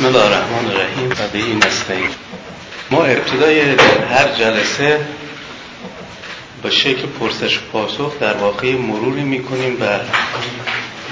بسم 0.00 0.08
الله 0.08 0.24
الرحمن 0.24 0.70
الرحیم. 0.70 1.10
و 1.10 1.28
به 1.32 1.38
این 1.38 1.62
ما 2.90 3.04
ابتدای 3.04 3.60
هر 4.10 4.28
جلسه 4.38 5.00
با 6.62 6.70
شکل 6.70 7.06
پرسش 7.20 7.58
و 7.58 7.60
پاسخ 7.72 8.18
در 8.20 8.34
واقع 8.34 8.74
مروری 8.74 9.22
می‌کنیم 9.22 9.76
بر 9.76 10.00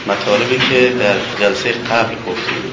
مطالبی 0.07 0.59
که 0.59 0.89
در 0.89 1.15
جلسه 1.41 1.73
قبل 1.73 2.15
گفتیم. 2.15 2.73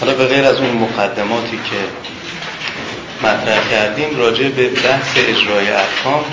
حالا 0.00 0.14
به 0.14 0.26
غیر 0.26 0.44
از 0.44 0.56
اون 0.56 0.70
مقدماتی 0.70 1.56
که 1.56 1.76
مطرح 3.26 3.70
کردیم 3.70 4.18
راجع 4.18 4.48
به 4.48 4.68
بحث 4.68 5.16
اجرای 5.16 5.68
احکام 5.68 6.24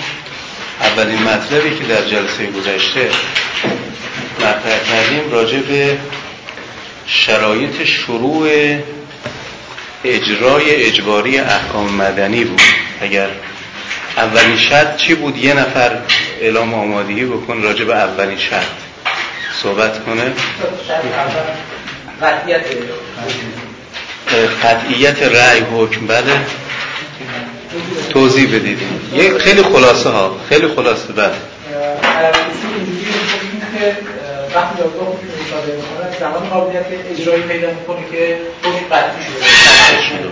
اولین 0.81 1.23
مطلبی 1.23 1.77
که 1.77 1.83
در 1.83 2.01
جلسه 2.01 2.45
گذشته 2.45 3.09
مطرح 4.39 4.79
کردیم 4.89 5.31
راجع 5.31 5.59
به 5.59 5.97
شرایط 7.07 7.83
شروع 7.83 8.49
اجرای 10.03 10.75
اجباری 10.85 11.39
احکام 11.39 11.95
مدنی 11.95 12.43
بود. 12.43 12.61
اگر 13.01 13.27
اولین 14.17 14.57
شرط 14.57 14.95
چی 14.95 15.15
بود؟ 15.15 15.37
یه 15.37 15.53
نفر 15.53 15.97
اعلام 16.41 16.73
آمادگی 16.73 17.25
بکن 17.25 17.61
راجع 17.61 17.85
به 17.85 17.95
اولین 17.95 18.37
شرط. 18.37 18.65
صحبت 19.63 20.05
کنه. 20.05 20.33
قطعیت 24.63 25.23
رأی 25.23 25.59
حکم 25.59 26.07
بله. 26.07 26.41
توضیح 28.09 28.47
بدیدیم 28.47 29.11
یه 29.15 29.37
خیلی 29.37 29.63
خلاصه 29.63 30.09
ها 30.09 30.37
خیلی 30.49 30.67
خلاصه 30.67 31.13
بله. 31.13 31.31
وقتی 34.55 34.77
دادگاه 34.77 35.07
حکم 35.07 35.27
صادر 35.51 35.75
می‌کنه 35.75 36.19
زمان 36.19 36.49
قابلیت 36.49 36.85
اجرایی 37.11 37.43
پیدا 37.43 37.67
می‌کنه 37.67 38.03
که 38.11 38.37
حکم 38.63 38.95
قطعی 38.95 39.23
شده. 40.09 40.29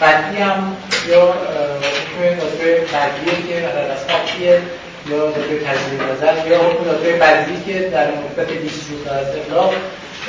قطعی 0.00 0.42
هم 0.42 0.76
یا 1.08 1.22
حکم 1.22 2.40
دادگاه 2.40 2.74
قطعیه 2.94 3.34
که 3.48 3.60
در 3.60 4.14
قطعیه 4.14 4.62
یا 5.10 5.18
دادگاه 5.18 5.58
تجدید 5.58 6.02
نظر 6.12 6.48
یا 6.48 6.58
حکم 6.58 6.84
دادگاه 6.84 7.12
بعدی 7.12 7.62
که 7.66 7.80
در 7.88 8.06
مدت 8.06 8.48
20 8.52 8.90
روز 8.90 9.06
از 9.06 9.36
اطلاق 9.36 9.72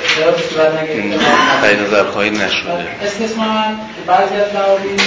اختیار 0.04 0.30
به 0.30 0.42
صورت 0.42 0.72
نگرفته. 0.82 1.18
تایید 1.60 1.80
نظر 1.80 2.04
خواهی 2.04 2.30
نشده. 2.30 2.72
استثنا 3.02 3.64
بعضی 4.06 4.34
از 4.34 4.52
قوانین 4.52 5.00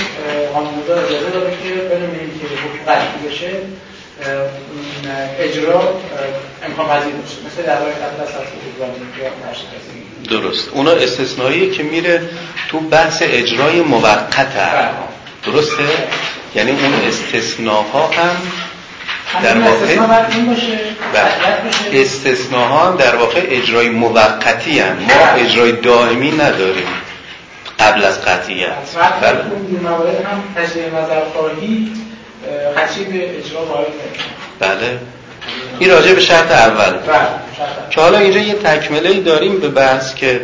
قانونگذار 0.54 1.06
اجازه 1.06 1.30
داره 1.30 1.52
که 1.64 1.70
بدون 1.70 2.20
اینکه 2.20 2.46
حکم 2.46 2.92
قطعی 2.92 3.30
بشه 3.30 3.50
اجرا 5.39 6.00
امکان 6.66 6.86
پذیر 6.88 7.14
باشه. 7.14 7.36
مثل 7.45 7.64
در 7.64 7.75
قبل 7.75 8.22
از 8.22 8.30
درست. 10.30 10.70
اونا 10.73 10.92
استثنایی 10.92 11.72
که 11.72 11.84
میره 11.84 12.22
تو 12.70 12.80
بحث 12.80 13.23
اجرای 13.26 13.81
موقت 13.81 14.53
بله. 14.56 14.89
درسته؟ 15.45 15.84
یعنی 16.56 16.72
اون 16.72 16.94
استثناها 17.08 18.08
هم 18.08 18.38
در 19.44 19.58
واقع 19.58 19.95
بله. 21.14 22.02
استثناها 22.02 22.89
هم 22.89 22.98
در 22.98 23.16
واقع 23.16 23.42
اجرای 23.50 23.89
موقتی 23.89 24.80
هم 24.80 24.98
ما 25.00 25.08
بله. 25.08 25.45
اجرای 25.45 25.72
دائمی 25.72 26.31
نداریم. 26.31 26.88
قبل 27.80 28.04
از 28.04 28.22
قطعیت. 28.22 28.70
بله. 29.22 29.39
اون 29.39 29.80
موارد 29.83 30.26
هم 30.26 30.44
تجدید 30.56 30.83
نظر 30.86 31.22
خواهی 31.33 31.92
اجرا 32.45 33.66
وارد 33.66 33.88
بله. 34.59 35.00
این 35.80 35.90
راجع 35.90 36.14
به 36.14 36.22
شرط 36.22 36.52
اول. 36.52 36.92
بله، 36.92 37.28
که 37.90 38.02
حالا 38.02 38.18
اینجا 38.18 38.40
یه 38.40 38.54
تکمله 38.54 39.09
ای 39.09 39.22
داریم 39.22 39.59
به 39.59 39.68
بحث 39.68 40.16
که 40.16 40.42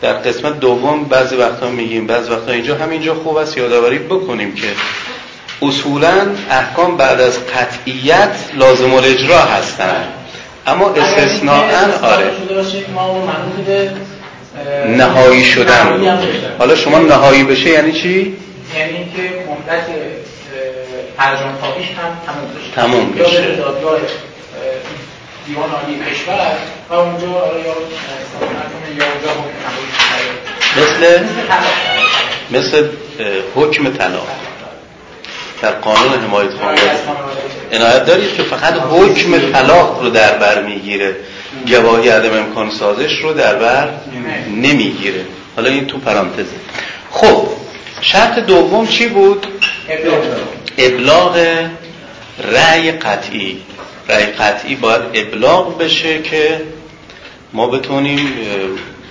در 0.00 0.12
قسمت 0.12 0.60
دوم 0.60 1.04
بعضی 1.04 1.36
وقتا 1.36 1.70
میگیم 1.70 2.06
بعضی 2.06 2.30
وقتا 2.30 2.52
اینجا 2.52 2.74
همینجا 2.76 3.14
خوب 3.14 3.36
است 3.36 3.56
یادآوری 3.56 3.98
بکنیم 3.98 4.54
که 4.54 4.66
اصولا 5.62 6.26
احکام 6.50 6.96
بعد 6.96 7.20
از 7.20 7.38
قطعیت 7.46 8.34
لازم 8.56 8.94
الاجرا 8.94 9.38
هستن 9.38 10.04
اما 10.66 10.90
استثناء 10.90 11.64
آره. 12.02 12.30
نهایی 14.88 15.44
شدن. 15.44 16.18
حالا 16.58 16.74
شما 16.74 16.98
نهایی 16.98 17.44
بشه 17.44 17.70
یعنی 17.70 17.92
چی؟ 17.92 18.36
یعنی 18.78 18.96
اینکه 18.96 19.22
مدت 19.22 19.84
ترجمه 21.20 21.52
خواهیش 21.60 21.86
هم 21.86 22.18
تموم 22.26 22.50
بشه. 22.54 22.70
تموم 22.74 23.12
بشه. 23.12 23.56
دادگاه 23.56 23.98
دیوان 25.46 25.70
عالی 25.70 25.98
کشور 26.10 26.56
و 26.90 26.94
اونجا 26.94 27.26
یا 27.26 27.32
یا 27.66 29.04
اونجا 29.12 29.30
مثل 30.76 31.24
مثل 32.50 32.88
حکم 33.54 33.92
طلاق 33.92 34.28
در 35.62 35.70
قانون 35.70 36.20
حمایت 36.20 36.50
خانواده 36.50 36.90
عنایت 37.72 38.06
دارید 38.06 38.34
که 38.34 38.42
فقط 38.42 38.74
حکم 38.90 39.52
طلاق 39.52 40.02
رو 40.02 40.10
در 40.10 40.38
بر 40.38 40.62
می‌گیره. 40.62 41.16
گواهی 41.68 42.08
عدم 42.08 42.38
امکان 42.38 42.70
سازش 42.70 43.12
رو 43.22 43.32
در 43.32 43.54
بر 43.54 43.88
نمی‌گیره. 44.56 45.24
حالا 45.56 45.70
این 45.70 45.86
تو 45.86 45.98
پرانتزه. 45.98 46.56
خب 47.10 47.48
شرط 48.00 48.38
دوم 48.38 48.86
چی 48.86 49.08
بود؟ 49.08 49.46
ابلاغ 50.78 51.36
رأی 52.52 52.92
قطعی. 52.92 53.62
رأی 54.08 54.26
قطعی 54.26 54.74
باید 54.74 55.02
ابلاغ 55.14 55.78
بشه 55.78 56.22
که 56.22 56.60
ما 57.52 57.66
بتونیم 57.66 58.32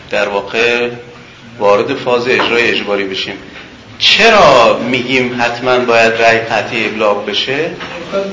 در 0.09 0.27
واقع 0.27 0.89
وارد 1.59 1.93
فاز 1.93 2.27
اجرای 2.27 2.71
اجباری 2.71 3.03
بشیم. 3.03 3.35
چرا 3.99 4.77
میگیم 4.77 5.41
حتما 5.41 5.79
باید 5.79 6.13
رأی 6.21 6.37
قطعی 6.39 6.85
ابلاغ 6.85 7.25
بشه؟ 7.25 7.69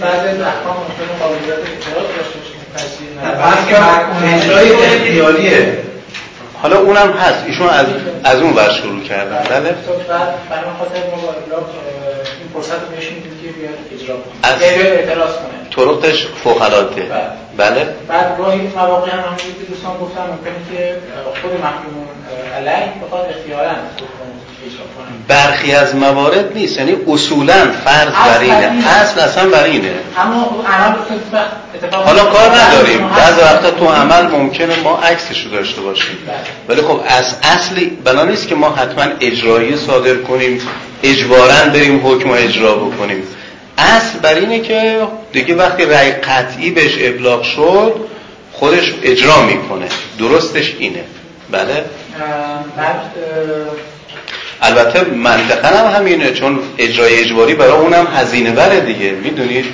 بعضی 0.01 0.29
از 0.29 0.41
احکام 0.41 0.77
ممکنه 0.77 1.19
قابلیت 1.21 1.59
اعتراض 1.59 2.07
داشته 2.17 2.39
باشه 2.39 2.57
اجرای 4.35 4.73
اختیاریه 4.73 5.79
حالا 6.63 6.79
اونم 6.79 7.13
هست 7.13 7.45
ایشون 7.47 7.69
از 7.69 7.87
از 8.25 8.41
اون 8.41 8.53
ور 8.53 8.71
شروع 8.71 9.03
کردن 9.03 9.43
بله؟ 9.51 9.75
فرصت 12.57 12.81
رو 12.83 12.89
بهش 12.89 13.09
که 13.09 13.49
بیاد 13.59 13.79
اجرا 13.95 14.17
کنه. 14.17 14.53
از 14.53 14.63
اعتراض 14.63 15.35
کنه. 15.35 15.57
طرقش 15.77 16.27
فوق 16.27 16.63
العاده 16.63 17.03
بله. 17.03 17.31
بله. 17.57 17.95
بعد 18.09 18.39
گاهی 18.39 18.61
مواقع 18.61 19.11
هم 19.11 19.19
همونجوری 19.19 19.53
که 19.53 19.65
دوستان 19.69 19.99
گفتن 19.99 20.21
ممکنه 20.21 20.55
که 20.71 20.97
خود 21.43 21.53
محکوم 21.53 22.09
علیه 22.57 22.93
بخواد 23.03 23.27
اختیارا 23.31 23.71
برخی 25.29 25.73
از 25.73 25.95
موارد 25.95 26.53
نیست. 26.55 26.79
یعنی 26.79 26.97
اصولا 27.09 27.73
فرض 27.85 28.13
بر 28.13 28.39
اینه. 28.41 28.89
اصل 28.89 29.21
اصلا 29.21 29.49
بر 29.49 29.65
اینه. 29.65 29.91
اما 30.19 30.65
حالا 31.93 32.25
کار 32.25 32.51
نداریم. 32.57 33.09
بعض 33.09 33.39
وقتا 33.39 33.71
تو 33.71 33.87
عمل 33.87 34.27
ممکنه 34.27 34.77
ما 34.85 34.99
عکسش 34.99 35.45
رو 35.45 35.51
داشته 35.51 35.81
باشیم. 35.81 36.17
ولی 36.69 36.83
خب 36.83 37.01
از 37.09 37.35
اصلی 37.43 37.87
بنا 37.87 38.25
نیست 38.25 38.49
که 38.49 38.55
ما 38.55 38.71
حتما 38.71 39.05
اجرایی 39.21 39.77
صادر 39.77 40.15
کنیم 40.15 40.61
اجبارا 41.03 41.65
بریم 41.73 42.01
حکم 42.07 42.31
اجرا 42.31 42.75
بکنیم. 42.75 43.23
اصل 43.79 44.19
بر 44.23 44.35
اینه 44.35 44.61
که 44.61 45.07
دیگه 45.33 45.55
وقتی 45.55 45.85
رأی 45.85 46.11
قطعی 46.11 46.71
بهش 46.71 46.95
ابلاغ 47.01 47.43
شد 47.43 47.95
خودش 48.53 48.95
اجرا 49.03 49.43
می‌کنه. 49.43 49.87
درستش 50.19 50.75
اینه. 50.79 51.05
بله؟ 51.51 51.85
البته 54.63 55.05
منطقه 55.05 55.69
هم 55.69 55.97
همینه 56.01 56.33
چون 56.33 56.59
اجرای 56.79 57.21
اجباری 57.21 57.55
برای 57.55 57.73
اونم 57.73 58.07
هزینه 58.17 58.51
بره 58.51 58.81
دیگه. 58.81 59.11
می‌دونید 59.11 59.65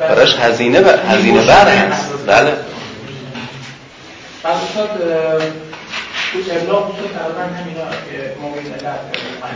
براش 0.00 0.36
هزینه 0.36 0.80
بر 0.80 0.98
هزینه 1.08 1.42
بر 1.42 1.68
هست 1.68 2.10
بله. 2.26 2.52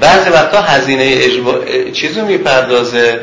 بعضی 0.01 0.31
وقتا 0.31 0.63
هزینه 0.63 1.05
اجبار 1.07 1.65
چیزو 1.93 2.25
می‌پردازه. 2.25 3.21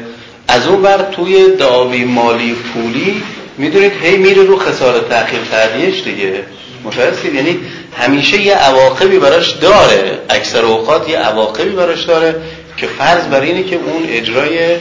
از 0.48 0.68
اون 0.68 0.82
بر 0.82 0.98
توی 1.12 1.56
دعاوی 1.56 2.04
مالی 2.04 2.54
پولی 2.54 3.24
می‌دونید 3.58 3.92
هی 4.02 4.18
میره 4.18 4.44
رو 4.44 4.60
خسارت 4.60 5.10
تأخیر 5.10 5.40
تعدیش 5.52 6.04
دیگه. 6.04 6.44
متوجه 6.84 7.36
یعنی 7.36 7.60
همیشه 7.98 8.42
یه 8.42 8.56
عواقبی 8.56 9.20
براش 9.20 9.50
داره. 9.50 10.20
اکثر 10.30 10.66
اوقات 10.66 11.10
یه 11.10 11.18
عواقبی 11.18 11.70
براش 11.70 12.04
داره 12.04 12.36
که 12.78 12.88
فرض 12.88 13.26
بر 13.26 13.42
اینه 13.42 13.64
که 13.64 13.76
اون 13.76 14.06
اجرای 14.10 14.78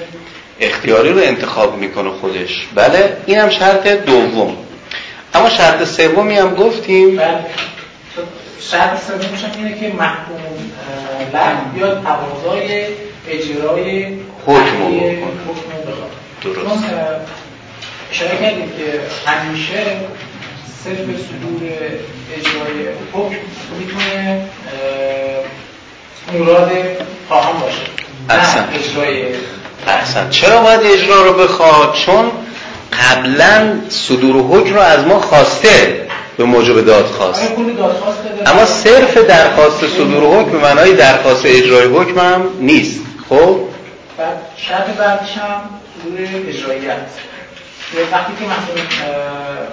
اختیاری 0.60 1.12
رو 1.12 1.18
انتخاب 1.18 1.76
می‌کنه 1.76 2.10
خودش. 2.10 2.66
بله 2.74 3.16
این 3.26 3.38
هم 3.38 3.50
شرط 3.50 3.86
دوم. 3.86 4.56
اما 5.34 5.50
شرط 5.50 5.84
سومی 5.84 6.34
هم 6.34 6.54
گفتیم. 6.54 7.16
بله. 7.16 7.46
شرط 8.70 9.04
سومش 9.06 9.56
اینه 9.56 9.80
که 9.80 9.88
محکوم 9.88 10.38
لغو 11.34 11.78
یا 11.78 11.94
تقاضای 11.94 12.84
اجرای 13.28 14.06
حکم 14.46 14.82
رو 14.82 14.94
درست. 16.42 16.84
اشاره 18.12 18.38
کردیم 18.40 18.72
که 18.78 19.00
همیشه 19.30 19.96
صرف 20.84 20.96
صدور 20.96 21.70
اجرای 22.36 22.88
حکم 23.12 23.36
می‌تونه 23.78 24.44
مراد 26.32 26.70
خواهم 27.28 27.60
باشه. 27.60 27.82
احسن. 28.30 28.68
اجرای 28.74 29.24
احسن. 29.86 30.30
چرا 30.30 30.62
باید 30.62 30.80
اجرا 30.84 31.22
رو 31.22 31.32
بخواد؟ 31.32 31.94
چون 31.94 32.30
قبلا 32.92 33.80
صدور 33.88 34.36
حکم 34.36 34.74
رو 34.74 34.80
از 34.80 35.06
ما 35.06 35.20
خواسته 35.20 36.06
به 36.36 36.44
موجب 36.44 36.86
دادخواست. 36.86 37.52
اما 38.46 38.66
صرف 38.66 39.16
درخواست 39.16 39.86
صدور 39.86 40.40
حکم 40.40 40.50
به 40.50 40.58
معنای 40.58 40.92
درخواست 40.92 41.46
اجرای 41.46 41.86
حکم 41.86 42.18
هم 42.18 42.42
نیست. 42.60 43.00
خب؟ 43.28 43.58
بعد 44.18 44.36
شرط 44.56 44.86
بعدش 44.86 45.32
هم 45.32 45.60
صدور 46.02 46.18
اجرایی 46.48 46.86
هست 46.86 47.18
وقتی 48.12 48.32
که 48.38 48.44
محکوم 48.44 48.76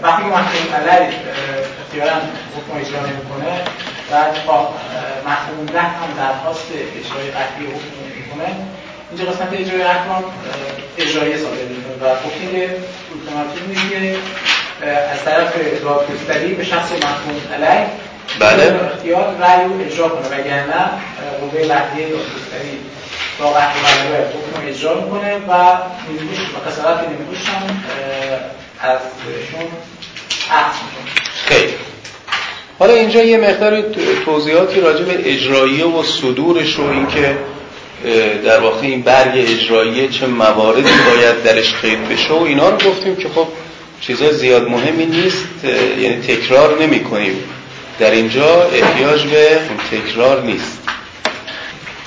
وقتی 0.04 0.24
که 0.24 0.30
محکوم 0.30 0.76
علیه 0.76 1.10
اختیارا 1.86 2.12
حکم 2.56 2.72
اجرا 2.82 3.00
نمی‌کنه 3.00 3.62
بعد 4.12 4.46
با 4.46 4.70
محکوم 5.26 5.66
ده 5.66 5.82
هم 5.82 6.10
درخواست 6.18 6.68
اجرای 6.72 7.32
قطعی 7.32 7.66
حکم 7.66 7.96
می‌کنه 8.18 8.56
اینجا 9.12 9.32
قسمت 9.32 9.54
اجرای 9.54 9.82
احکام 9.82 10.24
اجرایی 10.98 11.38
صادر 11.38 11.66
می‌کنه 11.76 11.96
و 12.02 12.16
گفتیم 12.16 12.52
که 12.52 12.70
التیماتوم 13.12 13.90
که 13.90 14.16
از 15.14 15.24
طرف 15.26 15.54
دادگستری 15.84 16.54
به 16.54 16.64
شخص 16.64 16.92
محکوم 16.92 17.54
علیه 17.54 17.88
بله. 18.40 18.80
اختیار 18.94 19.36
رأی 19.40 19.66
رو 19.66 19.82
اجرا 19.82 20.10
کنه. 20.10 20.28
وگرنه 20.28 20.84
قوه 21.42 21.68
دادگستری 21.68 22.80
با 22.80 22.95
قطع 23.40 23.74
بلوه 23.74 24.28
حکم 24.28 24.68
اجرا 24.68 25.02
می‌کنه 25.02 25.36
و 25.36 25.78
نیروش 26.10 26.40
و 26.40 26.70
کسارت 26.70 27.00
نیروش 27.00 27.50
هم 27.50 27.84
ازشون 28.80 29.68
عکس 30.52 30.76
می‌کنه 30.76 31.12
خیلی. 31.46 31.74
حالا 32.80 32.94
اینجا 32.94 33.24
یه 33.24 33.38
مقدار 33.38 33.82
توضیحاتی 34.26 34.82
راجع 34.82 35.04
به 35.04 35.34
اجراییه 35.34 35.86
و 35.86 36.04
صدورش 36.04 36.80
و 36.80 36.84
اینکه 36.84 37.38
در 38.46 38.60
واقع 38.60 38.82
این 38.82 39.02
برگ 39.02 39.32
اجراییه 39.36 40.08
چه 40.08 40.28
مواردی 40.28 40.82
باید 40.82 41.44
درش 41.44 41.74
قید 41.74 42.10
بشه 42.10 42.34
و 42.34 42.44
اینا 42.44 42.70
رو 42.70 42.78
گفتیم 42.78 43.16
که 43.16 43.30
خب 43.30 43.48
چیزای 44.02 44.34
زیاد 44.34 44.70
مهمی 44.70 45.06
نیست 45.06 45.48
یعنی 46.00 46.22
تکرار 46.22 46.82
نمی 46.82 47.04
کنیم 47.04 47.44
در 48.00 48.12
اینجا 48.12 48.64
احتیاج 48.64 49.24
به 49.28 49.60
تکرار 49.92 50.42
نیست. 50.42 50.80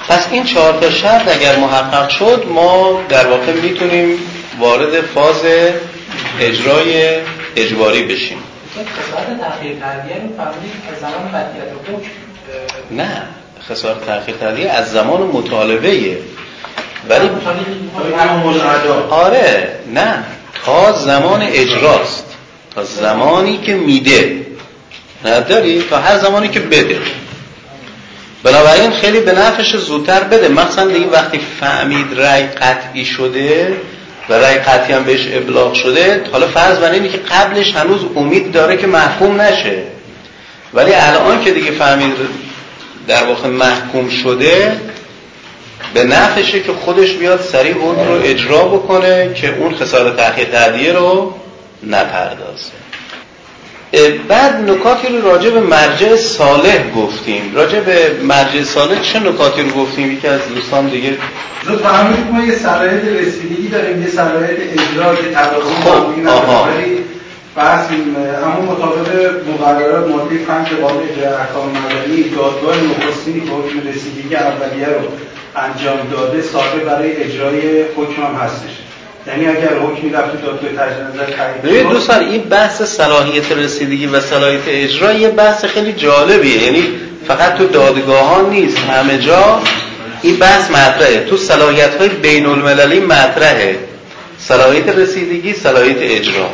پس 0.09 0.27
این 0.31 0.45
چهار 0.45 0.73
تا 0.81 0.91
شرط 0.91 1.37
اگر 1.37 1.57
محقق 1.57 2.09
شد 2.09 2.45
ما 2.55 3.01
در 3.09 3.27
واقع 3.27 3.53
می‌تونیم 3.53 4.19
وارد 4.61 5.01
فاز 5.01 5.43
اجرای 6.41 7.21
اجباری 7.57 8.03
بشیم. 8.03 8.39
نه 12.91 13.23
خسارت 13.69 14.07
تأخیر 14.07 14.37
تهدیه 14.37 14.71
از 14.71 14.93
زمان 14.93 15.23
مطالبه 15.23 16.19
ولی 17.09 17.31
آره 19.11 19.79
نه. 19.95 20.25
تا 20.65 20.93
زمان 20.93 21.43
اجراست. 21.43 22.25
تا 22.75 22.85
زمانی 22.85 23.59
که 23.59 23.75
میده. 23.75 24.47
نداری 25.25 25.83
تا 25.83 25.99
هر 25.99 26.19
زمانی 26.19 26.49
که 26.49 26.61
بده. 26.61 26.99
بنابراین 28.43 28.91
خیلی 28.91 29.21
به 29.21 29.33
نفعش 29.33 29.77
زودتر 29.77 30.21
بده. 30.21 30.49
مثلا 30.49 30.87
دیگه 30.87 31.07
وقتی 31.07 31.41
فهمید 31.61 32.07
رأی 32.21 32.43
قطعی 32.43 33.05
شده 33.05 33.77
و 34.29 34.35
رأی 34.35 34.59
قطعی 34.59 34.95
هم 34.95 35.05
بهش 35.05 35.29
ابلاغ 35.33 35.75
شده 35.75 36.25
حالا 36.33 36.47
فرض 36.47 36.79
بر 36.79 36.91
اینه 36.91 37.09
که 37.09 37.19
قبلش 37.19 37.75
هنوز 37.75 38.01
امید 38.17 38.53
داره 38.53 38.77
که 38.77 38.87
محکوم 38.87 39.41
نشه. 39.41 39.83
ولی 40.75 40.95
الان 40.95 41.45
که 41.45 41.51
دیگه 41.51 41.71
فهمید 41.71 42.13
در 43.09 43.25
واقع 43.25 43.49
محکوم 43.49 44.09
شده 44.09 44.81
به 45.95 46.05
نفعشه 46.05 46.61
که 46.61 46.73
خودش 46.73 47.13
بیاد 47.13 47.41
سریع 47.41 47.73
حکم 47.73 48.09
رو 48.09 48.21
اجرا 48.23 48.65
بکنه 48.65 49.35
که 49.35 49.57
اون 49.57 49.75
خسارت 49.75 50.17
تأخیر 50.17 50.45
تعدیه 50.45 50.93
رو 50.93 51.35
نپردازه. 51.83 52.88
بعد 54.29 54.71
نکاتی 54.71 55.09
رو 55.09 55.31
راجع 55.31 55.51
به 55.51 55.61
مرجع 55.61 56.17
صالح 56.17 56.93
گفتیم. 56.97 57.53
راجع 57.55 57.81
به 57.81 58.13
مرجع 58.23 58.63
صالح 58.63 59.03
چه 59.03 59.21
نکاتی 59.21 59.63
رو 59.63 59.71
گفتیم؟ 59.71 60.13
یکی 60.13 60.29
از 60.29 60.41
دوستان 60.55 60.89
دیگه 60.89 61.17
زود 61.67 61.83
فهمید 61.83 62.31
ما 62.33 62.45
یه 62.45 62.55
صلاحیت 62.55 63.05
رسیدگی 63.05 63.69
داریم 63.69 64.03
یه 64.03 64.09
صلاحیت 64.09 64.59
اجرا 64.61 65.15
که 65.15 65.31
تقاضا 65.31 65.69
خب 65.69 66.05
بحث 67.57 67.87
اما 68.45 68.73
مطابق 68.73 69.49
مقررات 69.49 70.09
ماده 70.09 70.39
5 70.39 70.69
قانون 70.69 71.03
اجرای 71.03 71.35
احکام 71.35 71.69
مدنی 71.69 72.23
دادگاه 72.23 72.77
نخستینی 72.77 73.41
که 73.41 73.51
حکم 73.51 73.89
رسیدگی 73.89 74.35
اولیه 74.35 74.87
رو 74.87 75.09
انجام 75.57 75.99
داده 76.11 76.43
صادر 76.43 76.79
برای 76.87 77.17
اجرای 77.17 77.83
حکم 77.83 78.23
هم 78.23 78.35
هستش. 78.35 78.88
یعنی 79.27 79.47
اگر 79.47 79.79
حکمی 79.79 80.11
رفت 80.11 80.43
دادگاه 80.43 80.87
تجدید 80.87 81.07
نظر 81.15 81.33
تعیین 81.63 81.89
دوستان 81.89 82.21
این 82.21 82.43
بحث 82.43 82.83
صلاحیت 82.83 83.53
رسیدگی 83.53 84.07
و 84.07 84.21
صلاحیت 84.21 84.61
اجرا 84.67 85.13
یه 85.13 85.29
بحث 85.29 85.65
خیلی 85.65 85.93
جالبیه. 85.93 86.63
یعنی 86.63 86.85
فقط 87.29 87.55
تو 87.55 87.67
دادگاه 87.67 88.49
نیست 88.51 88.79
همه 88.79 89.19
جا 89.19 89.61
این 90.23 90.37
بحث 90.37 90.71
مطرحه. 90.71 91.25
تو 91.25 91.37
صلاحیت 91.37 91.95
های 91.95 92.09
بین 92.09 92.47
المللی 92.47 93.01
مطرحه. 93.01 93.79
صلاحیت 94.39 94.89
رسیدگی 94.89 95.53
صلاحیت 95.53 95.97
اجرا. 96.01 96.51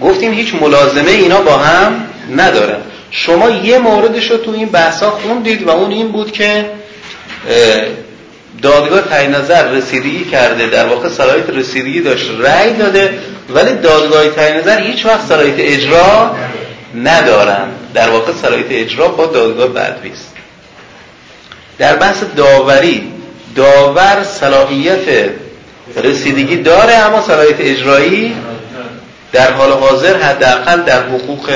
گفتیم 0.00 0.32
هیچ 0.32 0.54
ملازمه 0.54 1.10
اینا 1.10 1.40
با 1.40 1.56
هم 1.56 2.06
ندارن. 2.36 2.78
شما 3.10 3.50
یه 3.50 3.78
موردش 3.78 4.30
رو 4.30 4.36
تو 4.36 4.50
این 4.50 4.68
بحثا 4.68 5.10
خوندید 5.10 5.62
و 5.62 5.70
اون 5.70 5.90
این 5.90 6.08
بود 6.08 6.32
که 6.32 6.70
دادگاه 8.64 9.00
تعیین 9.00 9.30
نظر 9.30 9.68
رسیدگی 9.68 10.24
کرده 10.24 10.66
در 10.66 10.86
واقع 10.86 11.08
صلاحیت 11.08 11.50
رسیدگی 11.50 12.00
داشت 12.00 12.30
رأی 12.38 12.72
داده 12.72 13.18
ولی 13.54 13.72
دادگاه 13.72 14.28
تعیین 14.28 14.56
نظر 14.56 14.80
هیچ 14.80 15.06
وقت 15.06 15.26
صلاحیت 15.28 15.54
اجرا 15.58 16.36
ندارن. 16.94 17.68
در 17.94 18.10
واقع 18.10 18.32
صلاحیت 18.42 18.66
اجرا 18.70 19.08
با 19.08 19.26
دادگاه 19.26 19.68
بدویست 19.68 20.34
در 21.78 21.96
بحث 21.96 22.16
داوری 22.36 23.12
داور 23.56 24.22
صلاحیت 24.40 25.30
رسیدگی 25.96 26.56
داره 26.56 26.94
اما 26.94 27.22
صلاحیت 27.22 27.60
اجرایی 27.60 28.36
در 29.32 29.52
حال 29.52 29.72
حاضر 29.72 30.16
حداقل 30.16 30.82
در 30.82 31.02
حقوق 31.02 31.50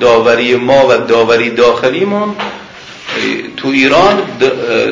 داوری 0.00 0.56
ما 0.56 0.86
و 0.88 0.96
داوری 0.96 1.50
داخلیمون 1.50 2.34
تو 3.56 3.68
ایران 3.68 4.22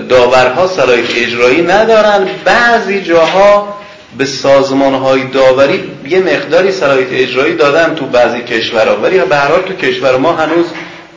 داورها 0.08 0.66
صلاحیت 0.66 1.10
اجرایی 1.16 1.62
ندارن. 1.62 2.28
بعضی 2.44 3.00
جاها 3.00 3.78
به 4.18 4.24
سازمان 4.24 4.94
های 4.94 5.22
داوری 5.24 5.80
یه 6.08 6.20
مقداری 6.20 6.72
صلاحیت 6.72 7.08
اجرایی 7.12 7.54
دادن 7.54 7.94
تو 7.94 8.06
بعضی 8.06 8.40
کشورها. 8.40 8.96
ولی 8.96 9.18
به 9.18 9.36
هر 9.36 9.48
حال 9.48 9.62
تو 9.62 9.74
کشور 9.74 10.16
ما 10.16 10.32
هنوز 10.32 10.66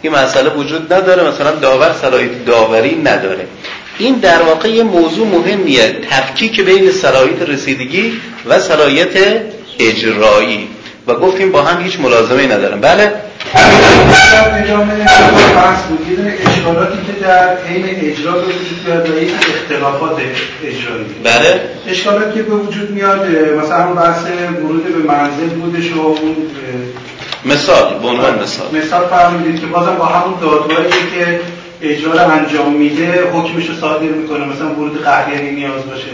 این 0.02 0.14
مسئله 0.14 0.50
وجود 0.50 0.94
نداره. 0.94 1.24
مثلا 1.24 1.52
داور 1.52 1.96
صلاحیت 2.02 2.46
داوری 2.46 2.96
نداره. 2.96 3.48
این 3.98 4.16
در 4.16 4.42
واقع 4.42 4.70
یه 4.70 4.84
موضوع 4.84 5.28
مهمیه. 5.28 5.98
تفکیک 6.10 6.62
بین 6.62 6.92
صلاحیت 6.92 7.42
رسیدگی 7.42 8.22
و 8.46 8.60
صلاحیت 8.60 9.18
اجرایی. 9.80 10.68
و 11.08 11.14
گفتیم 11.14 11.52
با 11.52 11.62
هم 11.62 11.84
هیچ 11.84 12.00
ملازمه 12.00 12.46
ندارن. 12.46 12.82
بله؟ 12.82 13.14
بحث 15.56 15.84
بود. 15.84 16.08
یه 16.10 16.34
اشکالاتی 16.48 16.98
که 17.08 17.14
در 17.22 17.58
اجرا 18.02 18.32
به 18.32 18.40
وجود 18.40 18.80
میاد 18.86 19.10
و 19.10 19.22
یک 19.22 19.34
اختلافات 19.34 20.18
اجرایی. 20.64 21.06
بله. 21.24 21.62
اشکالاتی 21.88 22.34
که 22.34 22.44
به 22.44 22.56
وجود 22.56 22.92
میاد 22.92 23.28
مثلا 23.64 23.94
بحث 23.94 24.24
ورود 24.64 24.84
به 24.84 25.14
منزل 25.14 25.50
بودش 25.50 25.92
و 25.92 26.00
اون 26.00 26.36
مثال 27.46 28.00
به 28.00 28.08
عنوان 28.08 28.40
مثال. 28.44 28.68
مثال 28.74 29.08
فرمودید 29.08 29.60
که 29.62 29.66
بازم 29.66 29.96
با 29.96 30.06
همون 30.06 30.40
دادگاهی 30.42 30.90
که 30.90 31.40
اجرا 31.82 32.14
رو 32.14 32.32
انجام 32.32 32.74
میده 32.74 33.24
حکمش 33.34 33.70
رو 33.70 33.76
صادر 33.76 34.04
می‌کنه. 34.04 34.46
مثلا 34.46 34.74
ورود 34.74 35.04
قهریه 35.04 35.52
نیاز 35.52 35.82
باشه. 35.90 36.08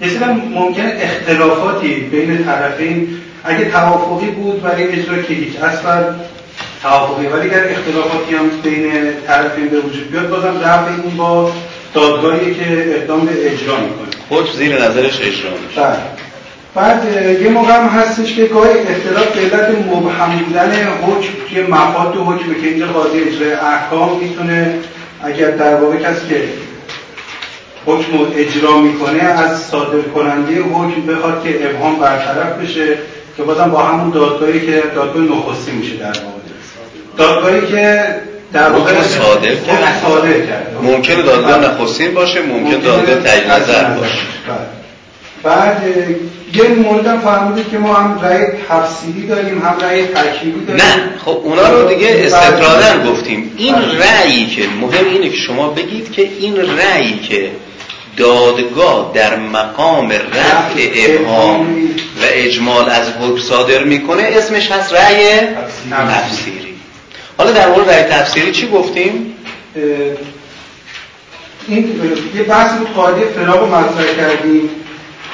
یه 0.00 0.28
ممکنه 0.28 0.98
اختلافاتی 1.00 1.94
بین 1.94 2.44
طرفین. 2.44 3.08
اگه 3.44 3.70
توافقی 3.70 4.26
بود 4.26 4.62
برای 4.62 4.88
اجرا 4.88 5.22
که 5.22 5.34
هیچ. 5.34 5.56
اصلا 5.62 6.04
توافقی. 6.84 7.26
ولی 7.26 7.50
اگر 7.50 7.64
اختلافاتی 7.70 8.34
هم 8.34 8.50
بین 8.62 8.92
طرفین 9.26 9.68
به 9.68 9.80
وجود 9.80 10.10
بیاد 10.10 10.28
بازم 10.28 10.60
رفع 10.60 10.90
این 11.04 11.16
با 11.16 11.52
دادگاهی 11.94 12.54
که 12.54 12.94
اقدام 12.96 13.20
به 13.20 13.32
اجرا 13.32 13.76
می‌کنه. 13.76 14.08
خود 14.28 14.52
زیر 14.52 14.74
نظرش 14.74 15.20
اجرا 15.20 15.50
میشه. 15.68 15.80
بله. 15.80 15.96
بعد 16.74 17.02
یه 17.42 17.48
موقع 17.48 17.72
هم 17.72 17.88
هستش 17.88 18.34
که 18.34 18.44
گاهی 18.44 18.70
اختلاف 18.70 19.36
به 19.36 19.40
علت 19.40 19.70
مبهم 19.70 20.38
بودن 20.38 20.72
حکم 21.02 21.28
توی 21.48 21.62
مفاد 21.62 22.16
و 22.16 22.24
حکم 22.24 22.54
که 22.54 22.68
اینجا 22.68 22.86
قاضی 22.86 23.18
اجرای 23.20 23.52
احکام 23.52 24.18
می‌تونه 24.18 24.74
اگر 25.22 25.50
در 25.50 25.74
واقع 25.74 25.96
کسی 25.96 26.28
که 26.28 26.42
حکم 27.86 28.18
رو 28.18 28.26
اجرا 28.36 28.78
می‌کنه 28.78 29.22
از 29.22 29.62
صادر 29.62 30.00
کننده 30.14 30.62
حکم 30.62 31.06
بخواد 31.06 31.44
که 31.44 31.70
ابهام 31.70 31.96
برطرف 31.98 32.58
بشه 32.62 32.98
که 33.36 33.42
بازم 33.42 33.70
با 33.70 33.78
همون 33.78 34.10
دادگاهی 34.10 34.66
که 34.66 34.82
دادگاه 34.94 35.22
نخستی 35.22 35.72
میشه 35.72 35.96
در 35.96 36.06
واقع. 36.06 36.43
دادگاهی 37.16 37.66
که 37.66 38.04
در 38.52 38.68
واقع 38.68 39.02
صادر 39.02 39.54
کرد. 39.66 40.76
ممکنه 40.82 41.22
دادگاه 41.22 41.58
نخستین 41.58 42.14
باشه 42.14 42.42
ممکن 42.42 42.78
دادگاه 42.78 43.16
تجدید 43.16 43.50
نظر 43.50 43.84
باشه. 43.84 44.18
بله. 44.48 44.74
بعد 45.42 45.82
یه 46.54 46.64
مورد 46.68 47.06
هم 47.06 47.20
فهمیدید 47.20 47.70
که 47.70 47.78
ما 47.78 47.94
هم 47.94 48.20
رأی 48.22 48.44
تفصیلی 48.68 49.26
داریم 49.26 49.62
هم 49.62 49.76
رأی 49.80 50.06
ترکیبی 50.06 50.66
داریم. 50.66 50.82
نه 50.84 51.10
خب 51.24 51.40
اونا 51.44 51.68
رو 51.68 51.88
دیگه 51.88 52.08
استقرارا 52.08 53.10
گفتیم. 53.10 53.52
این 53.56 53.74
رأیی 53.74 54.46
که 54.46 54.62
مهم 54.80 55.04
اینه 55.12 55.28
که 55.28 55.36
شما 55.36 55.68
بگید 55.68 56.12
که 56.12 56.22
این 56.22 56.56
رأیی 56.56 57.18
که 57.18 57.50
دادگاه 58.16 59.10
در 59.14 59.36
مقام 59.36 60.12
رفع 60.12 60.88
ابهام 60.94 61.76
و 62.22 62.24
اجمال 62.32 62.90
از 62.90 63.08
حکم 63.20 63.40
صادر 63.40 63.84
می‌کنه 63.84 64.22
اسمش 64.22 64.70
هست 64.70 64.92
رأی 64.92 65.26
تفسیری 65.90 66.63
حالا 67.38 67.52
در 67.52 67.68
مورد 67.68 67.90
رأی 67.90 68.02
تفسیری 68.02 68.52
چی 68.52 68.68
گفتیم؟ 68.70 69.34
این 71.68 72.00
یه 72.34 72.42
بحث 72.42 72.78
بود 72.78 72.92
قاعده 72.94 73.24
فراغ 73.24 73.60
رو 73.60 73.66
مطرح 73.66 74.16
کردیم. 74.16 74.70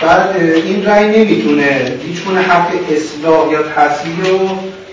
بعد 0.03 0.37
این 0.37 0.85
رأی 0.87 1.25
نمی‌تونه 1.25 1.93
هیچ 2.07 2.23
گونه 2.23 2.41
حق 2.41 2.69
اصلاح 2.91 3.53
یا 3.53 3.63
تصویر 3.63 4.27
رو 4.27 4.49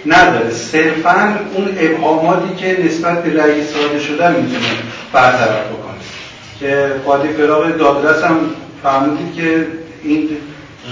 نداره. 0.06 0.52
صرفا 0.52 1.40
اون 1.54 1.78
ابهاماتی 1.80 2.56
که 2.56 2.84
نسبت 2.86 3.24
به 3.24 3.44
رأی 3.44 3.64
صادر 3.64 4.00
شده 4.00 4.30
می‌تونه 4.30 4.68
برطرف 5.14 5.66
بکنه. 5.66 5.98
که 6.60 6.92
قاضی 7.06 7.28
فراغ 7.28 7.78
دادرس 7.78 8.24
هم 8.24 8.40
فهمیدید 8.84 9.36
که 9.36 9.68
این 10.04 10.30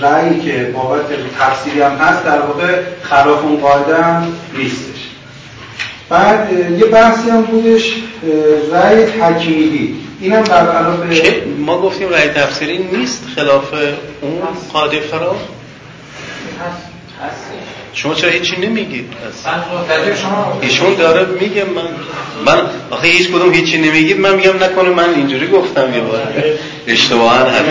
رأیی 0.02 0.40
که 0.40 0.72
بابت 0.74 1.06
تفسیری 1.40 1.82
هم 1.82 1.92
هست 1.92 2.26
در 2.26 2.40
واقع 2.40 2.68
خلاف 3.02 3.44
اون 3.44 3.58
قاعده 3.58 4.04
هم 4.04 4.34
نیستش 4.58 4.95
بعد 6.10 6.50
یه 6.80 6.86
بحثی 6.86 7.30
هم 7.30 7.42
بودش 7.42 7.94
رأی 8.72 9.06
تکمیلی 9.06 9.96
این 10.22 10.34
هم 10.34 10.44
برخلاف 10.44 11.00
ما 11.60 11.82
گفتیم 11.82 12.10
رأی 12.10 12.30
تفسیری 12.30 12.78
نیست 12.78 13.24
خلاف 13.36 13.74
اون 14.22 14.42
قاعده 14.74 15.00
فراغ 15.00 15.36
شما 17.94 18.14
چرا 18.14 18.30
هیچی 18.30 18.56
نمیگید 18.56 19.14
ایشون 20.62 20.96
داره 20.96 21.26
میگه 21.26 21.64
من 21.64 21.82
من 22.46 22.62
آخه 22.92 23.08
هیچ 23.08 23.28
کدوم 23.28 23.54
هیچی 23.54 23.78
نمیگید 23.78 24.20
من 24.20 24.36
میگم 24.36 24.64
نکنه 24.64 24.90
من 24.90 25.14
اینجوری 25.14 25.48
گفتم 25.48 25.94
یه 25.94 26.02
بار. 26.02 26.22
اشتباها 26.88 27.36
حد 27.36 27.66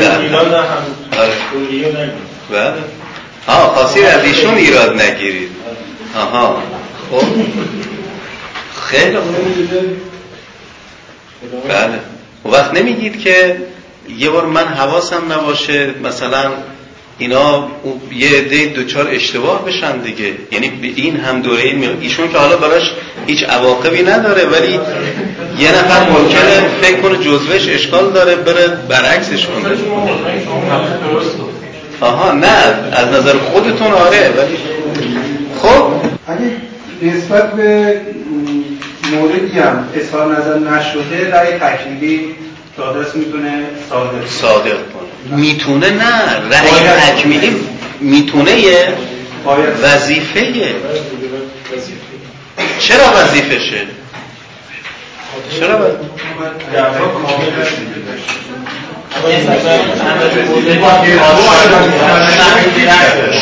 بله. 2.50 2.72
ها 3.46 3.74
خاصی 3.74 4.02
از 4.02 4.24
ایشون 4.24 4.54
ایراد 4.54 5.02
نگیرید. 5.02 5.48
آها. 6.16 6.62
خب. 7.10 7.26
خیلی 8.84 9.16
بله. 11.68 11.98
و 12.44 12.48
وقت 12.48 12.74
نمیگید 12.74 13.20
که 13.20 13.56
یه 14.18 14.30
بار 14.30 14.46
من 14.46 14.64
حواسم 14.64 15.32
نباشه 15.32 15.94
مثلا 16.04 16.50
اینا 17.18 17.68
یه 18.12 18.28
عده 18.28 18.66
دوچار 18.66 19.08
اشتباه 19.08 19.64
بشن 19.64 19.98
دیگه. 19.98 20.32
یعنی 20.52 20.92
این 20.96 21.16
هم 21.16 21.42
دوره 21.42 21.62
این 21.62 21.84
ایشون 22.00 22.32
که 22.32 22.38
حالا 22.38 22.56
براش 22.56 22.92
هیچ 23.26 23.42
عواقبی 23.42 24.02
نداره 24.02 24.44
ولی 24.44 24.80
یه 25.58 25.70
نفر 25.70 26.10
ممکنه 26.10 26.68
فکر 26.82 27.00
کنه 27.00 27.18
جزوش 27.18 27.68
اشکال 27.68 28.12
داره 28.12 28.36
بره 28.36 28.68
برعکسش 28.68 29.46
کنه. 29.46 29.74
آها 32.00 32.32
نه. 32.32 32.46
از 32.92 33.08
نظر 33.08 33.38
خودتون 33.38 33.92
آره 33.92 34.32
ولی 34.36 34.56
خب؟ 35.62 35.92
اگه 36.26 36.50
نسبت 37.02 37.52
به 37.52 38.00
موردی 39.14 39.58
هم 39.58 39.88
اظهار 39.94 40.36
نظر 40.38 40.58
نشده 40.58 41.30
رأی 41.32 41.52
تکلیلی 41.58 42.34
دادرس 42.76 43.14
می‌تونه 43.14 43.64
صادر 43.90 44.26
صادر 44.40 44.70
کنه. 44.70 45.38
می‌تونه 45.38 45.90
نه 45.90 46.22
رأی 46.50 46.88
تکمیلی 47.00 47.56
می‌تونه 48.00 48.60
یه 48.60 48.88
وظیفه 49.82 50.52
چرا 52.78 53.04
وظیفه 53.16 53.58
شه؟ 53.58 53.86
چرا 55.60 55.78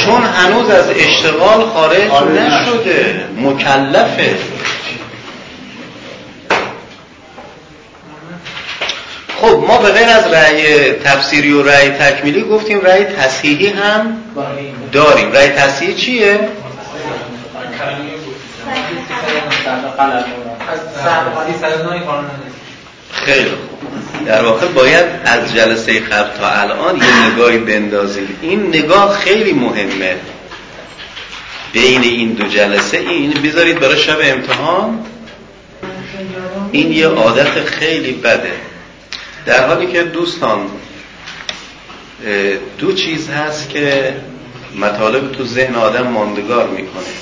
چون 0.05 0.23
هنوز 0.23 0.71
از 0.71 0.85
اشتغال 0.91 1.67
خارج 1.75 2.03
نشده. 2.03 3.25
مکلفه. 3.37 4.35
خب 9.43 9.65
ما 9.69 9.79
به 9.79 9.89
غیر 9.89 10.09
از 10.09 10.33
رأی 10.33 10.93
تفسیری 10.93 11.53
و 11.53 11.63
رأی 11.63 11.89
تکمیلی 11.89 12.43
گفتیم 12.43 12.81
رأی 12.81 13.05
تصحیحی 13.05 13.67
هم 13.67 14.17
داریم. 14.93 15.33
رأی 15.33 15.49
تصحیحی 15.49 15.95
چیه؟ 15.95 16.41
خیلی 23.13 23.49
خوب. 23.49 24.27
در 24.27 24.45
واقع 24.45 24.67
باید 24.67 25.05
از 25.25 25.55
جلسه 25.55 26.01
قبل 26.01 26.39
تا 26.39 26.49
الان 26.49 26.97
یه 26.97 27.33
نگاهی 27.33 27.59
بندازیم. 27.59 28.39
این 28.43 28.69
نگاه 28.69 29.19
خیلی 29.19 29.53
مهمه. 29.53 30.17
بین 31.73 32.03
این 32.03 32.33
دو 32.33 32.49
جلسه 32.49 32.97
این 32.97 33.31
بذارید 33.31 33.81
برای 33.81 33.99
شب 33.99 34.19
امتحان. 34.23 34.99
این 36.73 36.93
یه 36.93 37.07
عادت 37.07 37.65
خیلی 37.65 38.13
بده. 38.13 38.72
در 39.47 39.67
حالی 39.69 39.87
که 39.87 40.03
دوستان 40.03 40.71
دو 42.79 42.93
چیز 42.93 43.29
هست 43.29 43.71
که 43.71 44.15
مطالب 44.81 45.33
تو 45.33 45.45
ذهن 45.45 45.75
آدم 45.75 46.07
ماندگار 46.07 46.69
می‌کنه. 46.69 47.13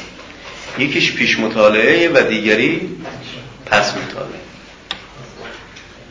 یکیش 0.79 1.12
پیش 1.12 1.39
مطالعه 1.39 2.09
و 2.09 2.29
دیگری 2.29 2.89
پس 3.67 3.95
مطالعه. 3.97 4.41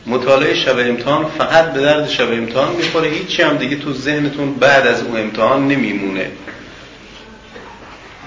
مطالعه 0.06 0.54
شب 0.54 0.78
امتحان 0.78 1.26
فقط 1.38 1.72
به 1.72 1.80
درد 1.80 2.08
شب 2.08 2.32
امتحان 2.32 2.76
می‌خوره 2.76 3.08
هیچی 3.08 3.42
هم 3.42 3.56
دیگه 3.56 3.76
تو 3.76 3.92
ذهنتون 3.92 4.54
بعد 4.54 4.86
از 4.86 5.02
اون 5.02 5.20
امتحان 5.20 5.68
نمیمونه. 5.68 6.30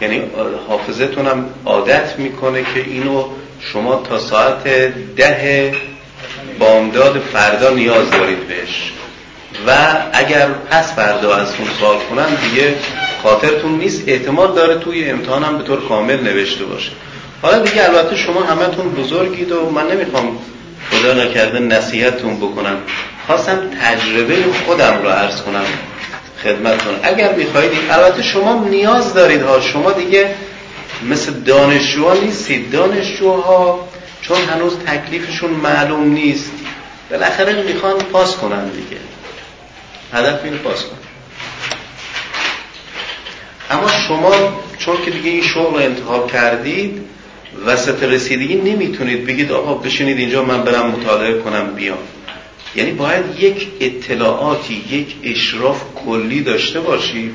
یعنی 0.02 0.22
حافظتون 0.68 1.28
هم 1.28 1.50
عادت 1.66 2.20
می‌کنه 2.20 2.64
که 2.64 2.80
اینو 2.88 3.26
شما 3.60 3.96
تا 3.96 4.20
ساعت 4.20 4.64
ده 5.16 5.74
بامداد 6.60 7.20
فردا 7.34 7.70
نیاز 7.70 8.12
دارید 8.12 8.48
بهش. 8.48 8.92
و 9.68 9.72
اگر 10.14 10.48
پس 10.72 10.96
فردا 10.96 11.36
از 11.36 11.48
اون 11.60 11.68
سوال 11.80 11.98
کنن 12.10 12.36
دیگه 12.36 12.76
خاطرتون 13.24 13.72
نیست 13.72 14.04
احتمال 14.08 14.56
داره 14.56 14.76
توی 14.76 15.10
امتحان 15.10 15.44
هم 15.44 15.58
به 15.58 15.64
طور 15.64 15.88
کامل 15.88 16.24
نوشته 16.24 16.66
باشه. 16.66 16.92
حالا 17.42 17.60
دیگه 17.60 17.84
البته 17.84 18.16
شما 18.16 18.44
همتون 18.44 18.90
بزرگید 18.90 19.52
و 19.52 19.70
من 19.70 19.88
نمی‌خوام 19.88 20.38
خدا 20.92 21.14
نکرده 21.14 21.60
نصیحتتون 21.60 22.38
بکنم. 22.38 22.78
خواستم 23.28 23.60
تجربه 23.84 24.36
خودم 24.66 25.00
رو 25.04 25.10
عرض 25.10 25.42
کنم 25.42 25.66
خدمتتون. 26.44 26.94
اگر 27.04 27.34
می‌خواهید 27.34 27.72
البته 27.90 28.24
شما 28.24 28.66
نیاز 28.70 29.14
دارید 29.14 29.42
ها. 29.42 29.62
شما 29.62 29.92
دیگه 29.92 30.36
مثل 31.10 31.32
دانشجوها 31.32 32.14
نیستید. 32.14 32.72
دانشجوها 32.72 33.88
چون 34.28 34.38
هنوز 34.38 34.78
تکلیفشون 34.78 35.50
معلوم 35.50 36.14
نیست. 36.14 36.52
بالاخره 37.12 37.64
می‌خوان 37.64 37.98
پاس 37.98 38.36
کنن 38.36 38.70
دیگه. 38.70 38.98
هدف 40.14 40.44
این 40.44 40.58
پاس 40.58 40.84
کن. 40.84 40.98
اما 43.72 43.88
شما 44.08 44.32
چون 44.78 44.96
که 45.06 45.12
دیگه 45.12 45.30
این 45.30 45.44
شغل 45.44 45.74
رو 45.74 45.86
انتخاب 45.86 46.32
کردید 46.32 47.02
وسط 47.66 48.04
رسیدگی 48.04 48.56
نمی‌تونید 48.56 49.26
بگید 49.26 49.52
آقا 49.52 49.74
بشینید 49.74 50.18
اینجا 50.18 50.44
من 50.44 50.64
برم 50.64 50.88
مطالعه 50.88 51.40
کنم 51.40 51.74
بیام. 51.76 51.98
یعنی 52.76 52.92
باید 52.92 53.40
یک 53.40 53.68
اطلاعاتی 53.80 54.84
یک 54.90 55.16
اشراف 55.24 55.82
کلی 56.06 56.42
داشته 56.42 56.80
باشید. 56.80 57.34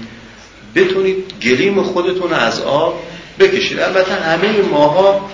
بتونید 0.75 1.33
گلیم 1.43 1.83
خودتون 1.83 2.33
از 2.33 2.61
آب 2.61 3.03
بکشید. 3.39 3.81
البته 3.81 4.15
همه 4.15 4.63
ماها 4.63 5.31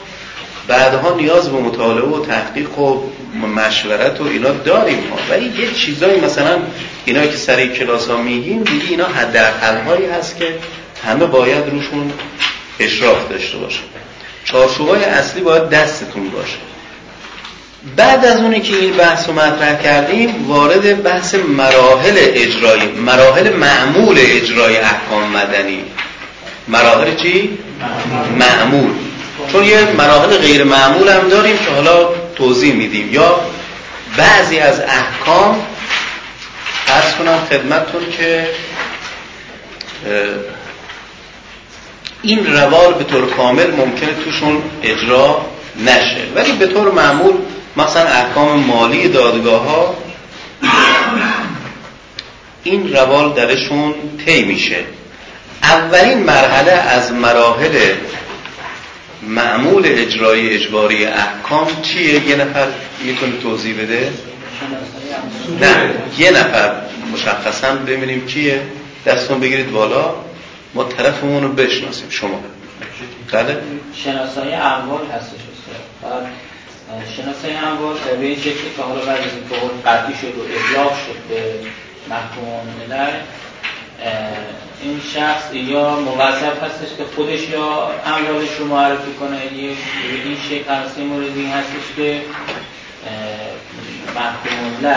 بعدها 0.68 1.14
نیاز 1.14 1.48
به 1.48 1.58
مطالعه 1.60 2.04
و 2.04 2.26
تحقیق 2.26 2.78
و 2.78 3.00
مشورت 3.56 4.20
و 4.20 4.24
اینا 4.24 4.50
داریم 4.50 4.98
ها 5.10 5.16
ولی 5.30 5.44
یه 5.44 5.72
چیزایی 5.72 6.20
مثلا 6.20 6.58
اینا 7.04 7.26
که 7.26 7.36
سر 7.36 7.66
کلاس 7.66 8.08
ها 8.08 8.16
میگیم 8.16 8.62
دیگه 8.62 8.88
اینا 8.90 9.06
حداقل 9.06 9.80
هایی 9.80 10.06
هست 10.06 10.38
که 10.38 10.54
همه 11.06 11.26
باید 11.26 11.68
روشون 11.70 12.12
اشراف 12.80 13.28
داشته 13.28 13.58
باشه 13.58 13.80
چارچوبای 14.44 15.04
اصلی 15.04 15.40
باید 15.40 15.68
دستتون 15.68 16.30
باشه. 16.30 16.56
بعد 17.96 18.24
از 18.24 18.40
اونی 18.40 18.60
که 18.60 18.76
این 18.76 18.92
بحث 18.92 19.28
رو 19.28 19.34
مطرح 19.34 19.82
کردیم 19.82 20.48
وارد 20.48 21.02
بحث 21.02 21.34
مراحل 21.34 22.14
اجرایی 22.16 22.86
مراحل 22.86 23.56
معمول 23.56 24.16
اجرای 24.18 24.76
احکام 24.76 25.30
مدنی. 25.30 25.84
مراحل 26.68 27.14
چی؟ 27.16 27.58
معمول. 28.38 28.90
چون 29.52 29.64
یه 29.64 29.84
مراحل 29.84 30.38
غیر 30.38 30.64
معمول 30.64 31.08
هم 31.08 31.28
داریم 31.28 31.58
که 31.58 31.70
حالا 31.70 32.08
توضیح 32.36 32.74
میدیم. 32.74 33.12
یا 33.12 33.40
بعضی 34.16 34.58
از 34.58 34.80
احکام 34.80 35.62
ارز 36.88 37.14
کنم 37.14 37.38
خدمتتون 37.50 38.02
که 38.18 38.48
این 42.22 42.56
روال 42.56 42.94
به 42.94 43.04
طور 43.04 43.30
کامل 43.30 43.70
ممکنه 43.70 44.14
توشون 44.24 44.62
اجرا 44.82 45.46
نشه. 45.84 46.20
ولی 46.34 46.52
به 46.52 46.66
طور 46.66 46.90
معمول 46.90 47.34
مثلا 47.76 48.02
احکام 48.02 48.60
مالی 48.60 49.08
دادگاه 49.08 49.64
ها 49.64 49.94
این 52.64 52.92
روال 52.92 53.32
درشون 53.32 53.94
طی 54.26 54.44
میشه. 54.44 54.78
اولین 55.62 56.18
مرحله 56.18 56.72
از 56.72 57.12
مراحل 57.12 57.94
معمول 59.28 59.82
اجرای 59.86 60.54
اجباری 60.54 61.04
احکام 61.04 61.82
چیه؟ 61.82 62.28
یه 62.28 62.36
نفر 62.36 62.66
می‌تونه 63.04 63.36
توضیح 63.36 63.82
بده؟ 63.82 64.12
نه 65.60 65.90
یه 66.18 66.30
نفر 66.30 66.74
مشخصا 67.12 67.74
ببینیم 67.74 68.26
کیه. 68.26 68.62
دستون 69.06 69.40
بگیرید 69.40 69.72
بالا. 69.72 70.14
ما 70.74 70.84
طرفمون 70.84 71.42
رو 71.42 71.48
بشناسیم. 71.48 72.10
شما. 72.10 72.40
بله؟ 73.32 73.56
شناسایی 74.04 74.54
اموال 74.54 75.06
هستش. 75.06 75.40
شناسایی 77.16 77.54
اموال 77.54 77.96
به 78.20 78.26
این 78.26 78.38
شکلی 78.40 78.52
که 78.76 78.82
حالا 78.82 79.00
بعد 79.00 79.18
از 79.18 79.30
اینکه 79.34 79.88
قطعی 79.88 80.14
شد 80.14 80.38
و 80.38 80.40
ابلاغ 80.40 80.92
شد 80.92 81.28
به 81.28 81.54
محکوم 82.10 82.60
ملل 82.78 83.12
این 84.82 85.00
شخص 85.14 85.54
یا 85.54 85.96
موظف 86.00 86.62
هستش 86.62 86.96
که 86.98 87.04
خودش 87.16 87.48
یا 87.48 87.90
اموالش 88.06 88.48
رو 88.58 88.66
معرفی 88.66 89.12
کنه 89.20 89.36
یه 89.62 89.68
این 90.24 90.36
شکل 90.50 90.74
هستی 90.74 91.02
مورد 91.02 91.36
این 91.36 91.50
هستش 91.50 91.96
که 91.96 92.20
محکوم 94.14 94.90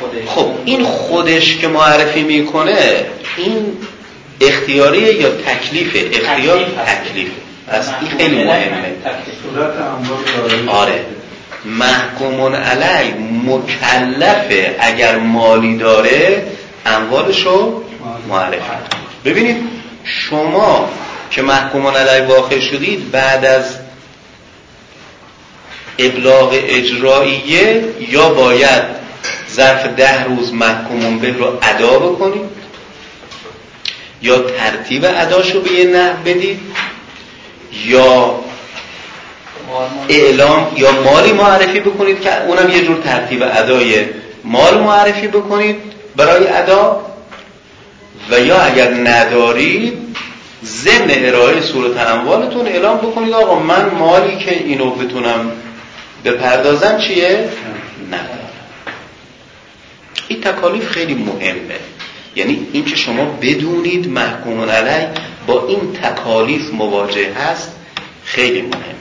خودش. 0.00 0.28
خب 0.28 0.50
این 0.64 0.84
خودش 0.84 1.56
که 1.56 1.68
معرفی 1.68 2.22
می‌کنه 2.22 3.06
این 3.36 3.76
اختیاریه 4.40 5.20
یا 5.20 5.28
تکلیف؟ 5.28 5.96
اختیار 6.12 6.64
تکلیف 6.86 7.30
از 7.68 7.88
این 8.00 8.10
خیلی 8.10 8.44
مهمه. 8.44 8.92
آره. 10.68 11.04
محکومون 11.64 12.54
علی 12.54 13.14
مکلفه 13.46 14.76
اگر 14.80 15.18
مالی 15.18 15.76
داره 15.76 16.46
اموالشو 16.86 17.82
معرفی 18.28 18.70
ببینید 19.24 19.56
شما 20.04 20.88
که 21.30 21.42
محکومون 21.42 21.96
علی 21.96 22.26
واقع 22.26 22.60
شدید 22.60 23.10
بعد 23.10 23.44
از 23.44 23.76
ابلاغ 25.98 26.50
اجراییه 26.52 27.84
یا 28.08 28.28
باید 28.28 28.82
ظرف 29.54 29.86
ده 29.86 30.24
روز 30.24 30.52
محکومون 30.52 31.18
به 31.18 31.32
رو 31.32 31.58
ادا 31.62 31.98
بکنید؟ 31.98 32.64
یا 34.22 34.38
ترتیب 34.38 35.04
اداشو 35.04 35.60
به 35.60 35.70
یه 35.70 35.84
نه 35.84 36.12
بدید؟ 36.24 36.60
یا 37.86 38.40
اعلام 40.08 40.72
یا 40.76 40.92
مالی 40.92 41.32
معرفی 41.32 41.80
بکنید 41.80 42.20
که 42.20 42.44
اونم 42.44 42.70
یه 42.70 42.84
جور 42.84 42.96
ترتیب 43.04 43.42
ادای 43.42 44.04
مال 44.44 44.78
معرفی 44.78 45.28
بکنید؟ 45.28 45.93
برای 46.16 46.48
ادا؟ 46.48 47.06
و 48.30 48.40
یا 48.40 48.60
اگر 48.60 48.94
ندارید 48.94 49.98
ضمن 50.64 51.10
ارائه 51.10 51.60
صورت 51.60 51.96
اموالتون 51.96 52.66
اعلام 52.66 52.96
بکنید 52.96 53.32
آقا 53.32 53.58
من 53.58 53.90
مالی 53.90 54.36
که 54.36 54.58
اینو 54.58 54.90
بتونم 54.90 55.52
بپردازم 56.24 56.98
چیه؟ 56.98 57.48
ندارم 58.10 58.50
این 60.28 60.40
تکالیف 60.40 60.88
خیلی 60.88 61.14
مهمه. 61.14 61.78
یعنی 62.36 62.66
اینکه 62.72 62.96
شما 62.96 63.24
بدونید 63.24 64.08
محکوم 64.08 64.60
علی 64.60 65.06
با 65.46 65.66
این 65.68 65.92
تکالیف 65.92 66.72
مواجه 66.72 67.32
هست 67.32 67.72
خیلی 68.24 68.62
مهم 68.62 68.94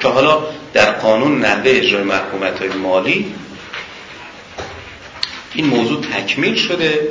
که 0.00 0.08
حالا 0.08 0.42
در 0.72 0.90
قانون 0.90 1.40
نحوه 1.40 1.70
اجرای 1.70 2.02
محکومت 2.02 2.58
های 2.58 2.68
مالی 2.68 3.34
این 5.58 5.66
موضوع 5.66 6.00
تکمیل 6.00 6.54
شده 6.54 7.08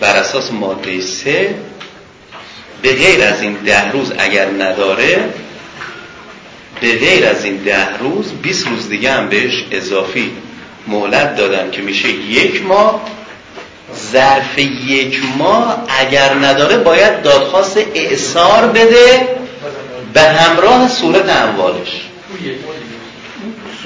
بر 0.00 0.16
اساس 0.16 0.52
ماده 0.52 1.00
سه. 1.00 1.54
به 2.82 2.92
غیر 2.92 3.22
از 3.22 3.42
این 3.42 3.52
ده 3.52 3.90
روز 3.90 4.12
اگر 4.18 4.50
نداره 4.50 5.34
به 6.80 6.98
غیر 6.98 7.26
از 7.26 7.44
این 7.44 7.56
ده 7.56 7.98
روز 7.98 8.32
20 8.42 8.66
روز 8.66 8.88
دیگه 8.88 9.12
هم 9.12 9.28
بهش 9.28 9.64
اضافی 9.70 10.32
مهلت 10.86 11.36
دادن 11.36 11.70
که 11.70 11.82
میشه 11.82 12.08
یک 12.08 12.62
ماه. 12.62 13.00
ظرف 14.12 14.58
یک 14.86 15.20
ماه 15.38 15.84
اگر 15.88 16.34
نداره 16.34 16.76
باید 16.76 17.22
دادخواست 17.22 17.78
اعثار 17.94 18.66
بده 18.66 19.28
به 20.14 20.20
همراه 20.20 20.88
صورت 20.88 21.28
اموالش. 21.28 22.08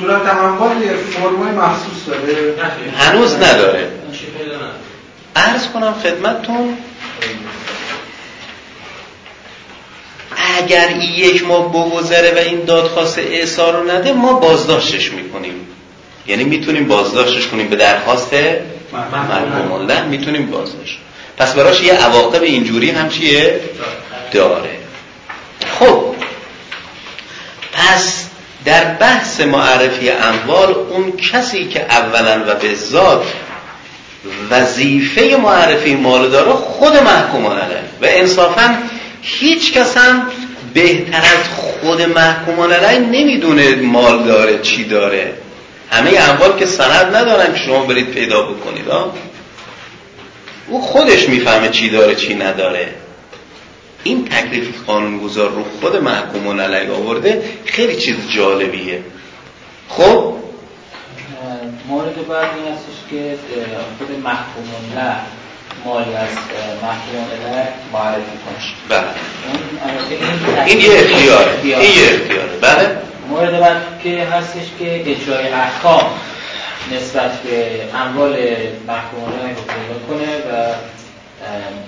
صورت 0.00 0.26
اموال 0.26 0.96
فرمای 0.96 1.52
مخصوص 1.52 2.06
داره. 2.06 2.54
هنوز 2.98 3.34
نداره. 3.34 3.90
عرض 5.36 5.66
کنم 5.66 5.94
خدمتتون 6.02 6.78
اگر 10.58 10.90
یک 10.96 11.46
ماه 11.46 11.68
بگذره 11.68 12.34
و 12.34 12.38
این 12.38 12.64
دادخواست 12.64 13.18
اعثار 13.18 13.76
رو 13.76 13.90
نده 13.90 14.12
ما 14.12 14.32
بازداشتش 14.32 15.12
می‌کنیم. 15.12 15.66
یعنی 16.26 16.44
می‌تونیم 16.44 16.88
بازداشتش 16.88 17.46
کنیم 17.46 17.68
به 17.68 17.76
درخواست 17.76 18.34
مرحوم 18.92 19.72
الله. 19.72 20.04
می‌تونیم 20.04 20.46
بازداشت. 20.46 20.98
پس 21.36 21.54
براش 21.54 21.82
یه 21.82 21.92
عواقب 21.92 22.42
اینجوری 22.42 22.90
هم 22.90 23.08
چیه؟ 23.08 23.60
داره. 24.32 24.78
خب. 25.78 26.14
پس 27.72 28.27
در 28.68 28.84
بحث 28.84 29.40
معرفی 29.40 30.10
اموال 30.10 30.74
اون 30.90 31.12
کسی 31.16 31.68
که 31.68 31.80
اولا 31.80 32.44
و 32.46 32.54
به 32.54 32.74
ذات 32.74 33.24
وظیفه 34.50 35.36
معرفی 35.42 35.94
مال 35.94 36.30
داره 36.30 36.52
خود 36.52 36.96
محکوم 36.96 37.46
علیه 37.46 37.82
و 38.02 38.06
انصافا 38.08 38.78
هیچ 39.22 39.72
کس 39.72 39.96
هم 39.96 40.26
بهتر 40.74 41.18
از 41.18 41.48
خود 41.56 42.02
محکوم 42.02 42.60
علیه 42.60 42.98
نمی‌دونه 42.98 43.74
مال 43.74 44.22
داره 44.24 44.58
چی 44.58 44.84
داره. 44.84 45.32
همه 45.90 46.10
اموال 46.30 46.58
که 46.58 46.66
سند 46.66 47.16
ندارن 47.16 47.52
که 47.52 47.58
شما 47.58 47.84
برید 47.84 48.10
پیدا 48.10 48.42
بکنید 48.42 48.84
او 50.66 50.82
خودش 50.82 51.28
می‌فهمه 51.28 51.68
چی 51.68 51.90
داره 51.90 52.14
چی 52.14 52.34
نداره. 52.34 52.88
این 54.04 54.24
تکلیف 54.24 54.84
قانونگذار 54.86 55.50
رو 55.50 55.64
خود 55.80 55.96
محکومون 55.96 56.60
علیه 56.60 56.92
آورده 56.92 57.42
خیلی 57.64 57.96
چیز 57.96 58.16
جالبیه. 58.30 59.02
خب؟ 59.88 60.34
مورد 61.88 62.28
بعد 62.28 62.46
این 62.56 62.74
هستش 62.74 63.10
که 63.10 63.38
خود 63.98 64.10
محکومون 64.10 64.94
نه 64.96 65.16
مالی 65.84 66.14
از 66.14 66.28
محکومون 66.82 67.30
علیه 67.30 67.68
معرفی 67.92 68.38
کنش 68.46 68.74
بله. 68.88 69.04
این 70.66 70.80
یه 70.80 70.90
اختیاره. 70.92 71.52
این 71.62 71.98
یه 71.98 72.14
اختیاره. 72.14 72.58
بله. 72.60 72.96
مورد 73.28 73.60
بعد 73.60 73.82
که 74.02 74.24
هستش 74.24 74.66
که 74.78 75.10
اجرای 75.10 75.48
احکام 75.48 76.10
نسبت 76.92 77.42
به 77.42 77.80
اموال 77.94 78.36
رو 79.56 79.62
پیدا 79.62 79.98
کنه 80.08 80.38
و 80.38 80.74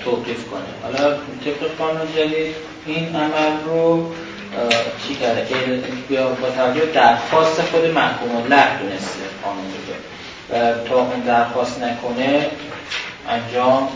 توقیف 0.05 0.46
کنه. 0.46 0.61
حالا 0.83 1.16
طبق 1.44 1.77
قانون 1.79 2.07
جدید 2.16 2.55
این 2.87 3.16
عمل 3.16 3.64
رو 3.66 4.12
چی 5.09 5.14
کرده؟ 5.14 5.44
با 6.42 6.51
توجه 6.57 6.92
درخواست 6.94 7.61
خود 7.62 7.85
محکوم 7.85 8.37
الله 8.37 8.79
دونسته 8.79 9.20
قانون 9.44 9.64
و 10.51 10.88
تا 10.88 10.94
اون 10.94 11.20
درخواست 11.20 11.83
نکنه 11.83 12.46
انجام 13.29 13.88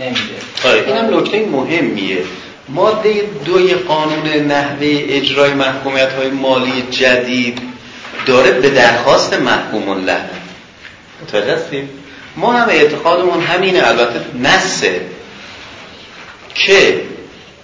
نمیده. 0.00 0.86
این 0.86 0.96
هم 0.96 1.18
نکته 1.18 1.46
مهمیه. 1.46 2.24
ماده 2.68 3.22
دوی 3.44 3.74
قانون 3.74 4.26
نحوه 4.26 4.86
اجرای 5.08 5.54
محکومیت 5.54 6.12
های 6.12 6.30
مالی 6.30 6.82
جدید 6.90 7.58
داره 8.26 8.50
به 8.50 8.70
درخواست 8.70 9.34
محکوم 9.34 9.88
الله 9.88 10.20
متوجه 11.22 11.54
هستیم؟ 11.54 11.88
ما 12.36 12.52
هم 12.52 12.68
اعتقادمون 12.68 13.42
همینه 13.42 13.88
البته 13.88 14.20
نسه 14.38 15.00
که 16.54 17.02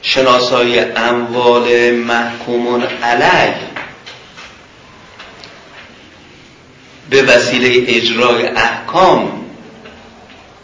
شناسایی 0.02 0.79
اموال 0.81 1.90
محکومون 1.90 2.83
علیه 3.02 3.55
به 7.11 7.22
وسیله 7.22 7.85
اجرای 7.96 8.46
احکام. 8.46 9.44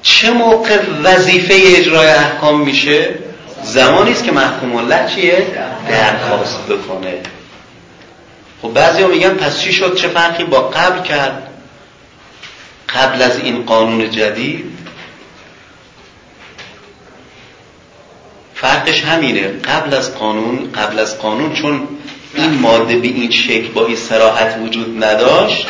چه 0.03 0.31
موقع 0.31 0.81
وظیفه 1.05 1.55
اجرای 1.55 2.09
احکام 2.09 2.61
میشه؟ 2.61 3.15
زمانی 3.63 4.13
است 4.13 4.25
که 4.25 4.33
محکوم 4.33 4.77
الله 4.77 5.15
چیه؟ 5.15 5.47
درخواست 5.89 6.67
بکنه. 6.67 7.15
خب 8.63 8.69
بعضی 8.69 9.03
ها 9.03 9.09
میگن 9.09 9.35
پس 9.35 9.61
چی 9.61 9.73
شد؟ 9.73 9.95
چه 9.95 10.09
فرقی 10.09 10.45
با 10.45 10.61
قبل 10.61 11.03
کرد؟ 11.03 11.52
قبل 12.95 13.23
از 13.23 13.39
این 13.39 13.63
قانون 13.63 14.11
جدید 14.11 14.65
فرقش 18.55 19.05
همینه. 19.05 19.49
قبل 19.49 19.95
از 19.95 20.15
قانون 20.15 20.73
قبل 20.73 20.99
از 20.99 21.19
قانون 21.19 21.53
چون 21.53 21.89
این 22.35 22.51
ماده 22.51 22.97
به 22.97 23.07
این 23.07 23.31
شکل 23.31 23.69
با 23.69 23.87
این 23.87 23.97
سراحت 23.97 24.59
وجود 24.63 25.05
نداشت 25.05 25.67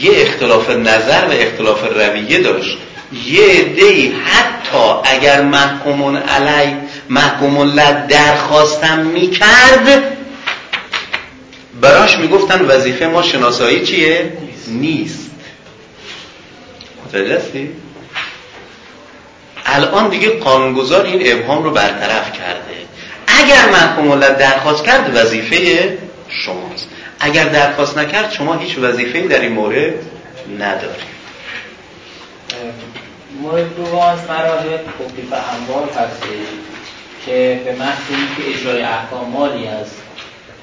یه 0.00 0.12
اختلاف 0.14 0.70
نظر 0.70 1.26
و 1.28 1.32
اختلاف 1.32 1.82
رویه 1.84 2.40
داشت. 2.40 2.78
یه 3.26 3.44
عده‌ای 3.44 4.12
حتی 4.24 5.10
اگر 5.16 5.42
محکومون 5.42 6.16
علی 6.16 6.72
محکومون 7.08 7.68
لد 7.68 8.06
درخواستم 8.06 8.98
می‌کرد 8.98 10.16
براش 11.80 12.18
می‌گفتن 12.18 12.64
وظیفه 12.64 13.06
ما 13.06 13.22
شناسایی 13.22 13.86
چیه؟ 13.86 14.32
نیست. 14.68 15.33
متوجه 17.14 17.68
الان 19.66 20.08
دیگه 20.08 20.28
قانونگذار 20.30 21.04
این 21.04 21.32
ابهام 21.32 21.62
رو 21.62 21.70
برطرف 21.70 22.32
کرده. 22.32 22.74
اگر 23.26 23.68
محکوم 23.70 24.18
درخواست 24.18 24.84
کرد 24.84 25.16
وظیفه 25.16 25.98
شماست. 26.28 26.88
اگر 27.20 27.44
درخواست 27.44 27.98
نکرد 27.98 28.32
شما 28.32 28.54
هیچ 28.54 28.78
وظیفه 28.78 29.20
در 29.28 29.40
این 29.40 29.52
مورد 29.52 29.94
ندارید. 30.58 31.14
مورد 33.42 33.76
دوم 33.76 33.98
از 33.98 34.18
مراحل 34.28 34.76
تکلیف 34.76 35.32
اموال 35.32 35.88
هستش 35.88 36.28
که 37.26 37.60
به 37.64 37.72
محض 37.72 37.98
که 38.36 38.58
اجرای 38.58 38.82
احکام 38.82 39.30
مالی 39.30 39.66
از 39.66 39.86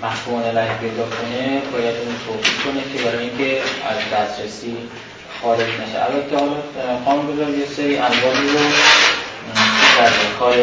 محکوم 0.01 0.43
علیه 0.43 0.77
پیدا 0.81 1.03
کنه 1.03 1.61
باید 1.71 1.95
اون 1.95 2.15
توقیف 2.25 2.65
کنه 2.65 2.81
که 2.93 3.03
برای 3.03 3.29
اینکه 3.29 3.61
از 3.61 3.97
دسترسی 4.13 4.77
خارج 5.41 5.59
نشه. 5.61 6.05
البته 6.05 6.35
حالا 6.35 6.55
قانون 7.05 7.35
گذار 7.35 7.49
یه 7.49 7.65
سری 7.77 7.97
انواعی 7.97 8.47
رو 8.53 8.59
کرده؟ 9.97 10.11
کار 10.39 10.53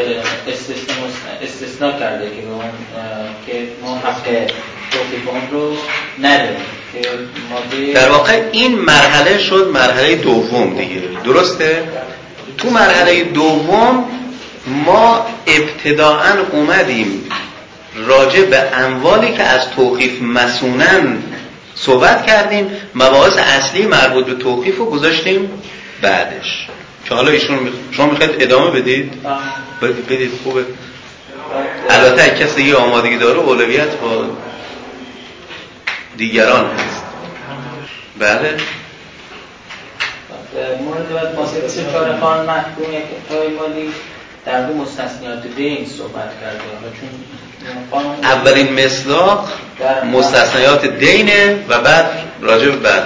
استثناء 1.43 1.99
کرده 1.99 2.27
که 2.31 2.43
به 2.43 2.53
اون 2.53 2.65
که 3.47 3.69
ما 3.83 3.99
حق 3.99 4.51
اون 5.27 5.51
رو 5.51 5.77
نداریم. 6.19 7.95
در 7.95 8.11
واقع 8.11 8.43
این 8.53 8.79
مرحله 8.79 9.39
شد 9.39 9.71
مرحله 9.75 10.15
دوم 10.15 10.75
دیگه. 10.75 11.03
درسته؟ 11.25 11.89
تو 12.59 12.71
مرحله 12.71 13.25
دوم 13.25 14.05
ما 14.67 15.27
ابتداعا 15.47 16.35
اومدیم 16.53 17.31
راجع 18.07 18.43
به 18.43 18.77
اموالی 18.77 19.33
که 19.33 19.43
از 19.43 19.71
توقیف 19.71 20.23
مسونن 20.23 21.19
صحبت 21.81 22.27
کردیم 22.27 22.71
مباحث 22.95 23.39
اصلی 23.39 23.87
مربوط 23.87 24.27
به 24.27 24.35
توقیف 24.35 24.79
رو 24.79 24.85
گذاشتیم 24.85 25.63
بعدش. 26.03 26.69
که 27.05 27.15
حالا 27.15 27.31
ایشون 27.31 27.73
شما 27.91 28.07
می‌خواید 28.07 28.43
ادامه 28.43 28.71
بدید؟ 28.71 29.13
بدید 30.11 30.31
خوبه. 30.45 30.65
البته 31.91 32.45
کسی 32.45 32.63
یه 32.63 32.75
آمادگی 32.75 33.19
داره 33.19 33.39
اولویت 33.39 33.97
با 33.97 34.25
دیگران 36.17 36.71
هست. 36.71 37.05
بله. 38.19 38.57
مورد 40.85 41.13
بعد 41.13 41.35
واسطه 41.35 41.83
چهار 41.83 42.21
خان 42.21 42.47
محکوم 42.47 42.93
یک 42.93 43.59
مالی. 43.59 43.93
در 44.47 44.67
دو 44.67 44.75
مستثنیات 44.75 45.47
دین 45.57 45.87
صحبت 45.87 46.41
کرده 46.41 46.59
چون 47.01 47.09
اولین 48.23 48.85
مصداق 48.85 49.49
مستثنیات 50.13 50.87
دینه 50.87 51.57
و 51.69 51.79
بعد 51.81 52.07
راجع 52.41 52.71
به 52.71 52.77
بله 52.77 53.01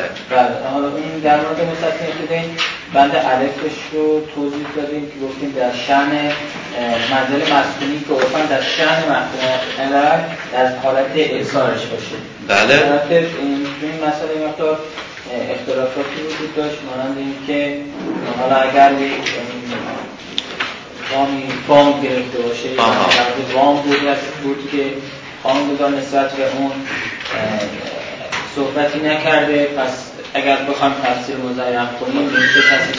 حالا 0.72 0.88
این 0.96 1.18
در 1.24 1.36
مورد 1.36 1.60
مستثنیات 1.72 2.28
دین 2.28 2.56
بند 2.94 3.16
الفش 3.16 3.76
رو 3.92 4.26
توضیح 4.34 4.66
دادیم 4.76 5.06
که 5.06 5.26
گفتیم 5.26 5.50
در 5.56 5.72
شن 5.86 6.10
منزل 7.10 7.42
مسکونی 7.42 8.00
که 8.08 8.14
عرفا 8.14 8.38
در 8.38 8.62
شن 8.62 9.08
محکوم 9.08 10.24
در 10.52 10.76
حالت 10.82 11.16
احسارش 11.16 11.80
باشه. 11.86 12.16
بله. 12.48 12.74
این 13.40 13.94
مسئله 14.08 14.48
مقدار 14.48 14.78
اختلافاتی 15.50 16.22
وجود 16.22 16.56
داشت 16.56 16.78
مانند 16.90 17.18
اینکه 17.18 17.80
حالا 18.40 18.56
اگر 18.56 18.90
وامی 21.14 21.44
وام 21.68 22.00
گرفته 22.00 22.38
باشه. 22.38 22.68
وام 23.54 23.76
بود 23.76 23.98
بود 24.42 24.70
که 24.72 24.84
قانونگذار 25.44 25.90
نسبت 25.90 26.32
به 26.32 26.42
اون 26.58 26.72
صحبتی 28.56 28.98
نکرده. 28.98 29.64
پس 29.64 30.12
اگر 30.34 30.56
بخوام 30.56 30.92
تفسیر 31.04 31.36
مزیم 31.36 31.88
کنیم 32.00 32.30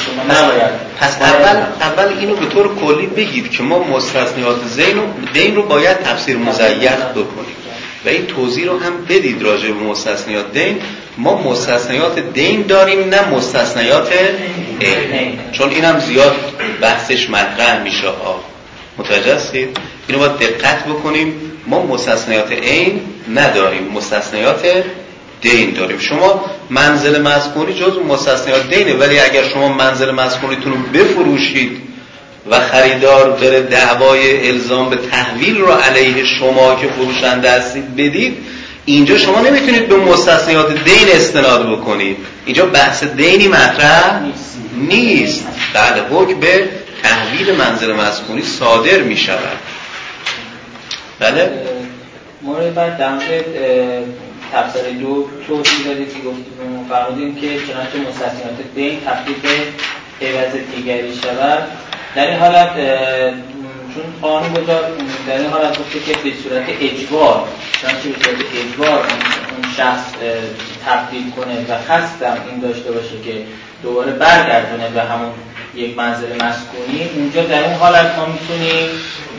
شما 0.05 0.23
نباید 0.23 0.71
پس 0.99 1.21
اول 1.21 1.61
اول 1.81 2.17
اینو 2.19 2.35
به 2.35 2.45
طور 2.45 2.75
کلی 2.75 3.07
بگید 3.07 3.51
که 3.51 3.63
ما 3.63 3.79
مستثنیات 3.79 4.65
زین 4.65 4.97
و 4.97 5.03
دین 5.33 5.55
رو 5.55 5.63
باید 5.63 5.97
تفسیر 5.99 6.37
مزیق 6.37 7.11
بکنیم. 7.11 7.62
و 8.05 8.09
این 8.09 8.25
توضیح 8.25 8.65
رو 8.65 8.79
هم 8.79 9.05
بدید 9.09 9.43
راجع 9.43 9.67
به 9.67 9.83
مستثنیات. 9.83 10.53
دین 10.53 10.79
ما 11.17 11.41
مستثنیات 11.41 12.19
دین 12.19 12.61
داریم 12.61 13.09
نه 13.09 13.29
مستثنیات 13.29 14.09
این 14.79 15.39
چون 15.51 15.69
اینم 15.69 15.99
زیاد 15.99 16.35
بحثش 16.81 17.29
مطرح 17.29 17.83
میشه. 17.83 18.07
ها 18.07 18.43
متوجه 18.97 19.35
هستید؟ 19.35 19.77
اینو 20.07 20.19
باید 20.19 20.37
دقت 20.37 20.85
بکنیم. 20.85 21.33
ما 21.67 21.85
مستثنیات 21.85 22.51
عین 22.51 23.01
نداریم. 23.33 23.91
مستثنیات 23.93 24.65
دین 25.41 25.71
داریم. 25.71 25.99
شما 25.99 26.45
منزل 26.69 27.21
مسکونی 27.21 27.73
جز 27.73 27.97
مستثنیات 28.09 28.69
دینه 28.69 28.93
ولی 28.93 29.19
اگر 29.19 29.43
شما 29.43 29.67
منزل 29.67 30.11
مسکونیتون 30.11 30.73
رو 30.73 30.79
بفروشید 30.93 31.92
و 32.49 32.59
خریدار 32.59 33.37
داره 33.37 33.61
دعوای 33.61 34.49
الزام 34.49 34.89
به 34.89 34.95
تحویل 34.95 35.57
رو 35.57 35.71
علیه 35.71 36.25
شما 36.25 36.75
که 36.75 36.87
فروشنده 36.87 37.51
هستید 37.51 37.95
بدید 37.95 38.37
اینجا 38.85 39.17
شما 39.17 39.41
نمی‌تونید 39.41 39.87
به 39.89 39.95
مستثنیات 39.95 40.83
دین 40.83 41.07
استناد 41.11 41.71
بکنید. 41.71 42.17
اینجا 42.45 42.65
بحث 42.65 43.03
دینی 43.03 43.47
مطرح 43.47 44.21
نیست. 44.77 45.47
بله 45.73 46.03
حکم 46.09 46.39
به 46.39 46.69
تحویل 47.03 47.55
منزل 47.55 47.93
مسکونی 47.93 48.41
صادر 48.41 48.97
می 48.97 49.17
شود 49.17 49.57
بله؟ 51.19 51.51
مورد 52.41 52.75
بعد 52.75 52.97
در 52.97 53.17
تفسیر 54.53 54.83
دو 55.01 55.27
توضیح 55.47 55.85
دادید 55.85 56.07
که 56.07 56.19
گفتیم 56.19 56.85
فرمودیم 56.89 57.35
که 57.35 57.47
چنانچه 57.47 58.09
مستثنیات 58.09 58.55
دین 58.75 58.99
تبدیل 59.05 59.35
به 60.19 60.27
عوض 60.27 60.53
دیگری 60.75 61.15
شود. 61.15 61.63
در 62.15 62.27
این 62.27 62.39
حالت 62.39 62.75
چون 63.93 64.03
قانون 64.21 64.53
گذار 64.53 64.81
در 65.27 65.37
این 65.37 65.49
حالت 65.49 65.79
گفته 65.79 65.99
که 65.99 66.13
به 66.23 66.31
صورت 66.43 66.63
اجبار 66.81 67.47
چنانچه 67.81 68.09
به 68.09 68.23
صورت 68.23 68.37
اجبار 68.65 68.99
اون 68.99 69.73
شخص 69.77 70.05
تبدیل 70.85 71.31
کنه 71.31 71.53
و 71.69 71.77
خستم 71.87 72.37
این 72.49 72.59
داشته 72.59 72.91
باشه 72.91 73.21
که 73.25 73.43
دوباره 73.83 74.11
برگردونه 74.11 74.89
به 74.89 75.01
همون 75.01 75.31
یک 75.75 75.97
منزل 75.97 76.35
مسکونی 76.35 77.09
اونجا 77.15 77.43
در 77.43 77.63
اون 77.63 77.73
حالت 77.73 78.17
ما 78.17 78.25
می‌تونیم 78.25 78.89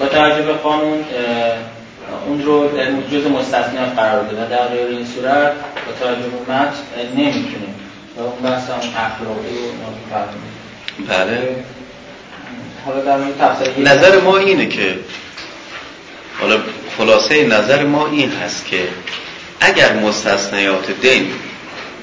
با 0.00 0.06
توجه 0.06 0.42
به 0.42 0.52
قانون 0.52 1.04
اون 2.26 2.42
رو 2.42 2.68
در 2.68 2.90
جز 3.12 3.26
مستثنیات 3.26 3.94
قرار 3.96 4.24
بده 4.24 4.44
و 4.44 4.48
در 4.48 4.66
غیر 4.66 4.86
این 4.86 5.06
صورت 5.06 5.52
با 5.86 5.92
توجه 6.00 6.28
به 6.28 6.52
متن 6.52 6.72
نمی‌تونیم. 7.16 7.74
و 8.16 8.20
اون 8.20 8.42
بحث 8.42 8.70
هم 8.70 8.76
اخلاقی 8.76 9.56
و 10.12 10.16
بله. 11.08 11.56
نظر 13.78 14.20
ما 14.20 14.38
اینه 14.38 14.66
که 14.66 14.98
حالا 16.40 16.58
خلاصه 16.98 17.46
نظر 17.46 17.84
ما 17.84 18.06
این 18.06 18.32
هست 18.32 18.66
که 18.66 18.88
اگر 19.60 19.92
مستثنیات 19.92 20.90
دین 21.02 21.30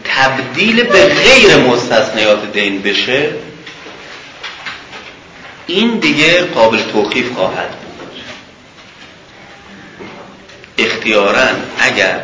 تبدیل 0.04 0.84
به 0.84 1.06
غیر 1.06 1.58
مستثنیات 1.58 2.52
دین 2.54 2.82
بشه 2.82 3.30
این 5.67 6.00
دیگه 6.00 6.41
قابل 6.41 6.82
توقیف 6.91 7.34
خواهد 7.34 7.70
بود. 7.70 8.22
اختیارا 10.78 11.48
اگر 11.80 12.20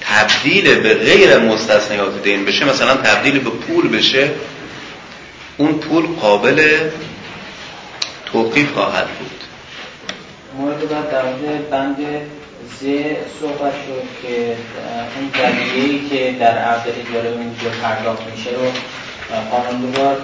تبدیل 0.00 0.74
به 0.74 0.94
غیر 0.94 1.38
مستثنیات 1.38 2.22
دین 2.22 2.44
بشه 2.44 2.64
مثلا 2.64 2.94
تبدیل 2.94 3.38
به 3.38 3.50
پول 3.50 3.88
بشه 3.88 4.30
اون 5.56 5.72
پول 5.72 6.06
قابل 6.06 6.78
توقیف 8.34 8.72
خواهد 8.72 9.06
بود. 9.18 9.40
مورد 10.58 10.88
بعد 10.88 11.10
در 11.10 11.22
مورد 11.22 11.70
بند 11.70 11.96
زه 12.80 13.16
صحبت 13.40 13.72
شد 13.72 14.22
که 14.22 14.56
اون 15.16 15.30
ای 15.74 16.08
که 16.08 16.36
در 16.40 16.58
عقد 16.58 16.88
اجاره 16.88 17.28
اونجا 17.30 17.70
پرداخت 17.82 18.22
میشه 18.30 18.50
رو 18.50 18.70
قانونگذار 19.50 20.16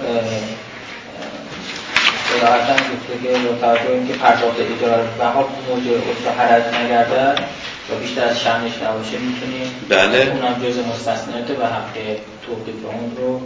صراحتا 2.29 2.73
گفته 2.73 3.13
که 3.23 3.39
با 3.39 3.67
توجه 3.67 3.91
اینکه 3.91 4.13
پرداخت 4.13 4.55
اجاره 4.59 5.03
بها 5.17 5.49
موجب 5.69 6.09
افت 6.09 6.39
حرج 6.39 6.63
نگردد 6.63 7.39
و 7.91 7.95
بیشتر 7.95 8.23
از 8.23 8.39
شمش 8.39 8.71
نباشه 8.83 9.17
می‌تونیم 9.17 9.75
بله. 9.89 10.31
اونم 10.31 10.61
جز 10.63 10.77
مستثنیات 10.77 11.49
و 11.49 11.65
حق 11.65 11.93
توقیف 12.47 12.85
اون 12.85 13.17
رو 13.17 13.41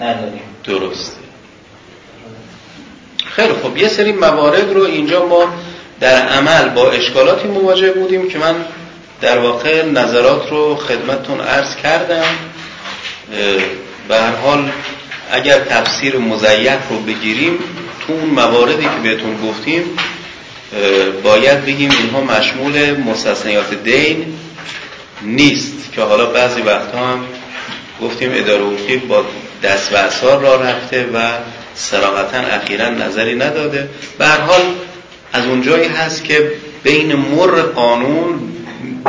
نداریم. 0.00 0.42
درسته 0.64 1.21
خیلی 3.36 3.52
خب 3.62 3.76
یه 3.76 3.88
سری 3.88 4.12
موارد 4.12 4.72
رو 4.72 4.82
اینجا 4.82 5.26
ما 5.26 5.44
در 6.00 6.28
عمل 6.28 6.68
با 6.68 6.90
اشکالاتی 6.90 7.48
مواجه 7.48 7.92
بودیم 7.92 8.28
که 8.28 8.38
من 8.38 8.54
در 9.20 9.38
واقع 9.38 9.84
نظرات 9.84 10.50
رو 10.50 10.76
خدمتتون 10.76 11.40
عرض 11.40 11.76
کردم. 11.76 12.24
به 14.08 14.16
هر 14.16 14.36
حال 14.36 14.70
اگر 15.32 15.58
تفسیر 15.58 16.18
مزیف 16.18 16.88
رو 16.90 16.98
بگیریم 16.98 17.58
تو 18.06 18.12
اون 18.12 18.30
مواردی 18.30 18.82
که 18.82 19.00
بهتون 19.02 19.36
گفتیم 19.48 19.82
باید 21.22 21.64
بگیم 21.64 21.90
اینها 21.90 22.20
مشمول 22.20 22.96
مستثنیات 22.96 23.74
دین 23.74 24.34
نیست 25.22 25.92
که 25.92 26.02
حالا 26.02 26.26
بعضی 26.26 26.60
وقتها 26.60 27.06
هم 27.06 27.24
گفتیم 28.02 28.30
اداره 28.34 28.64
حقوقی 28.64 28.96
با 28.96 29.24
دست 29.62 29.92
و 29.92 29.96
اثار 29.96 30.40
را 30.40 30.62
رفته 30.62 31.08
و 31.14 31.32
سراغتا 31.74 32.38
اخیرا 32.38 32.90
نظری 32.90 33.34
نداده. 33.34 33.88
به 34.18 34.26
حال 34.26 34.62
از 35.32 35.46
اونجایی 35.46 35.88
هست 35.88 36.24
که 36.24 36.52
بین 36.82 37.14
مر 37.14 37.62
قانون 37.62 38.52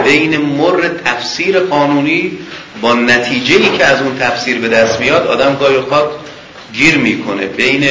بین 0.03 0.37
مر 0.37 0.87
تفسیر 1.05 1.59
قانونی 1.59 2.31
با 2.81 2.93
نتیجه 2.93 3.55
ای 3.55 3.77
که 3.77 3.85
از 3.85 4.01
اون 4.01 4.17
تفسیر 4.19 4.59
به 4.59 4.67
دست 4.67 4.99
میاد 4.99 5.27
آدم 5.27 5.57
گاهی 5.59 5.75
اوقات 5.75 6.09
گیر 6.73 6.97
می‌کنه. 6.97 7.45
بین 7.45 7.89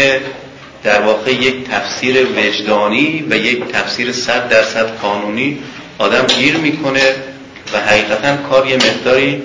در 0.84 1.02
واقع 1.02 1.32
یک 1.32 1.68
تفسیر 1.68 2.26
وجدانی 2.36 3.24
و 3.30 3.36
یک 3.36 3.64
تفسیر 3.64 4.12
صد 4.12 4.48
درصد 4.48 4.98
قانونی 4.98 5.58
آدم 5.98 6.26
گیر 6.26 6.56
می‌کنه 6.56 7.14
و 7.74 7.80
حقیقتا 7.80 8.36
کار 8.36 8.66
یه 8.66 8.76
مقداری 8.76 9.42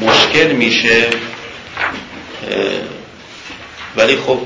مشکل 0.00 0.52
میشه. 0.52 1.06
ولی 3.96 4.16
خب 4.16 4.40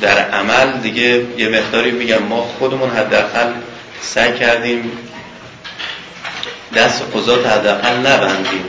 در 0.00 0.18
عمل 0.18 0.72
دیگه 0.72 1.26
یه 1.38 1.48
مقداری 1.48 1.90
میگم 1.90 2.22
ما 2.22 2.42
خودمون 2.58 2.90
حداقل 2.90 3.52
سعی 4.00 4.38
کردیم 4.38 4.92
دست 6.76 7.02
قضات 7.14 7.46
حداقل 7.46 7.96
نبندیم. 7.96 8.64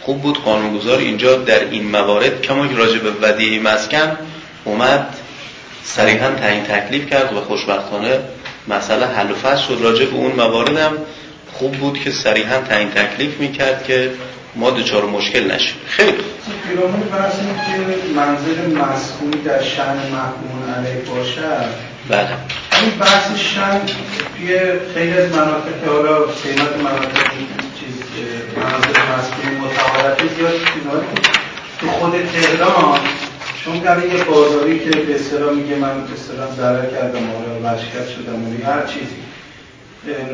خوب 0.00 0.22
بود 0.22 0.42
قانونگذار 0.42 0.98
اینجا 0.98 1.36
در 1.36 1.70
این 1.70 1.90
موارد 1.90 2.42
کما 2.42 2.64
راجع 2.64 2.98
به 2.98 3.10
ودیعه 3.10 3.62
مسکن 3.62 4.18
اومد 4.64 5.16
صریحا 5.84 6.30
تعیین 6.30 6.62
تکلیف 6.62 7.10
کرد 7.10 7.36
و 7.36 7.40
خوشبختانه 7.40 8.20
مسئله 8.68 9.06
حل 9.06 9.30
و 9.30 9.34
فصل 9.34 9.62
شد. 9.62 9.78
راجع 9.82 10.04
به 10.04 10.16
اون 10.16 10.32
موارد 10.32 10.78
هم 10.78 10.98
خوب 11.52 11.72
بود 11.72 12.00
که 12.00 12.10
صریحا 12.10 12.60
تعیین 12.60 12.90
تکلیف 12.90 13.40
می‌کرد 13.40 13.84
که 13.84 14.10
ما 14.56 14.70
دچار 14.70 15.04
مشکل 15.04 15.50
نشیم. 15.50 15.76
خیلی. 15.86 16.18
پیرامون 16.68 17.00
بحث 17.00 17.36
که 17.36 18.12
منزل 18.16 18.76
مسئولی 18.76 19.42
در 19.44 19.62
شن 19.62 19.96
محکوم 19.96 20.74
علیه 20.76 21.02
باشد. 21.10 21.96
بله. 22.08 22.28
این 22.82 22.90
بحث 23.00 23.38
شن 23.38 23.80
توی 24.38 24.58
خیلی 24.94 25.12
از 25.12 25.32
مناطق 25.32 25.84
که 25.84 25.90
حالا 25.90 26.18
قیمت 26.18 26.76
مناطق 26.84 27.30
چیز 27.80 27.94
مناطق 28.56 28.98
مسئولی 29.18 29.56
متعارفی 29.56 30.28
زیاد 30.28 30.52
تو 31.80 31.88
خود 31.88 32.12
تهران 32.12 32.98
چون 33.64 33.78
در 33.78 34.06
یه 34.06 34.24
بازاری 34.24 34.78
که 34.78 34.90
به 34.90 35.14
اصطلاح 35.14 35.52
میگه 35.54 35.76
من 35.76 36.04
به 36.06 36.12
اصطلاح 36.12 36.56
ضرر 36.56 36.90
کردم 36.90 37.20
حالا 37.32 37.74
مشکل 37.74 38.14
شدم 38.14 38.44
و 38.44 38.70
هر 38.70 38.86
چیزی. 38.86 39.25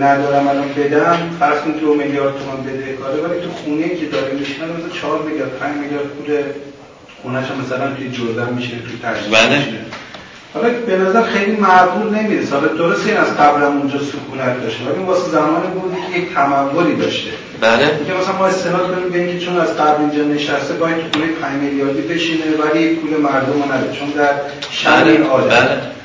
ندارم 0.00 0.48
الان 0.48 0.68
بدم 0.76 1.18
فرض 1.40 1.60
کنید 1.60 1.80
دو 1.80 1.94
میلیارد 1.94 2.34
تومان 2.38 2.62
بده 2.62 2.92
کاره 2.92 3.14
ولی 3.14 3.40
تو 3.40 3.50
خونه 3.50 3.88
که 3.88 4.06
داره 4.06 4.32
میشنه 4.32 4.66
مثلا 4.66 5.00
4 5.02 5.22
میلیارد 5.22 5.50
5 5.58 5.76
میلیارد 5.76 6.06
پول 6.06 6.38
خونه‌ش 7.22 7.46
مثلا 7.64 7.94
توی 7.94 8.10
جردن 8.10 8.52
میشه 8.52 8.68
توی 8.68 8.98
تجربه 9.02 9.30
بله. 9.30 9.62
حالا 10.54 10.68
به 10.86 10.96
نظر 10.96 11.22
خیلی 11.22 11.56
معقول 11.56 12.14
نمی‌رسه. 12.14 12.56
حالا 12.56 12.68
درست 12.68 13.06
این 13.06 13.16
از 13.16 13.36
قبل 13.36 13.62
اونجا 13.62 13.98
سکونت 13.98 14.62
داشته 14.62 14.84
ولی 14.84 15.04
واسه 15.04 15.30
زمانی 15.30 15.66
بود 15.74 15.96
که 16.12 16.18
یک 16.18 16.34
تمولی 16.34 16.96
داشته. 16.96 17.30
بله. 17.60 17.86
که 18.06 18.12
مثلا 18.20 18.36
ما 18.38 18.46
استناد 18.46 18.94
کنیم 18.94 19.08
به 19.08 19.18
اینکه 19.18 19.46
چون 19.46 19.60
از 19.60 19.76
قبل 19.76 20.00
اینجا 20.00 20.34
نشسته 20.34 20.74
باید 20.74 20.96
خونه 21.12 21.26
5 21.42 21.62
میلیاردی 21.62 22.02
بشینه 22.02 22.44
ولی 22.64 22.94
پول 22.94 23.20
مردم 23.20 23.52
رو 23.52 23.72
نده 23.72 23.98
چون 23.98 24.10
در 24.10 24.32
شهر 24.70 25.22
عادت. 25.22 25.68
بله. 25.68 26.01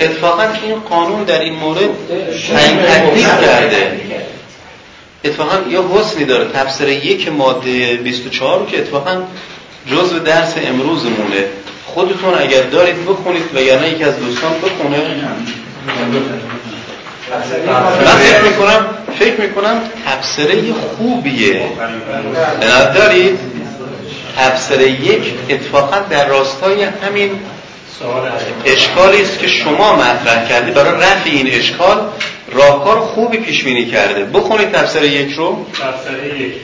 اتفاقا 0.00 0.42
این 0.42 0.80
قانون 0.90 1.24
در 1.24 1.40
این 1.40 1.54
مورد 1.54 1.88
تعیین 2.54 2.78
تکلیف 2.78 3.40
کرده. 3.46 4.00
اتفاقا 5.24 5.70
یا 5.70 5.84
حسنی 5.94 6.24
داره. 6.24 6.44
تفسیر 6.54 6.88
یک 6.88 7.28
ماده 7.28 7.96
24 7.96 8.58
رو 8.58 8.66
که 8.66 8.78
اتفاقا 8.78 9.22
جزء 9.90 10.18
درس 10.18 10.54
امروزمونه. 10.66 11.44
خودتون 11.86 12.34
اگر 12.38 12.62
دارید 12.62 13.06
بخونید 13.06 13.42
و 13.54 13.60
یا 13.60 13.80
نه 13.80 13.88
یکی 13.88 14.04
از 14.04 14.18
دوستان 14.18 14.52
بخونه. 14.62 14.98
من 18.04 18.16
فکر 18.16 18.42
می‌کنم 18.42 18.86
فکر 19.18 19.40
می‌کنم 19.40 19.80
تفسیره 20.06 20.72
خوبیه. 20.72 21.62
دارید؟ 22.94 23.38
تفسیره 24.36 24.90
یک 24.90 25.34
اتفاقا 25.50 25.98
در 26.10 26.28
راستای 26.28 26.82
همین 26.82 27.30
اشکالی 28.64 29.22
است 29.22 29.38
که 29.38 29.46
شما 29.46 29.96
مطرح 29.96 30.48
کردی. 30.48 30.70
برای 30.70 30.94
رفع 30.94 31.30
این 31.30 31.48
اشکال 31.50 32.08
راهکار 32.52 33.00
خوبی 33.00 33.38
پیش 33.38 33.64
بینی 33.64 33.86
کرده. 33.86 34.24
بخونید 34.24 34.72
تفسیر 34.72 35.02
یک 35.02 35.32
رو. 35.32 35.66
تفسیر 35.72 36.34
یک. 36.34 36.54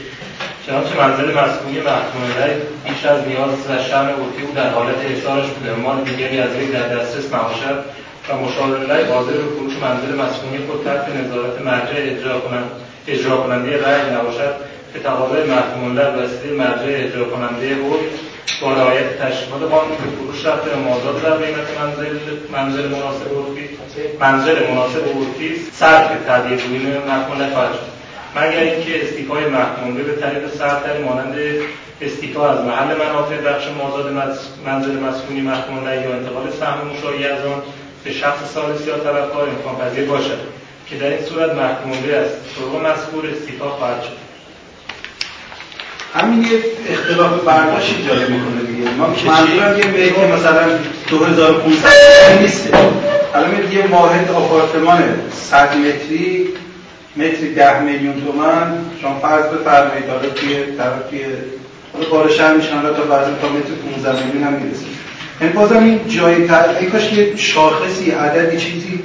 چنانچه 0.67 0.97
منزل 0.99 1.25
مسئولی 1.25 1.81
محکوم 1.81 2.23
علیه 2.37 2.57
بیش 2.85 3.05
از 3.05 3.29
نیاز 3.29 3.51
و 3.69 3.83
شأن 3.89 4.07
عرفی 4.07 4.43
او 4.47 4.55
در 4.55 4.71
حالت 4.71 4.97
احضارش 5.05 5.49
بوده 5.49 5.75
مال 5.75 6.05
دیگری 6.05 6.39
از 6.39 6.57
وی 6.57 6.67
در 6.67 6.89
دسترس 6.89 7.35
نباشد 7.35 7.85
و 8.29 8.37
مشاور 8.37 8.77
علیه 8.77 9.15
حاضر 9.15 9.33
به 9.33 9.49
فروش 9.57 9.75
منزل 9.83 10.15
مسکونی 10.23 10.59
خود 10.67 10.85
تحت 10.85 11.09
نظارت 11.09 11.61
مرجع 11.61 11.97
اجرا 11.97 12.41
کنند 12.41 12.71
اجرا 13.09 13.37
کننده 13.37 13.83
رأی 13.87 14.11
نباشد 14.15 14.55
به 14.93 15.01
تقاضای 15.01 15.45
محکوم 15.45 15.99
علیه 15.99 16.25
وسیله 16.25 16.55
مرجع 16.55 17.07
اجرا 17.07 17.25
کننده 17.25 17.75
حکم 17.75 18.32
با 18.63 18.73
رعایت 18.73 19.19
تشکیلات 19.23 19.63
قانون 19.71 19.89
به 19.89 20.11
فروش 20.17 20.47
رفته 20.47 20.71
و 20.77 20.79
مازاد 20.79 21.23
در 21.23 21.31
قیمت 21.31 21.79
منزل 21.81 22.19
منزل 22.53 22.89
مناسب 22.89 23.29
عرفی 23.39 23.69
منزل 24.21 24.71
مناسب 24.71 25.05
عرفی 25.05 25.57
صرف 25.73 26.11
تهدید 26.27 26.61
روی 26.61 26.99
محکوم 27.09 27.51
خواهد 27.55 27.73
شد. 27.73 27.93
مگر 28.37 28.61
اینکه 28.61 29.05
استیفای 29.05 29.45
محکومه 29.45 30.03
به 30.03 30.13
طریق 30.13 30.49
سرتری 30.49 31.03
مانند 31.03 31.35
استیفا 32.01 32.51
از 32.51 32.65
محل 32.65 32.97
منافع 32.97 33.37
بخش 33.37 33.65
مازاد 33.69 34.13
منزل 34.67 34.99
مسکونی 34.99 35.41
محکوم 35.41 35.85
یا 35.85 36.13
انتقال 36.13 36.51
سهم 36.61 36.79
مشایی 36.87 37.25
از 37.25 37.47
آن 37.47 37.63
به 38.05 38.13
شخص 38.13 38.53
سالس 38.55 38.87
یا 38.87 38.99
طرفدار 38.99 39.49
امکان 39.49 39.77
پذیر 39.77 40.05
باشد 40.05 40.39
که 40.87 40.97
در 40.97 41.07
این 41.07 41.23
صورت 41.23 41.55
محکومه 41.55 42.17
است. 42.17 42.37
طرق 42.57 42.87
مذکور 42.87 43.27
استیفا 43.27 43.69
خواهد 43.69 44.03
شد. 44.03 44.22
همین 46.15 46.43
یه 46.43 46.59
اختلاف 46.91 47.45
برداشت 47.45 47.95
ایجاد 47.99 48.31
می‌کنه 48.31 48.63
دیگه. 48.67 48.91
ما 48.91 49.07
منظورم 49.07 49.79
یه 49.79 49.87
میگه 49.87 50.11
که 50.11 50.21
مثلا 50.21 50.69
2500 51.09 52.43
نیست. 52.43 52.69
الان 53.35 53.51
یه 53.73 53.87
واحد 53.91 54.31
آپارتمان 54.31 55.03
100 55.33 55.77
متری 55.77 56.49
متری 57.17 57.55
10 57.55 57.81
میلیون 57.81 58.15
تومن 58.25 58.73
شما 59.03 59.19
فرض 59.23 59.45
بفرمایید 59.45 60.09
حالا 60.09 60.29
توی 60.29 60.55
طرف 60.79 61.11
توی 61.11 61.21
حالا 61.93 62.09
بار 62.11 62.31
شهر 62.31 62.55
میشن 62.55 62.83
تا 62.83 63.03
بعضی 63.03 63.31
تا 63.43 63.49
متر 63.49 64.03
15 64.03 64.25
میلیون 64.27 64.45
هم 64.45 64.53
می‌رسه. 64.53 64.85
یعنی 65.41 65.53
بازم 65.53 65.85
این 65.85 66.01
جای 66.09 66.47
تر 66.47 66.65
ای 66.81 66.87
کاش 66.87 67.13
یه 67.13 67.37
شاخصی 67.37 68.11
عددی 68.11 68.57
چیزی 68.57 69.03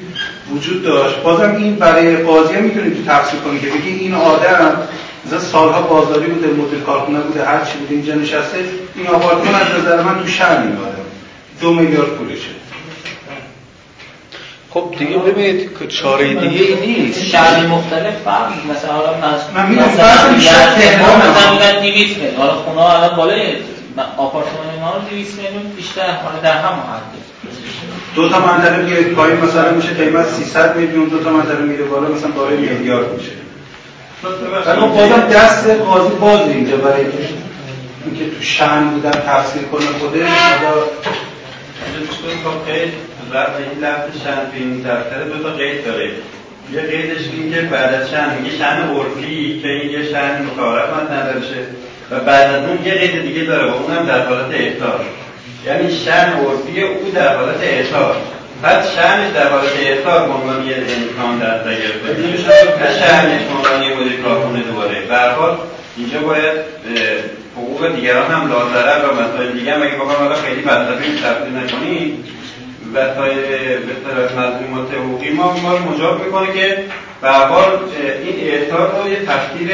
وجود 0.55 0.83
داشت. 0.83 1.21
بازم 1.21 1.55
این 1.55 1.75
برای 1.75 2.15
قاضی 2.15 2.53
هم 2.53 2.63
می‌تونید 2.63 2.97
تو 2.97 3.11
تفسیر 3.11 3.39
کنید 3.39 3.61
که 3.61 3.67
بگی 3.67 3.89
این 3.89 4.13
آدم 4.13 4.77
مثلا 5.27 5.39
سالها 5.39 5.81
بازداری 5.81 6.27
بوده 6.27 6.47
مدیر 6.47 6.79
کارخونه 6.79 7.19
بوده 7.19 7.45
هر 7.45 7.65
چی 7.65 7.77
بوده 7.77 7.95
اینجا 7.95 8.13
نشسته 8.15 8.57
این 8.95 9.07
آپارتمان 9.07 9.55
از 9.55 9.67
نظر 9.79 10.01
من 10.01 10.21
تو 10.21 10.27
شهر 10.27 10.57
آدم 10.57 11.05
دو 11.61 11.73
میلیارد 11.73 12.09
پولشه. 12.09 12.49
خب 14.69 14.93
دیگه 14.99 15.17
ببینید 15.17 15.79
که 15.79 15.87
چاره 15.87 16.33
دیگه 16.33 16.63
ای 16.63 16.93
نیست. 16.93 17.23
شهر 17.23 17.65
مختلف 17.65 18.15
فرق 18.25 18.51
مثلا 18.71 18.93
حالا 18.93 19.13
من 19.55 19.69
میگم 19.69 19.83
مثلا 19.83 20.05
فرض 20.05 20.35
میشه 20.35 20.49
تهران 20.51 21.17
مثلا 21.17 21.53
میگن 21.53 21.81
200 21.81 22.17
میلیون. 22.17 22.35
حالا 22.37 22.53
خونه 22.53 22.81
ها 22.81 22.97
الان 22.97 23.17
بالای 23.17 23.55
آپارتمان 24.17 24.65
ما 24.81 24.93
200 25.09 25.37
میلیون 25.37 25.71
بیشتر 25.75 26.11
حالا 26.11 26.39
در 26.43 26.57
هم 26.57 26.73
حد. 26.73 27.01
دو 28.15 28.29
تا 28.29 28.39
منطقه 28.39 28.81
میره 28.81 29.03
پایین 29.03 29.37
مثلا 29.37 29.71
میشه 29.71 29.89
قیمت 29.89 30.27
300 30.27 30.77
میلیون 30.77 31.05
دو 31.05 31.23
تا 31.23 31.29
منطقه 31.29 31.63
میره 31.63 31.83
بالا 31.83 32.07
مثلا 32.07 32.31
بالای 32.31 32.57
میلیارد 32.57 33.13
میشه. 33.13 33.31
ولی 34.23 34.87
بازم 34.87 35.27
دست 35.31 35.69
قاضی 35.69 36.15
باز 36.15 36.49
اینجا 36.49 36.77
برای 36.77 37.05
اینکه 38.05 38.35
تو 38.35 38.41
شن 38.41 38.89
بودن 38.89 39.11
تفسیر 39.11 39.63
کنه 39.63 39.85
خودش. 39.99 40.29
و 43.33 43.37
این 43.37 43.83
لفظ 43.83 44.23
شن 44.23 44.35
تو 44.35 44.55
این 44.55 44.81
دفتر 44.81 45.23
دو 45.23 45.43
تا 45.43 45.55
قید 45.55 45.85
داره. 45.85 46.11
یه 46.73 46.81
قیدش 46.81 47.21
این 47.33 47.53
که 47.53 47.61
بعد 47.61 47.93
از 47.93 48.09
شن 48.09 48.37
میگه 48.37 48.57
شن 48.57 48.89
عرفی 48.89 49.59
که 49.61 49.67
این 49.67 49.91
یه 49.91 50.03
شن 50.03 50.41
متعارف 50.41 51.11
نداره 51.11 51.41
و 52.11 52.19
بعد 52.19 52.55
از 52.55 52.69
اون 52.69 52.85
یه 52.85 52.93
قید 52.93 53.21
دیگه 53.21 53.43
داره 53.43 53.71
و 53.71 53.75
اونم 53.75 54.05
در 54.05 54.27
حالت 54.27 54.51
احتار 54.51 55.05
یعنی 55.65 55.91
شن 55.91 56.33
عرفی 56.33 56.81
او 56.81 57.11
در 57.11 57.37
حالت 57.37 57.59
احتار 57.61 58.15
بعد 58.61 58.85
شنش 58.85 59.33
در 59.35 59.49
حالت 59.49 59.71
احتار 59.79 60.27
به 60.27 60.33
عنوان 60.33 60.67
یه 60.67 60.75
امکان 60.75 61.39
در 61.39 61.59
نظر 61.59 61.73
گرفته. 61.73 62.21
نه 62.79 62.99
شنش 62.99 63.41
به 63.41 63.53
عنوان 63.57 63.83
یه 63.83 63.99
مدیر 63.99 64.21
کارخونه 64.21 64.61
دوباره. 64.63 65.01
به 65.01 65.57
اینجا 65.97 66.19
باید 66.19 66.57
حقوق 67.55 67.95
دیگران 67.95 68.31
هم 68.31 68.49
لازره 68.49 69.05
و 69.05 69.13
مسائل 69.13 69.51
دیگه 69.51 69.73
هم. 69.73 69.81
اگه 69.81 69.91
بخوام 69.91 70.17
حالا 70.17 70.35
خیلی 70.35 70.61
فلسفی 70.61 71.11
تفسیر 71.23 71.53
نکنیم 71.63 72.23
وسایل 72.93 73.35
به 73.87 73.93
طرف 74.05 74.31
مظلومات 74.31 74.93
حقوقی 74.93 75.29
ما 75.29 75.59
ما 75.63 75.77
رو 75.77 75.93
مجاب 75.93 76.25
می‌کنه 76.25 76.53
که 76.53 76.83
به 77.21 77.29
این 78.23 78.53
احتار 78.53 79.03
رو 79.03 79.09
یه 79.09 79.19
تفسیر 79.19 79.71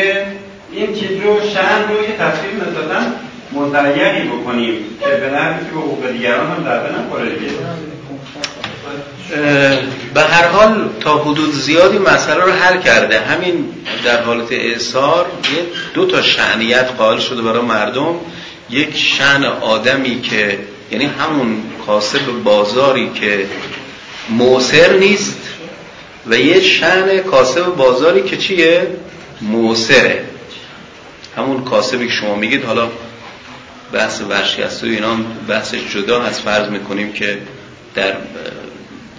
این 0.72 0.94
چیز 0.94 1.22
رو 1.22 1.40
شن 1.54 1.90
رو 1.90 2.04
یه 2.04 2.18
تفسیر 2.20 2.52
نسبتا 2.54 3.00
مزیقی 3.54 4.28
بکنیم 4.28 4.74
که 5.00 5.08
به 5.08 5.30
نحوی 5.30 5.66
که 5.66 5.76
حقوق 5.76 6.12
دیگران 6.12 6.48
هم 6.48 6.64
ضربه 6.64 6.90
نخوره 7.00 7.30
دیگه. 7.30 7.52
به 10.14 10.22
هر 10.22 10.48
حال 10.48 10.90
تا 11.00 11.18
حدود 11.18 11.52
زیادی 11.52 11.98
مسئله 11.98 12.44
رو 12.44 12.52
حل 12.52 12.82
کرده. 12.82 13.20
همین 13.20 13.66
در 14.06 14.22
حالت 14.22 14.52
اعثار 14.52 15.26
یه 15.44 15.66
دو 15.94 16.06
تا 16.06 16.22
شعنیت 16.22 16.92
قائل 16.98 17.20
شده 17.20 17.42
برای 17.42 17.62
مردم. 17.62 18.16
یک 18.70 18.98
شن 18.98 19.44
آدمی 19.44 20.22
که 20.22 20.60
یعنی 20.92 21.06
همون 21.06 21.64
کاسب 21.88 22.44
بازاری 22.44 23.12
که 23.16 23.46
موسر 24.30 24.94
نیست 24.94 25.40
و 26.28 26.36
یه 26.36 26.62
شن 26.62 27.18
کاسب 27.20 27.66
بازاری 27.66 28.24
که 28.24 28.38
چیه؟ 28.38 28.88
موسره 29.42 30.24
همون 31.38 31.64
کاسبی 31.64 32.08
که 32.08 32.14
شما 32.14 32.36
میگید 32.36 32.66
حالا 32.66 32.90
بحث 33.94 34.22
ورشکسته 34.22 34.88
و 34.88 34.90
اینا 34.90 35.16
بحثش 35.48 35.80
جدا 35.94 36.22
از 36.24 36.42
فرض 36.42 36.70
می‌کنیم 36.70 37.14
که 37.14 37.38
در 37.96 38.14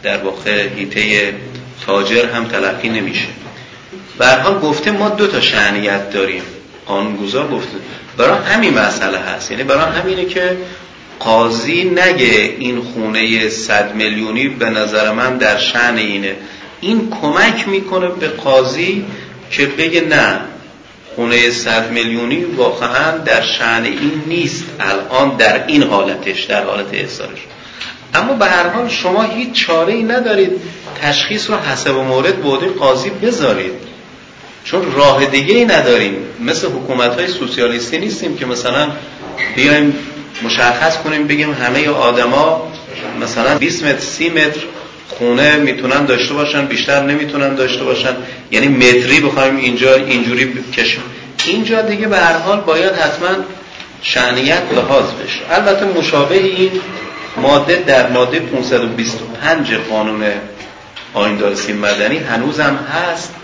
در 0.05 0.17
واقع 0.17 0.69
هیته 0.77 1.35
تاجر 1.87 2.27
هم 2.27 2.45
تلقی 2.45 2.89
نمیشه. 2.89 3.27
برحال 4.19 4.59
گفته 4.59 4.91
ما 4.91 5.09
دو 5.09 5.27
تا 5.27 5.41
شعنیت 5.41 6.11
داریم. 6.11 6.43
قانونگذار 6.87 7.49
گفته. 7.49 7.77
برای 8.17 8.39
همین 8.45 8.79
مسئله 8.79 9.19
هست. 9.19 9.51
یعنی 9.51 9.63
برای 9.63 9.93
همینه 10.01 10.25
که 10.25 10.57
قاضی 11.21 11.85
نگه 11.85 12.55
این 12.59 12.81
خونه 12.81 13.49
صد 13.49 13.95
میلیونی 13.95 14.49
به 14.49 14.71
نظر 14.71 15.13
من 15.13 15.39
در 15.39 15.59
شعن 15.59 15.97
اینه. 15.97 16.37
این 16.81 17.11
کمک 17.21 17.69
می‌کنه 17.69 18.09
به 18.09 18.29
قاضی 18.29 19.05
که 19.51 19.67
بگه 19.67 20.01
نه 20.01 20.41
خونه 21.17 21.51
صد 21.51 21.91
میلیونی 21.91 22.45
واقعا 22.45 23.19
در 23.19 23.43
شعن 23.43 23.85
این 23.85 24.23
نیست. 24.27 24.65
الان 24.81 25.37
در 25.37 25.67
این 25.67 25.83
حالتش 25.83 26.45
در 26.45 26.65
حالت 26.65 26.95
احسارش 26.95 27.39
اما 28.15 28.33
به 28.33 28.47
هر 28.47 28.69
حال 28.69 28.89
شما 28.89 29.23
هیچ 29.23 29.53
چاره 29.53 29.93
ای 29.93 30.03
ندارید. 30.03 30.53
تشخیص 31.03 31.51
رو 31.51 31.57
حسب 31.57 31.91
مورد 31.91 32.37
بوده 32.37 32.67
قاضی 32.67 33.11
بذارید. 33.11 33.73
چون 34.65 34.93
راه 34.93 35.27
دیگه 35.27 35.55
ای 35.55 35.65
نداریم. 35.65 36.17
مثل 36.41 36.67
حکومت 36.67 37.15
های 37.19 37.29
سوسیالیستی 37.29 37.99
نیستیم 37.99 38.37
که 38.37 38.47
مثلا 38.47 38.89
بیایم 39.57 39.95
مشخص 40.43 40.97
کنیم 40.97 41.27
بگیم 41.27 41.53
همه 41.53 41.89
آدما 41.89 42.73
مثلا 43.21 43.59
20 43.59 43.85
متر 43.85 43.99
30 43.99 44.31
متر 44.31 44.61
خونه 45.09 45.57
می‌تونن 45.57 46.05
داشته 46.05 46.35
باشن 46.35 46.67
بیشتر 46.67 47.03
نمی‌تونن 47.03 47.55
داشته 47.55 47.85
باشن. 47.85 48.17
یعنی 48.51 48.69
متری 48.69 49.21
بخوایم 49.21 49.57
اینجا 49.57 49.95
اینجوری 49.95 50.45
بکشیم. 50.45 51.03
اینجا 51.47 51.83
دیگه 51.83 52.09
به 52.09 52.19
هر 52.19 52.39
حال 52.39 52.61
باید 52.61 52.93
حتما 52.93 53.29
شعنیت 54.03 54.63
لحاظ 54.77 55.05
بشه. 55.05 55.41
البته 55.51 55.85
مشابه 55.85 56.37
این 56.37 56.71
ماده 57.37 57.77
در 57.77 58.11
ماده 58.11 58.41
525 58.41 59.75
قانون 61.15 61.55
سیم 61.55 61.77
مدنی 61.77 62.19
هنوزم 62.19 62.77
هست 62.77 63.35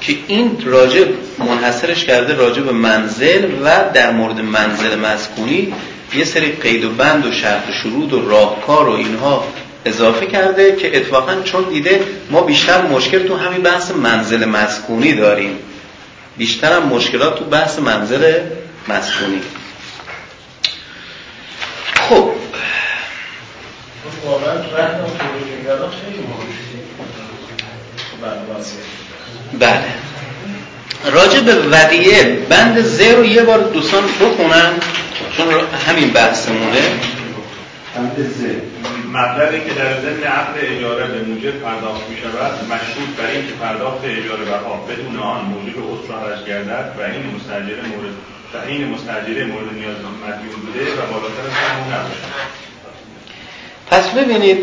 که 0.00 0.16
این 0.26 0.62
راجع 0.64 1.04
منحصرش 1.38 2.04
کرده 2.04 2.34
راجع 2.34 2.62
به 2.62 2.72
منزل 2.72 3.50
و 3.64 3.84
در 3.94 4.10
مورد 4.10 4.40
منزل 4.40 4.98
مسکونی 4.98 5.74
یه 6.14 6.24
سری 6.24 6.52
قید 6.52 6.84
و 6.84 6.90
بند 6.90 7.26
و 7.26 7.32
شرط 7.32 7.70
شروط 7.82 8.12
و 8.12 8.28
راهکار 8.28 8.88
و 8.88 8.92
اینها 8.92 9.44
اضافه 9.84 10.26
کرده 10.26 10.76
که 10.76 10.96
اتفاقا 10.96 11.42
چون 11.44 11.64
دیده 11.64 12.00
ما 12.30 12.40
بیشتر 12.40 12.82
مشکل 12.82 13.26
تو 13.28 13.36
همین 13.36 13.62
بحث 13.62 13.90
منزل 13.90 14.44
مسکونی 14.44 15.12
داریم. 15.12 15.58
بیشتر 16.36 16.72
هم 16.72 16.82
مشکلات 16.82 17.38
تو 17.38 17.44
بحث 17.44 17.78
منزل 17.78 18.40
مسکونی 18.88 19.40
خب 22.08 22.30
بله. 29.58 29.84
راجع 31.12 31.40
به 31.40 31.54
ودیعه 31.54 32.46
بند 32.48 32.80
زه 32.80 33.14
رو 33.14 33.24
یه 33.24 33.42
بار 33.42 33.58
دوستان 33.58 34.02
بخونن 34.20 34.72
چون 35.36 35.46
همین 35.88 36.10
بحثمونه. 36.10 36.80
بند 37.96 38.32
زه. 38.38 38.62
مبلغی 39.12 39.60
که 39.60 39.74
در 39.74 40.00
ضمن 40.00 40.22
عقد 40.22 40.54
اجاره 40.58 41.06
به 41.06 41.22
موجب 41.22 41.50
پرداخت 41.50 42.08
می 42.10 42.16
شود 42.16 42.52
مشروط 42.64 43.08
بر 43.18 43.26
اینکه 43.26 43.52
پرداخت 43.52 44.04
اجاره 44.04 44.44
بها 44.44 44.86
بدون 44.88 45.18
آن 45.18 45.44
موجب 45.44 45.76
عسر 45.78 46.14
حرج 46.14 46.44
گردد 46.48 46.92
و 46.98 47.02
این 47.02 47.36
مستجره 47.36 47.82
مورد 47.90 48.14
و 48.54 48.68
این 48.68 48.88
مستجره 48.88 49.44
مورد 49.44 49.72
نیاز 49.74 49.96
مدیون 50.24 50.60
بوده 50.64 50.92
و 50.92 51.06
بالاتر 51.12 51.44
از 51.46 51.52
همون 51.52 51.94
نباشد. 51.94 52.63
پس 53.90 54.08
ببینید 54.08 54.58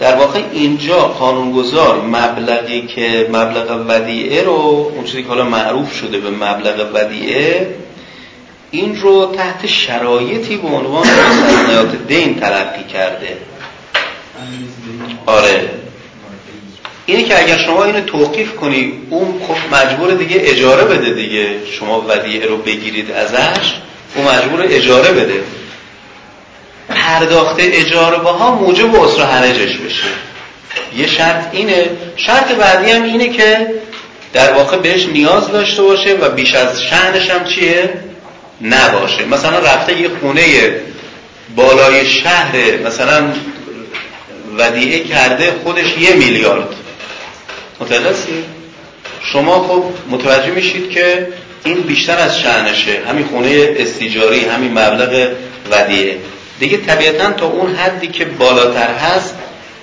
در 0.00 0.16
واقع 0.16 0.40
اینجا 0.52 0.98
قانونگذار 0.98 2.02
مبلغی 2.02 2.86
که 2.86 3.28
مبلغ 3.32 3.84
ودیعه 3.88 4.42
رو 4.42 4.90
اون 4.94 5.04
چیزی 5.04 5.22
که 5.22 5.28
حالا 5.28 5.44
معروف 5.44 5.94
شده 5.94 6.18
به 6.18 6.30
مبلغ 6.30 6.94
ودیعه 6.94 7.74
این 8.70 9.00
رو 9.00 9.34
تحت 9.36 9.66
شرایطی 9.66 10.56
به 10.56 10.68
عنوان 10.68 11.06
مستثنیات 11.06 12.06
دین 12.08 12.40
تلقی 12.40 12.84
کرده. 12.92 13.36
آره. 15.26 15.70
اینه 17.06 17.22
که 17.22 17.42
اگر 17.42 17.58
شما 17.66 17.84
اینو 17.84 18.00
توقیف 18.00 18.56
کنی 18.56 18.92
اون 19.10 19.34
خب 19.48 19.76
مجبور 19.76 20.14
دیگه 20.14 20.36
اجاره 20.40 20.84
بده 20.84 21.14
دیگه. 21.14 21.66
شما 21.66 22.00
ودیعه 22.08 22.46
رو 22.46 22.56
بگیرید 22.56 23.10
ازش 23.10 23.74
اون 24.14 24.26
مجبور 24.26 24.62
اجاره 24.62 25.12
بده. 25.12 25.42
پرداخت 26.94 27.56
اجاره 27.58 28.18
باها 28.18 28.54
موجب 28.54 28.96
اصر 28.96 29.22
حرجش 29.22 29.76
بشه. 29.76 30.04
یه 30.96 31.06
شرط 31.06 31.44
اینه. 31.52 31.90
شرط 32.16 32.52
بعدی 32.52 32.90
هم 32.90 33.02
اینه 33.02 33.28
که 33.28 33.66
در 34.32 34.52
واقع 34.52 34.76
بهش 34.76 35.06
نیاز 35.06 35.48
داشته 35.48 35.82
باشه 35.82 36.14
و 36.14 36.28
بیش 36.28 36.54
از 36.54 36.82
شهنش 36.82 37.30
هم 37.30 37.44
چیه؟ 37.44 37.90
نباشه. 38.60 39.24
مثلا 39.24 39.58
رفته 39.58 40.00
یه 40.00 40.10
خونه 40.20 40.74
بالای 41.56 42.06
شهر 42.06 42.76
مثلا 42.86 43.32
ودیعه 44.58 45.04
کرده 45.04 45.54
خودش 45.64 45.98
یه 45.98 46.14
میلیارد. 46.14 46.68
متوجه 47.80 48.14
شما 49.32 49.68
خب 49.68 49.84
متوجه 50.10 50.50
میشید 50.50 50.90
که 50.90 51.28
این 51.64 51.80
بیشتر 51.80 52.18
از 52.18 52.38
شهنشه 52.38 53.00
همین 53.08 53.26
خونه 53.26 53.74
استیجاری 53.76 54.44
همین 54.44 54.70
مبلغ 54.70 55.28
ودیعه. 55.70 56.16
دیگه 56.62 56.76
طبیعتا 56.76 57.32
تا 57.32 57.46
اون 57.46 57.74
حدی 57.74 58.08
که 58.08 58.24
بالاتر 58.24 58.94
هست 58.94 59.34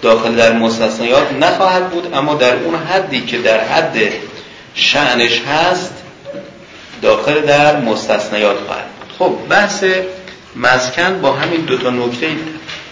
داخل 0.01 0.35
در 0.35 0.53
مستثنیات 0.53 1.33
نخواهد 1.33 1.89
بود 1.89 2.13
اما 2.13 2.33
در 2.33 2.55
اون 2.55 2.75
حدی 2.75 3.21
که 3.21 3.37
در 3.37 3.59
حد 3.59 3.97
شعنش 4.73 5.41
هست 5.41 5.93
داخل 7.01 7.41
در 7.41 7.79
مستثنیات 7.79 8.57
خواهد 8.67 8.85
بود. 8.85 9.09
خب 9.19 9.49
بحث 9.49 9.83
مسکن 10.55 11.21
با 11.21 11.31
همین 11.31 11.61
دو 11.61 11.77
تا 11.77 11.89
نکته 11.89 12.27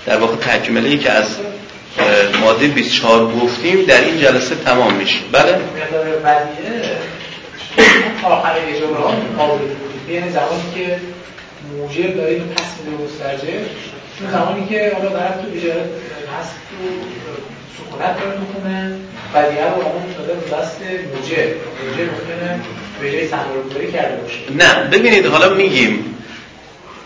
در 0.05 0.17
واقع 0.17 0.35
تکمله 0.35 0.97
که 0.97 1.11
از 1.11 1.25
ماده 2.41 2.67
24 2.67 3.31
گفتیم 3.31 3.85
در 3.85 4.01
این 4.01 4.19
جلسه 4.19 4.55
تمام 4.55 4.93
میشه. 4.93 5.19
بله؟ 5.31 5.59
آخر 8.23 8.55
یعنی 10.09 10.29
زمانی 10.29 10.63
که 10.75 10.99
موجب 11.75 12.15
داره 12.15 12.31
اینو 12.31 12.45
پس 12.45 12.63
میده 12.79 13.03
مستجر 13.03 13.59
چون 14.19 14.31
زمانی 14.31 14.67
که 14.67 14.91
حالا 14.95 15.09
طرف 15.09 15.35
تو 15.41 15.47
اجاره 15.55 15.81
پس 16.39 16.47
تو 16.69 16.77
سکونت 17.77 18.19
داره 18.19 18.39
می‌کنه 18.39 18.95
بدیه 19.33 19.63
رو 19.63 19.81
آمون 19.81 20.13
داده 20.17 20.33
به 20.33 20.57
دست 20.57 20.81
موجب. 20.81 21.47
موجب 21.85 22.13
ممکنه 22.13 22.59
به 23.01 23.11
جای 23.11 23.27
سرمایه‌گذاری 23.27 23.91
کرده 23.91 24.21
باشه. 24.21 24.37
نه 24.57 24.89
ببینید 24.89 25.25
حالا 25.25 25.53
میگیم 25.53 26.15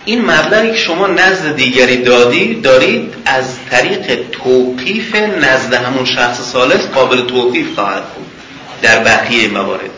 این 0.06 0.22
مبلغی 0.22 0.72
که 0.72 0.78
شما 0.78 1.08
نزد 1.08 1.56
دیگری 1.56 1.98
دادی 1.98 2.62
دارید 2.62 3.14
از 3.26 3.46
طریق 3.72 4.20
توقیف 4.32 5.16
نزد 5.16 5.74
همون 5.74 6.06
شخص 6.06 6.42
سالس 6.42 6.88
قابل 6.88 7.26
توقیف 7.26 7.76
خواهد 7.76 8.04
بود 8.04 8.26
در 8.82 9.04
بقیه 9.04 9.48
موارد. 9.48 9.90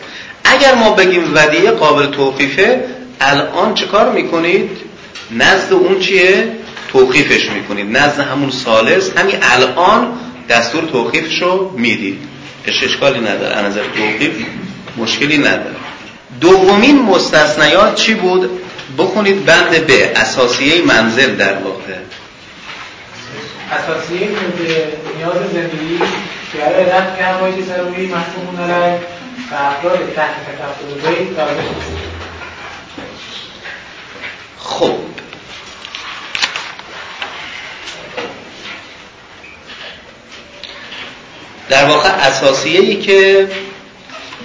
اگر 0.43 0.76
ما 0.76 0.89
بگیم 0.91 1.32
ودیه 1.36 1.72
قابل 1.72 2.05
توقیفه 2.05 2.86
الان 3.22 3.74
چه 3.74 3.86
کار 3.86 4.11
می‌کنید؟ 4.11 4.70
نزد 5.32 5.74
اون 5.74 5.99
چیه؟ 5.99 6.51
توقیفش 6.91 7.49
می‌کنید. 7.49 7.97
نزد 7.97 8.20
همون 8.20 8.51
سالس 8.51 9.18
همین 9.18 9.36
الان 9.41 10.07
دستور 10.49 10.84
توقیفش 10.84 11.41
رو 11.41 11.72
می‌دید 11.78 12.20
اشکالی 12.66 13.20
نداره. 13.20 13.55
از 13.55 13.66
نظر 13.66 13.82
توقیف 13.84 14.45
مشکلی 14.97 15.38
نداره. 15.38 15.76
دومین 16.41 17.01
مستثنیات 17.01 17.95
چی 17.95 18.14
بود؟ 18.14 18.49
بخونید 18.97 19.45
بند 19.45 19.86
به 19.86 20.11
اساسیه 20.16 20.82
منزل 20.82 21.36
در 21.36 21.53
واقع. 21.57 21.93
اساسیه 23.72 24.28
نیاز 25.18 25.36
زندگی 25.53 25.99
برای 26.59 26.86
رفت 26.86 27.18
که 27.18 27.24
همایی 27.24 27.64
ضروری 27.64 28.07
محکومون 28.07 28.72
علیه 28.72 28.99
و 29.51 29.55
افراد 29.55 30.14
تحت 30.16 30.36
بیت 31.07 31.38
خب. 34.74 34.95
در 41.69 41.86
واقع 41.86 42.09
اساسیه 42.09 42.80
ای 42.80 42.95
که 42.95 43.47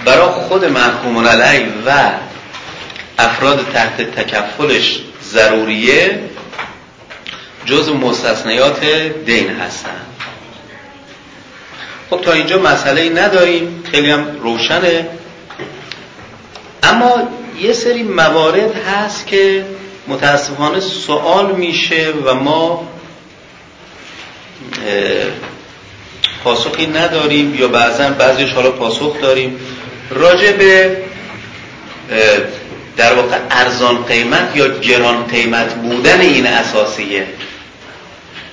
برای 0.05 0.29
خود 0.29 0.65
محکوم 0.65 1.27
علیه 1.27 1.67
و 1.85 2.11
افراد 3.17 3.65
تحت 3.73 4.01
تکفلش 4.01 4.99
ضروریه 5.23 6.19
جز 7.65 7.89
مستثنیات 7.89 8.85
دین 9.25 9.49
هستن. 9.49 10.01
خب 12.09 12.21
تا 12.21 12.31
اینجا 12.31 12.59
مسئله 12.59 13.09
نداریم 13.09 13.83
خیلی 13.91 14.11
هم 14.11 14.39
روشنه. 14.41 15.07
اما 16.83 17.29
یه 17.59 17.73
سری 17.73 18.03
موارد 18.03 18.75
هست 18.75 19.27
که 19.27 19.65
متاسفانه 20.09 20.79
سوال 20.79 21.55
میشه 21.55 22.13
و 22.25 22.33
ما 22.33 22.87
پاسخی 26.43 26.87
نداریم 26.87 27.55
یا 27.55 27.67
بعضا 27.67 28.09
بعضیش 28.09 28.51
حالا 28.51 28.71
پاسخ 28.71 29.21
داریم 29.21 29.59
راجع 30.09 30.51
به 30.51 30.97
در 32.97 33.13
واقع 33.13 33.37
ارزان 33.51 34.03
قیمت 34.03 34.55
یا 34.55 34.67
گران 34.67 35.23
قیمت 35.23 35.73
بودن 35.73 36.21
این 36.21 36.47
اساسیه 36.47 37.27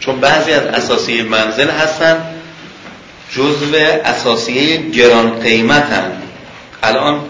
چون 0.01 0.21
بعضی 0.21 0.53
از 0.53 0.67
اساسیه 0.67 1.23
منزل 1.23 1.71
هستن 1.71 2.25
جزو 3.31 3.77
اساسیه 4.05 4.77
گران 4.77 5.41
قیمت 5.41 5.93
هم. 5.93 6.13
الان 6.83 7.21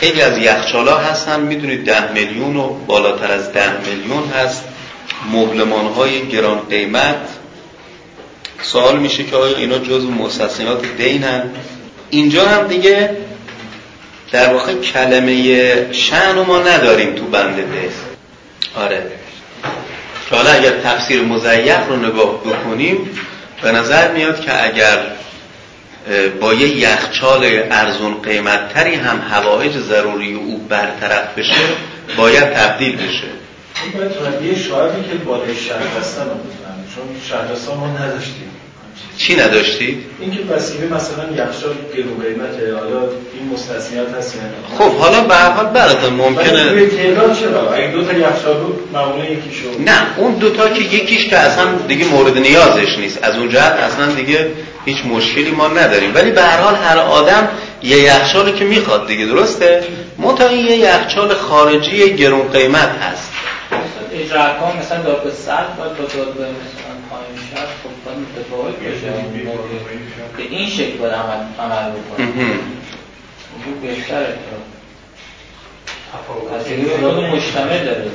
خیلی 0.00 0.22
از 0.22 0.38
یخچالا 0.38 0.98
هستن. 0.98 1.40
می‌دونید 1.40 1.84
ده 1.84 2.12
میلیون 2.12 2.56
و 2.56 2.68
بالاتر 2.68 3.32
از 3.32 3.52
ده 3.52 3.72
میلیون 3.86 4.28
هست. 4.28 4.64
مبلمان 5.32 5.86
های 5.86 6.26
گران 6.28 6.58
قیمت. 6.70 7.28
سوال 8.62 8.98
میشه 8.98 9.24
که 9.24 9.36
آیا 9.36 9.56
اینا 9.56 9.78
جزو 9.78 10.10
مستثنیات 10.10 10.84
هم 11.00 11.50
اینجا 12.10 12.48
هم 12.48 12.66
دیگه 12.66 13.10
در 14.32 14.52
واقع 14.52 14.74
کلمه 14.74 15.92
شن 15.92 16.40
ما 16.40 16.58
نداریم 16.58 17.14
تو 17.14 17.24
بند 17.24 17.56
ده 17.56 17.90
آره. 18.76 19.02
حالا 20.30 20.50
اگر 20.50 20.70
تفسیر 20.70 21.22
مزیق 21.22 21.88
رو 21.88 21.96
نگاه 21.96 22.40
بکنیم 22.40 23.10
به 23.62 23.72
نظر 23.72 24.12
میاد 24.12 24.40
که 24.40 24.64
اگر 24.64 24.98
با 26.40 26.54
یه 26.54 26.68
یخچال 26.68 27.44
ارزون 27.70 28.14
قیمتتری 28.22 28.94
هم 28.94 29.20
هوایج 29.30 29.78
ضروری 29.78 30.34
او 30.34 30.66
برطرف 30.68 31.38
بشه 31.38 31.60
باید 32.16 32.54
تبدیل 32.54 32.96
بشه. 32.96 33.28
این 33.84 33.92
باید 33.92 34.42
یه 34.42 34.58
شاهدی 34.58 35.08
که 35.08 35.14
بالای 35.24 35.56
شهر 35.56 35.98
هستن 36.00 36.22
چون 36.94 37.04
شهرستان 37.28 37.76
ما 37.76 37.86
نداشتیم. 37.86 38.50
چی 39.16 39.36
نداشتید؟ 39.36 40.04
اینکه 40.20 40.38
وسیله 40.54 40.86
مثلا 40.86 41.24
یخچال 41.24 41.74
گرو 41.96 42.14
قیمته 42.22 42.74
حالا 42.74 43.00
این 43.34 43.52
مستثنیات 43.52 44.14
هست 44.14 44.34
خب 44.78 44.92
حالا 44.94 45.20
به 45.20 45.34
هر 45.34 45.50
حال 45.50 45.66
براتون 45.66 46.14
ممکنه 46.14 46.72
روی 46.72 46.86
تهران 46.86 47.34
چرا؟ 47.34 47.74
اگه 47.74 47.86
دو 47.86 48.04
تا 48.04 48.12
یخچال 48.12 48.56
بود 48.60 48.88
معمولا 48.92 49.24
یکیشو 49.24 49.66
نه 49.86 50.06
اون 50.16 50.34
دوتا 50.34 50.68
که 50.68 50.82
یکیش 50.82 51.26
که 51.26 51.38
اصلا 51.38 51.64
دیگه 51.88 52.04
مورد 52.04 52.38
نیازش 52.38 52.98
نیست. 52.98 53.24
از 53.24 53.36
اون 53.36 53.48
جهت 53.48 53.72
اصلا 53.72 54.06
دیگه 54.06 54.50
هیچ 54.84 55.04
مشکلی 55.04 55.50
ما 55.50 55.68
نداریم. 55.68 56.14
ولی 56.14 56.30
به 56.30 56.42
هر 56.42 56.60
حال 56.60 56.74
هر 56.74 56.98
آدم 56.98 57.48
یه 57.82 57.98
یخچالی 57.98 58.52
که 58.52 58.64
می‌خواد 58.64 59.06
دیگه 59.06 59.26
درسته؟ 59.26 59.84
منتها 60.18 60.48
این 60.48 60.66
یه 60.66 60.76
یخچال 60.76 61.34
خارجی 61.34 62.16
گرون 62.16 62.48
قیمت 62.48 62.88
هست. 63.02 63.30
اجرا 64.12 64.40
مثلا 64.80 65.02
داد 65.02 65.24
به 65.24 65.30
صد 65.30 65.76
باید 65.78 65.96
با 65.96 66.04
داد 66.04 66.34
به 66.34 66.42
مثلا 66.42 66.94
پایین 67.10 67.36
شد 67.50 67.56
خب 67.82 67.90
باید 68.04 68.18
متفاوت 68.18 68.74
به 70.36 70.42
این 70.42 70.70
شکل 70.70 70.96
باید 70.96 71.12
عمل 71.12 71.90
بکنه 71.90 72.28
مجتمع 77.32 77.78
داره. 77.84 78.10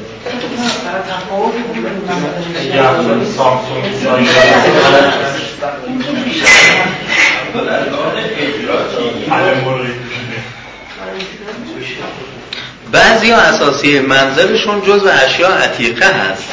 بعضی 12.91 13.31
ها 13.31 13.37
اساسی 13.37 13.99
منزلشون 13.99 14.81
جز 14.81 15.03
و 15.03 15.09
اشیاء 15.25 15.51
عتیقه 15.51 16.05
هست. 16.05 16.43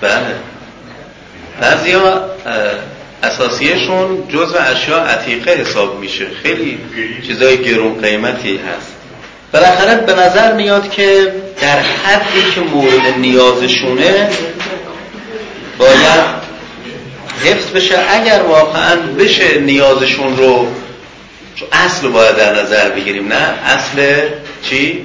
بله. 0.00 0.36
بعضی 1.60 1.92
ها 1.92 2.20
اساسیشون 3.22 4.28
جز 4.28 4.54
و 4.54 4.56
اشیاء 4.70 5.04
عتیقه 5.04 5.50
حساب 5.50 6.00
میشه. 6.00 6.26
خیلی 6.42 6.78
چیزای 7.26 7.58
گرون 7.58 8.00
قیمتی 8.00 8.56
هست. 8.56 8.92
بالاخره 9.52 9.94
به 9.94 10.14
نظر 10.14 10.52
میاد 10.52 10.90
که 10.90 11.32
در 11.60 11.78
حدی 11.78 12.42
که 12.54 12.60
مورد 12.60 13.18
نیازشونه 13.18 14.30
باید 15.78 16.36
حفظ 17.44 17.70
بشه. 17.70 17.98
اگر 18.08 18.42
واقعا 18.42 18.96
بشه 18.96 19.58
نیازشون 19.60 20.36
رو 20.36 20.66
اصل 21.72 22.08
باید 22.08 22.36
در 22.36 22.62
نظر 22.62 22.88
بگیریم. 22.88 23.28
نه 23.28 23.54
اصل 23.64 24.28
چی؟ 24.62 25.04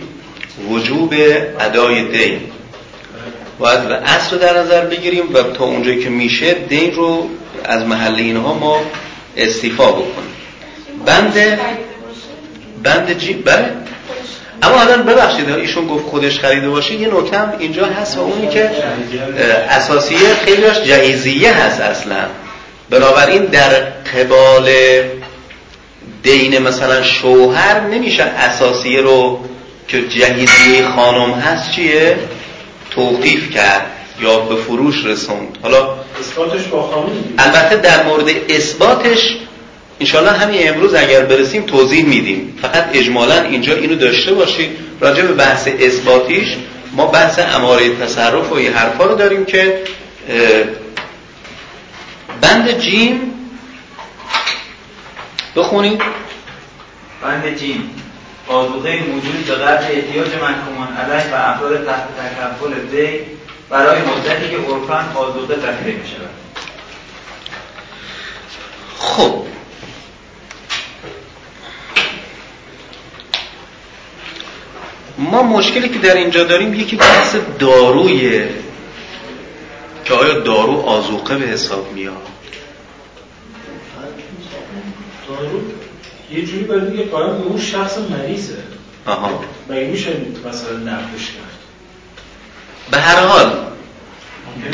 وجوب 0.69 1.13
ادای 1.59 2.03
دین. 2.03 2.39
باید 3.59 3.91
اصل 3.91 4.31
رو 4.31 4.37
در 4.37 4.59
نظر 4.59 4.85
بگیریم 4.85 5.33
و 5.33 5.43
تا 5.43 5.63
اونجایی 5.65 6.03
که 6.03 6.09
میشه 6.09 6.53
دین 6.53 6.93
رو 6.93 7.29
از 7.65 7.83
محل 7.83 8.15
اینها 8.15 8.53
ما 8.53 8.81
استیفا 9.37 9.91
بکنیم. 9.91 10.35
بند 11.05 11.59
بند 12.83 13.17
جی 13.17 13.33
بله. 13.33 13.65
اما 14.63 14.81
الان 14.81 15.03
ببخشید 15.03 15.49
ایشون 15.49 15.87
گفت 15.87 16.05
خودش 16.05 16.39
خریده 16.39 16.69
باشه. 16.69 16.93
یه 16.93 17.07
نکته 17.07 17.59
اینجا 17.59 17.85
هست 17.85 18.17
و 18.17 18.21
اونی 18.21 18.47
که 18.47 18.71
اساسیه 19.69 20.33
خیلیش 20.45 20.77
جهیزیه 20.77 21.53
هست 21.53 21.81
اصلا. 21.81 22.25
بنابراین 22.89 23.45
در 23.45 23.69
قبال 24.15 24.69
دین 26.23 26.59
مثلا 26.59 27.03
شوهر 27.03 27.79
نمیشه 27.79 28.23
اساسیه 28.23 29.01
رو 29.01 29.39
که 29.87 30.07
جهیزیه 30.07 30.87
خانم 30.95 31.33
هست 31.33 31.71
چیه؟ 31.71 32.17
توقیف 32.91 33.49
کرد. 33.49 34.00
یا 34.21 34.39
به 34.39 34.55
فروش 34.55 35.05
رسوند. 35.05 35.57
حالا 35.63 35.89
اثباتش 36.19 36.63
با 36.63 36.81
خانم 36.81 37.09
البته 37.37 37.75
در 37.75 38.03
مورد 38.03 38.29
اثباتش 38.49 39.37
انشالله 39.99 40.31
همین 40.31 40.69
امروز 40.69 40.93
اگر 40.93 41.25
برسیم 41.25 41.63
توضیح 41.63 42.05
میدیم. 42.05 42.57
فقط 42.61 42.89
اجمالا 42.93 43.41
اینجا 43.41 43.75
اینو 43.75 43.95
داشته 43.95 44.33
باشید. 44.33 44.77
راجع 44.99 45.23
به 45.23 45.33
بحث 45.33 45.67
اثباتیش 45.79 46.47
ما 46.91 47.05
بحث 47.05 47.39
اماره 47.39 47.95
تصرف 47.95 48.51
و 48.51 48.55
این 48.55 48.73
حرفا 48.73 49.05
رو 49.05 49.15
داریم 49.15 49.45
که 49.45 49.83
بند 52.41 52.79
جیم 52.79 53.33
بخونید. 55.55 56.01
بند 57.21 57.57
جیم. 57.57 57.89
آزوغه 58.47 58.99
موجود 59.03 59.45
به 59.47 59.53
قدر 59.53 59.91
احتیاج 59.91 60.27
منکومان 60.27 60.87
علیه 60.97 61.31
و 61.31 61.35
افراد 61.35 61.85
تحت 61.85 62.07
تکفل 62.17 62.73
دی 62.91 63.19
برای 63.71 64.01
مدتی 64.01 64.49
که 64.49 64.57
عرفن 64.57 65.15
آزوده 65.15 65.55
ذخیره 65.55 65.97
می 65.97 66.07
شود. 66.07 66.29
خب. 68.97 69.45
ما 75.17 75.43
مشکلی 75.43 75.89
که 75.89 75.99
در 75.99 76.15
اینجا 76.15 76.43
داریم 76.43 76.73
یکی 76.73 76.95
بحث 76.95 77.35
داروی 77.59 78.45
که 80.05 80.13
آیا 80.13 80.39
دارو 80.39 80.81
آزوقه 80.81 81.37
به 81.37 81.45
حساب 81.45 81.93
میاد؟ 81.93 82.13
دارو 85.27 85.61
یه 86.31 86.45
جوری 86.45 86.63
باید 86.63 86.93
بگه 86.93 87.03
قرار 87.03 87.29
اون 87.29 87.59
شخص 87.59 87.97
مریضه. 87.97 88.57
آها. 89.05 89.43
و 89.69 89.73
میشه 89.73 90.11
مثلا 90.45 90.77
نقدش 90.77 91.31
کرد 91.31 91.50
به 92.91 92.97
هر 92.97 93.25
حال 93.25 93.51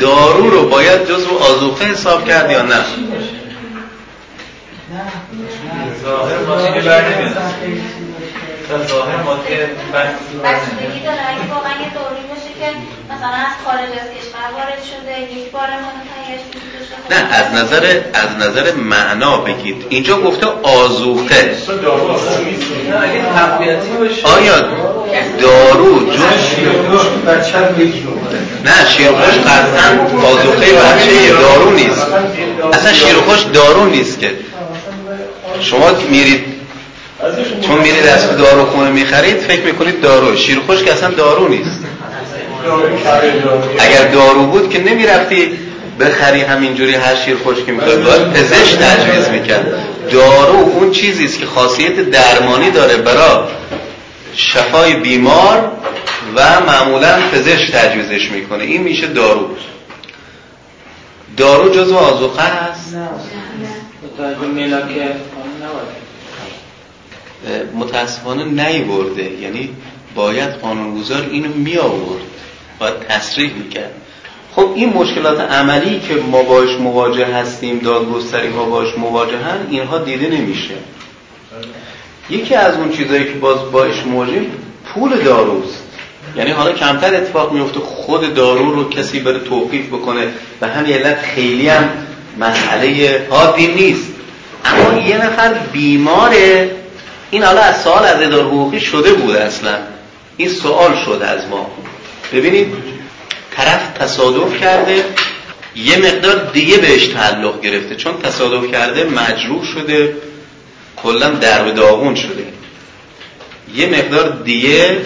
دارو 0.00 0.50
رو 0.50 0.68
باید 0.68 1.04
جزو 1.08 1.38
آزوقه 1.38 1.84
حساب 1.84 2.24
کرد 2.24 2.50
یا 2.50 2.62
نه 2.62 2.84
ظاهر 6.02 6.38
ظاهر 8.68 9.22
ماده 9.22 9.70
بستگی 10.44 11.00
داره. 11.04 11.22
اگه 11.28 11.54
واقعا 11.54 11.72
یه 11.72 11.90
دوری 11.94 12.24
باشه 12.28 12.50
که 12.60 12.68
مثلا 13.14 13.38
از 13.48 13.54
خارج 13.64 13.90
از 14.00 14.08
کشور 14.16 14.46
وارد 14.54 14.82
شده 14.90 15.40
یک 15.40 15.50
بار 15.50 15.68
نه 17.10 17.16
از 17.16 17.54
نظر 17.54 18.00
از 18.14 18.48
نظر 18.48 18.72
معنا 18.74 19.38
بگید. 19.38 19.86
اینجا 19.88 20.20
گفته 20.20 20.46
آزوقه 20.62 21.56
آیا 24.24 24.60
دارو 25.38 25.98
رو 25.98 26.00
نه 28.64 28.86
شیرخوش 28.88 29.38
قطعا 29.38 30.18
آزوقه 30.26 30.66
بچه 30.72 31.32
دارو 31.40 31.70
نیست. 31.70 32.06
اصلا 32.72 32.92
شیرخوش 32.92 33.42
دارو 33.42 33.84
نیست 33.84 34.20
که. 34.20 34.36
شما 35.60 35.90
میرید 36.10 36.57
چون 37.66 37.78
میرید 37.78 38.06
از 38.06 38.36
دارو 38.36 38.66
خونه 38.66 38.90
می‌خرید 38.90 39.36
فکر 39.36 39.62
می‌کنید 39.62 40.00
دارو. 40.00 40.36
شیرخوش 40.36 40.82
که 40.82 40.92
اصلا 40.92 41.10
دارو 41.10 41.48
نیست. 41.48 41.80
اگر 43.78 44.08
دارو 44.08 44.46
بود 44.46 44.70
که 44.70 44.82
نمی‌رفتی 44.82 45.58
بخری 46.00 46.40
همینجوری 46.40 46.94
هر 46.94 47.14
شیر 47.14 47.36
خشکی 47.36 47.70
می‌خواد. 47.70 48.04
باید 48.04 48.32
پزشک 48.32 48.78
تجویز 48.78 49.28
می‌کرد. 49.28 49.66
دارو 50.12 50.56
اون 50.56 50.90
چیزی 50.90 51.24
است 51.24 51.38
که 51.38 51.46
خاصیت 51.46 52.00
درمانی 52.00 52.70
داره. 52.70 52.96
برای 52.96 53.44
شفای 54.34 54.94
بیمار 54.94 55.70
و 56.36 56.60
معمولا 56.60 57.18
پزشک 57.32 57.72
تجویزش 57.72 58.30
می‌کنه. 58.30 58.64
این 58.64 58.82
میشه 58.82 59.06
دارو. 59.06 59.48
دارو 61.36 61.70
جزو 61.70 61.96
آزوقه 61.96 62.42
هست 62.42 62.94
نباید 65.64 66.07
متاسفانه 67.74 68.44
نیورده. 68.44 69.30
یعنی 69.40 69.70
باید 70.14 70.50
قانونگذار 70.50 71.28
اینو 71.30 71.48
می 71.48 71.76
آورد 71.76 72.22
باید 72.78 72.98
تصریح 72.98 73.52
می‌کرد. 73.52 73.92
خب 74.56 74.72
این 74.74 74.92
مشکلات 74.92 75.40
عملی 75.40 76.00
که 76.00 76.14
ما 76.14 76.42
باش 76.42 76.68
مواجه 76.80 77.26
هستیم 77.26 77.78
دادگستری 77.78 78.48
ها 78.48 78.64
باش 78.64 78.98
مواجهن 78.98 79.66
اینها 79.70 79.98
دیده 79.98 80.28
نمیشه. 80.28 80.74
یکی 82.30 82.54
از 82.54 82.74
اون 82.76 82.92
چیزایی 82.92 83.24
که 83.24 83.30
باز 83.30 83.70
باش 83.72 84.06
مواجهیم 84.06 84.50
پول 84.84 85.16
داروست. 85.16 85.82
یعنی 86.36 86.50
حالا 86.50 86.72
کمتر 86.72 87.14
اتفاق 87.14 87.52
میفته 87.52 87.80
خود 87.80 88.34
دارو 88.34 88.74
رو 88.74 88.88
کسی 88.88 89.20
بره 89.20 89.38
توقیف 89.38 89.86
بکنه. 89.86 90.28
و 90.60 90.68
همین 90.68 90.92
علت 90.92 91.18
خیلی 91.18 91.68
هم 91.68 91.88
مسئله 92.38 93.26
حادی 93.30 93.66
نیست. 93.66 94.08
اما 94.64 95.00
یه 95.00 95.26
نفر 95.26 95.54
بیماره 95.72 96.70
این 97.30 97.42
حالا 97.42 97.60
از 97.60 97.82
سوال 97.82 98.04
از 98.04 98.22
اداره 98.22 98.44
حقوقی 98.44 98.80
شده 98.80 99.12
بود 99.12 99.36
اصلا. 99.36 99.78
این 100.36 100.48
سوال 100.48 100.96
شده 101.04 101.26
از 101.26 101.46
ما. 101.46 101.70
ببینید 102.32 102.74
طرف 103.56 103.98
تصادف 103.98 104.60
کرده 104.60 105.04
یه 105.76 105.96
مقدار 105.96 106.50
دیگه 106.52 106.76
بهش 106.76 107.06
تعلق 107.06 107.60
گرفته. 107.60 107.96
چون 107.96 108.20
تصادف 108.22 108.70
کرده 108.72 109.04
مجروح 109.04 109.64
شده 109.64 110.16
کلا 110.96 111.30
در 111.30 111.64
داغون 111.64 112.14
شده. 112.14 112.44
یه 113.74 113.86
مقدار 113.86 114.42
دیگه 114.44 114.96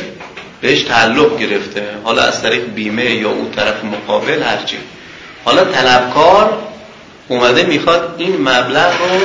بهش 0.60 0.82
تعلق 0.82 1.38
گرفته. 1.38 1.84
حالا 2.04 2.22
از 2.22 2.42
طریق 2.42 2.64
بیمه 2.64 3.14
یا 3.14 3.30
اون 3.30 3.50
طرف 3.50 3.84
مقابل 3.84 4.42
هرچی. 4.42 4.76
حالا 5.44 5.64
طلبکار 5.64 6.62
اومده 7.28 7.62
می‌خواد 7.62 8.14
این 8.18 8.40
مبلغ 8.40 8.92
رو 9.00 9.20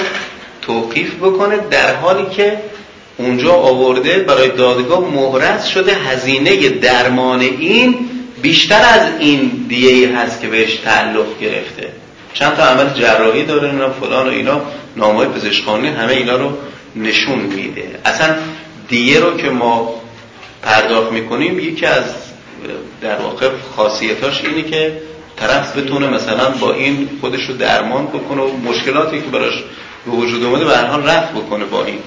توقیف 0.61 1.15
بکنه 1.15 1.57
در 1.57 1.95
حالی 1.95 2.25
که 2.35 2.59
اونجا 3.17 3.53
آورده 3.53 4.19
برای 4.19 4.49
دادگاه 4.49 4.99
مهرس 4.99 5.67
شده 5.67 5.93
هزینه 5.93 6.69
درمان 6.69 7.39
این 7.39 7.95
بیشتر 8.41 8.81
از 8.93 9.19
این 9.19 9.65
دیه 9.69 10.17
هست 10.17 10.41
که 10.41 10.47
بهش 10.47 10.75
تعلق 10.75 11.39
گرفته. 11.41 11.89
چند 12.33 12.55
تا 12.55 12.63
عمل 12.63 12.93
جراحی 12.93 13.45
داره 13.45 13.69
اینا 13.69 13.89
فلان 13.89 14.27
و 14.27 14.29
اینا. 14.29 14.61
نامهای 14.95 15.27
پزشکانی 15.27 15.87
همه 15.87 16.13
اینا 16.13 16.35
رو 16.35 16.57
نشون 16.95 17.39
میده. 17.39 17.99
اصلا 18.05 18.35
دیه 18.89 19.19
رو 19.19 19.37
که 19.37 19.49
ما 19.49 19.93
پرداخت 20.63 21.11
می‌کنیم 21.11 21.59
یکی 21.59 21.85
از 21.85 22.03
در 23.01 23.15
واقع 23.15 23.49
خاصیتاش 23.75 24.41
اینه 24.45 24.61
که 24.61 25.01
طرف 25.37 25.77
بتونه 25.77 26.07
مثلا 26.07 26.49
با 26.49 26.73
این 26.73 27.09
خودش 27.21 27.41
رو 27.41 27.57
درمان 27.57 28.05
بکنه 28.05 28.41
و 28.41 28.57
مشکلاتی 28.57 29.21
که 29.21 29.27
براش 29.27 29.63
به 30.05 30.11
وجود 30.11 30.43
اومده 30.43 30.65
به 30.65 30.77
هر 30.77 30.85
حال 30.85 31.03
رفت 31.03 31.31
بکنه 31.31 31.65
با 31.65 31.85
این. 31.85 31.99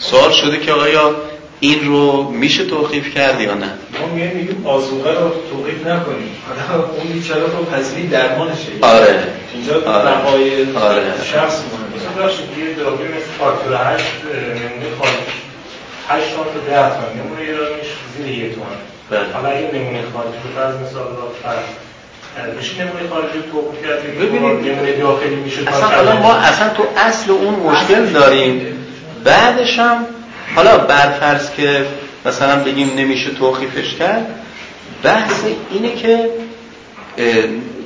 سوال 0.00 0.30
شده 0.30 0.58
که 0.58 0.72
آیا 0.72 1.14
این 1.60 1.86
رو 1.86 2.30
میشه 2.30 2.64
توقیف 2.64 3.14
کرد 3.14 3.40
یا 3.40 3.54
نه؟ 3.54 3.66
ما 4.00 4.06
میگیم 4.14 4.66
آزوقه 4.66 5.10
رو 5.10 5.30
توقیف 5.50 5.86
نکنیم. 5.86 6.30
اون 6.98 7.12
بیچاره 7.12 7.42
رو 7.42 7.64
پذیری 7.64 8.06
درمانشه. 8.06 8.72
آره. 8.80 9.22
اینجا 9.54 9.74
آره. 9.74 10.10
بقای 10.10 10.74
آره. 10.74 11.02
شخص 11.32 11.62
مهمه 11.62 11.90
مثلا 11.96 12.30
یه 12.30 12.74
داروی 12.74 13.08
مثل 13.08 13.30
فاکتور 13.38 13.94
8 13.94 14.04
نمونه 14.24 14.96
خارج 14.98 15.12
8 16.08 16.34
تومن 16.34 16.44
تا 16.44 16.88
10 16.88 16.94
تومن 16.94 17.24
نمونه 17.24 17.40
ایرانیش 17.40 17.86
زیر 18.16 18.26
یک 18.26 18.54
تومن 18.54 18.66
بله. 19.10 19.32
حالا 19.32 19.48
اگه 19.48 19.70
نمونه 19.74 20.02
خارجی 20.12 20.38
به 20.44 20.60
فرض 20.60 20.74
مثال 20.74 21.02
را 21.02 21.32
فرض. 21.42 22.56
میشه 22.58 22.84
نمونه 22.84 23.08
خارجی 23.10 23.38
رو 23.38 23.52
توقف 23.52 23.86
کرد؟ 23.86 24.16
ببینید. 24.16 24.72
نمونه 24.72 24.92
داخلی 24.92 25.34
میشه؟ 25.34 25.60
اصلا 25.68 26.20
ما 26.20 26.34
اصلا 26.34 26.68
تو 26.68 26.82
اصل 26.96 27.30
اون 27.30 27.54
مشکل 27.54 28.06
داریم. 28.06 28.79
بعدش 29.24 29.78
هم 29.78 30.06
حالا 30.56 30.78
برفرض 30.78 31.50
که 31.50 31.86
مثلا 32.26 32.64
بگیم 32.64 32.92
نمیشه 32.96 33.30
توقیفش 33.30 33.94
کرد 33.94 34.26
بحث 35.02 35.44
اینه 35.70 35.94
که 35.94 36.30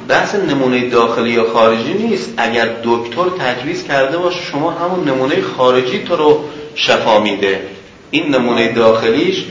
بحث 0.08 0.34
نمونه 0.34 0.88
داخلی 0.88 1.30
یا 1.30 1.44
خارجی 1.52 1.94
نیست. 1.94 2.34
اگر 2.36 2.68
دکتر 2.84 3.24
تجویز 3.38 3.84
کرده 3.84 4.18
باشه 4.18 4.40
شما 4.52 4.70
همون 4.70 5.08
نمونه 5.08 5.42
خارجی 5.56 5.98
تو 5.98 6.16
رو 6.16 6.44
شفا 6.74 7.20
میده. 7.20 7.60
این 8.10 8.34
نمونه 8.34 8.72
داخلیش 8.72 9.44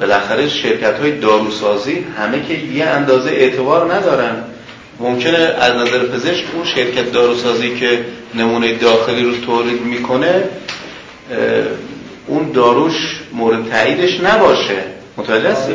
بالاخره 0.00 0.48
شرکت 0.48 0.98
های 0.98 1.18
داروسازی 1.18 2.06
همه 2.18 2.42
که 2.48 2.54
یه 2.54 2.84
اندازه 2.84 3.30
اعتبار 3.30 3.94
ندارن 3.94 4.44
ممکنه 5.00 5.38
از 5.38 5.72
نظر 5.74 5.98
پزشک 5.98 6.44
اون 6.54 6.64
شرکت 6.64 7.12
داروسازی 7.12 7.76
که 7.76 8.04
نمونه 8.34 8.74
داخلی 8.74 9.24
رو 9.24 9.36
تولید 9.36 9.82
می‌کنه 9.82 10.42
اون 12.26 12.52
داروش 12.52 13.20
مورد 13.32 13.70
تاییدش 13.70 14.20
نباشه. 14.20 14.82
متوجه 15.16 15.50
هستی؟ 15.50 15.72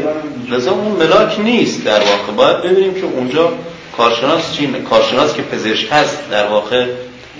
لذا 0.50 0.72
اون 0.72 0.92
ملاک 0.92 1.40
نیست 1.40 1.86
در 1.86 2.00
واقع. 2.00 2.32
باید 2.36 2.62
ببینیم 2.62 2.94
که 2.94 3.04
اونجا 3.04 3.54
کارشناس 3.98 4.54
چی 4.54 4.68
کارشناس 4.90 5.34
که 5.34 5.42
پزشک 5.42 5.88
هست 5.92 6.30
در 6.32 6.48
واقع 6.48 6.86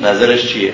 نظرش 0.02 0.54
چیه؟ 0.54 0.74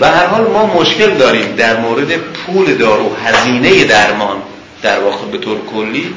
به 0.00 0.06
هر 0.06 0.26
حال 0.26 0.46
ما 0.46 0.66
مشکل 0.66 1.14
داریم 1.14 1.54
در 1.56 1.80
مورد 1.80 2.16
پول 2.16 2.74
دارو 2.74 3.14
هزینه 3.14 3.84
درمان 3.84 4.42
در 4.82 5.00
واقع 5.00 5.26
به 5.32 5.38
طور 5.38 5.58
کلی 5.74 6.14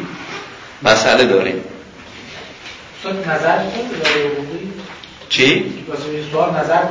مسئله 0.83 1.25
داریم. 1.25 1.63
استاد 2.97 3.27
نظر 3.27 3.57
چی؟ 5.29 5.73
نظر 6.63 6.81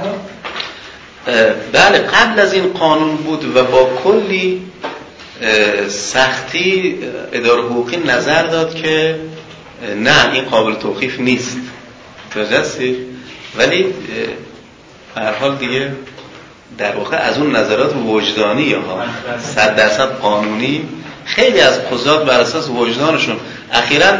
بله 1.73 1.99
قبل 1.99 2.41
از 2.41 2.53
این 2.53 2.73
قانون 2.73 3.16
بود 3.16 3.57
و 3.57 3.64
با 3.64 3.91
کلی 4.05 4.62
سختی 5.89 6.99
اداره 7.33 7.62
حقوقی 7.62 7.97
نظر 7.97 8.43
داد 8.43 8.75
که 8.75 9.16
نه 9.97 10.33
این 10.33 10.45
قابل 10.45 10.75
توقیف 10.75 11.20
نیست. 11.20 11.57
هستی؟ 12.37 12.97
ولی 13.57 13.87
هر 15.16 15.33
حال 15.33 15.57
دیگه 15.57 15.93
در 16.79 16.97
واقع 16.97 17.16
از 17.16 17.39
اون 17.39 17.57
نظرات 17.57 17.95
وجدانی 18.07 18.73
ها 18.73 19.05
صد 19.55 19.77
درصد 19.77 20.18
قانونی 20.18 20.89
خیلی 21.25 21.61
از 21.61 21.89
قضات 21.89 22.25
بر 22.25 22.41
اساس 22.41 22.68
وجدانشون. 22.68 23.37
اخیرا 23.73 24.12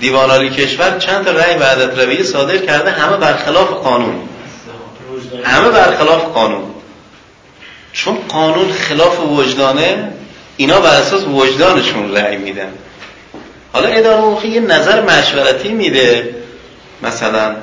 دیوان 0.00 0.30
عالی 0.30 0.50
کشور 0.50 0.98
چند 0.98 1.24
تا 1.24 1.30
رأی 1.30 1.56
وحدت 1.56 1.98
رویه 1.98 2.22
صادر 2.22 2.56
کرده 2.58 2.90
همه 2.90 3.16
برخلاف 3.16 3.68
قانون. 3.68 4.28
همه 5.44 5.68
برخلاف 5.68 6.24
قانون. 6.24 6.64
چون 7.92 8.16
قانون 8.28 8.72
خلاف 8.72 9.20
وجدانه 9.20 10.12
اینا 10.56 10.80
بر 10.80 11.00
اساس 11.00 11.24
وجدانشون 11.24 12.16
رأی 12.16 12.36
میدن. 12.36 12.68
حالا 13.72 13.88
اداره 13.88 14.16
حقوقی 14.16 14.48
یه 14.48 14.60
نظر 14.60 15.00
مشورتی 15.00 15.68
میده 15.68 16.34
مثلا. 17.02 17.56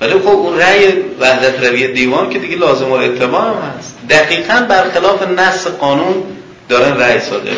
ولی 0.00 0.12
خب 0.12 0.28
اون 0.28 0.58
رأی 0.58 0.92
وحدت 1.20 1.64
روی 1.64 1.88
دیوان 1.88 2.30
که 2.30 2.38
دیگه 2.38 2.56
لازم 2.56 2.90
و 2.90 2.94
اتباع 2.94 3.44
هم 3.44 3.72
هست. 3.78 3.96
دقیقا 4.10 4.66
برخلاف 4.68 5.22
نص 5.22 5.66
قانون 5.66 6.22
دارن 6.68 6.96
رأی 6.96 7.20
صادر 7.20 7.52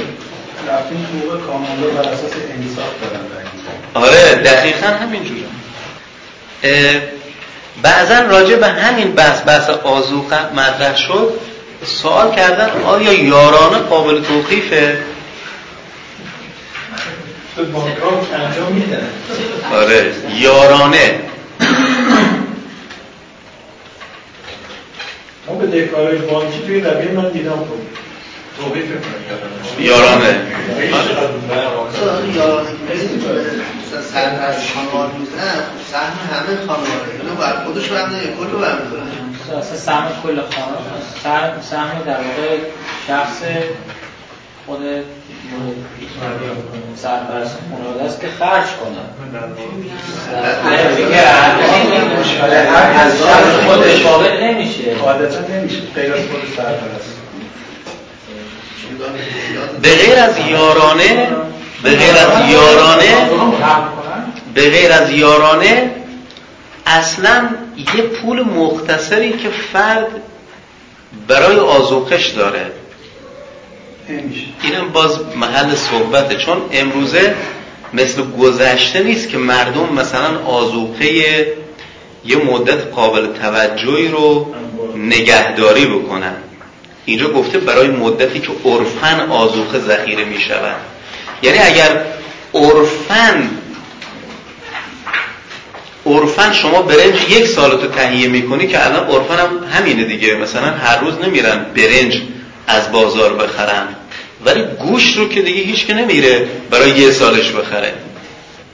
رفتیم 0.69 1.07
حقوق 1.07 1.47
کاملا 1.47 2.03
بر 2.03 2.09
اساس 2.09 2.31
انصاف 2.57 2.91
دارن 3.03 3.25
آره 3.95 4.35
دقیقا 4.35 4.87
همینجوره. 4.87 5.41
بعضا 7.83 8.21
راجع 8.21 8.57
به 8.57 8.67
همین 8.67 9.13
بحث 9.13 9.41
بحث 9.47 9.71
آزوق 9.71 10.35
مطرح 10.35 10.97
شد. 10.97 11.33
سوال 11.85 12.35
کردن 12.35 12.71
آیا 12.85 13.13
یارانه 13.13 13.79
قابل 13.79 14.23
توقیفه؟ 14.23 14.99
انجام 18.35 18.73
میدن. 18.73 19.09
آره 19.73 20.13
یارانه. 20.35 21.21
ما 25.47 25.55
به 25.55 25.67
دهکارهای 25.67 26.19
بانکی 26.19 26.59
توی 26.67 26.81
رویه 26.81 27.11
من 27.11 27.29
دیدم 27.31 27.51
خب. 27.51 27.91
توقیف 28.63 28.85
یارانه. 29.79 30.41
سر 34.13 34.55
خانوار 34.75 35.13
میزن 35.13 35.63
سهم 35.93 36.13
همه 36.33 36.67
خانواره 36.67 37.21
اینو 37.21 37.35
بر 37.35 37.65
خودش 37.65 37.89
برمده 37.89 38.17
یا 38.17 38.37
کل 38.37 38.47
برمده 38.47 39.59
اصلا 39.59 39.77
سهم 39.77 40.09
کل 40.23 40.41
خانوار 40.41 40.83
سهم 41.71 42.03
در 42.07 42.17
واقع 42.17 42.59
شخص 43.09 43.43
خود 44.67 44.81
سرپرست 46.97 47.59
خانواده 47.71 48.05
است 48.05 48.21
که 48.21 48.29
خرج 48.39 48.67
کنه. 48.67 49.01
خودش 53.67 54.03
قابل 54.03 54.43
نمیشه 54.43 54.95
قاعدتا 54.95 55.41
نمیشه 55.41 55.81
غیر 55.95 56.13
از 56.13 56.21
خود 56.21 56.41
سرپرست 56.57 57.21
به 59.83 59.89
غیر 59.97 60.19
از 60.19 60.39
یارانه 60.39 61.29
به 61.83 61.91
غیر 61.91 62.17
از 62.17 62.51
یارانه 62.51 63.31
به 64.55 64.71
غیر 64.71 64.93
از 64.93 65.11
یارانه 65.11 65.91
اصلا 66.87 67.49
یه 67.97 68.03
پول 68.03 68.43
مختصری 68.43 69.33
که 69.33 69.49
فرد 69.73 70.09
برای 71.29 71.57
آزوقش 71.57 72.29
داره. 72.29 72.73
اینم 74.63 74.89
باز 74.93 75.19
محل 75.37 75.75
صحبته 75.75 76.35
چون 76.37 76.57
امروزه 76.73 77.35
مثل 77.93 78.23
گذشته 78.23 79.03
نیست 79.03 79.29
که 79.29 79.39
مردم 79.39 79.93
مثلا 79.95 80.39
آزوقه 80.47 81.07
یه 82.25 82.37
مدت 82.37 82.95
قابل 82.95 83.27
توجهی 83.27 84.09
رو 84.09 84.55
نگهداری 84.97 85.87
بکنن. 85.87 86.37
اینجا 87.05 87.29
گفته 87.29 87.59
برای 87.59 87.89
مدتی 87.89 88.41
که 88.41 88.53
عرفن 88.65 89.21
آزوقه 89.21 89.79
ذخیره 89.79 90.25
می 90.25 90.41
شود 90.41 90.77
یعنی 91.43 91.59
اگر 91.59 92.03
عرفن 92.55 93.51
عرفن 96.07 96.53
شما 96.53 96.83
برنج 96.83 97.31
یک 97.31 97.47
سال 97.47 97.71
تو 97.81 97.87
تهیه 97.87 98.29
می‌کنی 98.29 98.67
که 98.67 98.87
الان 98.87 99.07
عرفن 99.09 99.39
هم 99.39 99.65
همینه 99.73 100.05
دیگه. 100.05 100.35
مثلا 100.35 100.71
هر 100.71 101.01
روز 101.01 101.15
نمیرن 101.25 101.67
برنج 101.77 102.23
از 102.67 102.93
بازار 102.93 103.35
بخرن. 103.35 103.89
ولی 104.45 104.63
گوشت 104.63 105.17
رو 105.17 105.29
که 105.29 105.43
دیگه 105.43 105.63
هیچ 105.63 105.87
که 105.87 105.95
نمیره 105.95 106.49
برای 106.71 106.91
یه 106.91 107.11
سالش 107.11 107.51
بخره. 107.53 107.95